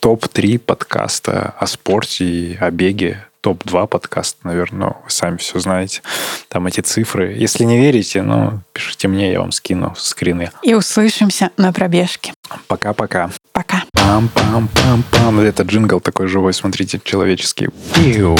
топ-3 0.00 0.58
подкаста 0.58 1.54
о 1.58 1.66
спорте 1.66 2.24
и 2.24 2.56
о 2.56 2.70
беге. 2.70 3.26
Топ-2 3.42 3.86
подкаст, 3.86 4.36
наверное, 4.44 4.96
вы 5.02 5.10
сами 5.10 5.38
все 5.38 5.58
знаете. 5.60 6.02
Там 6.48 6.66
эти 6.66 6.82
цифры. 6.82 7.32
Если 7.32 7.64
не 7.64 7.78
верите, 7.78 8.20
ну, 8.20 8.60
пишите 8.74 9.08
мне, 9.08 9.32
я 9.32 9.40
вам 9.40 9.50
скину 9.50 9.94
скрины. 9.96 10.50
И 10.62 10.74
услышимся 10.74 11.50
на 11.56 11.72
пробежке. 11.72 12.34
Пока-пока. 12.66 13.30
Пока. 13.52 13.84
Пам-пам-пам-пам. 13.96 15.40
Это 15.40 15.62
джингл 15.62 16.00
такой 16.00 16.28
живой, 16.28 16.52
смотрите, 16.52 17.00
человеческий. 17.02 17.68
Пиу. 17.94 18.36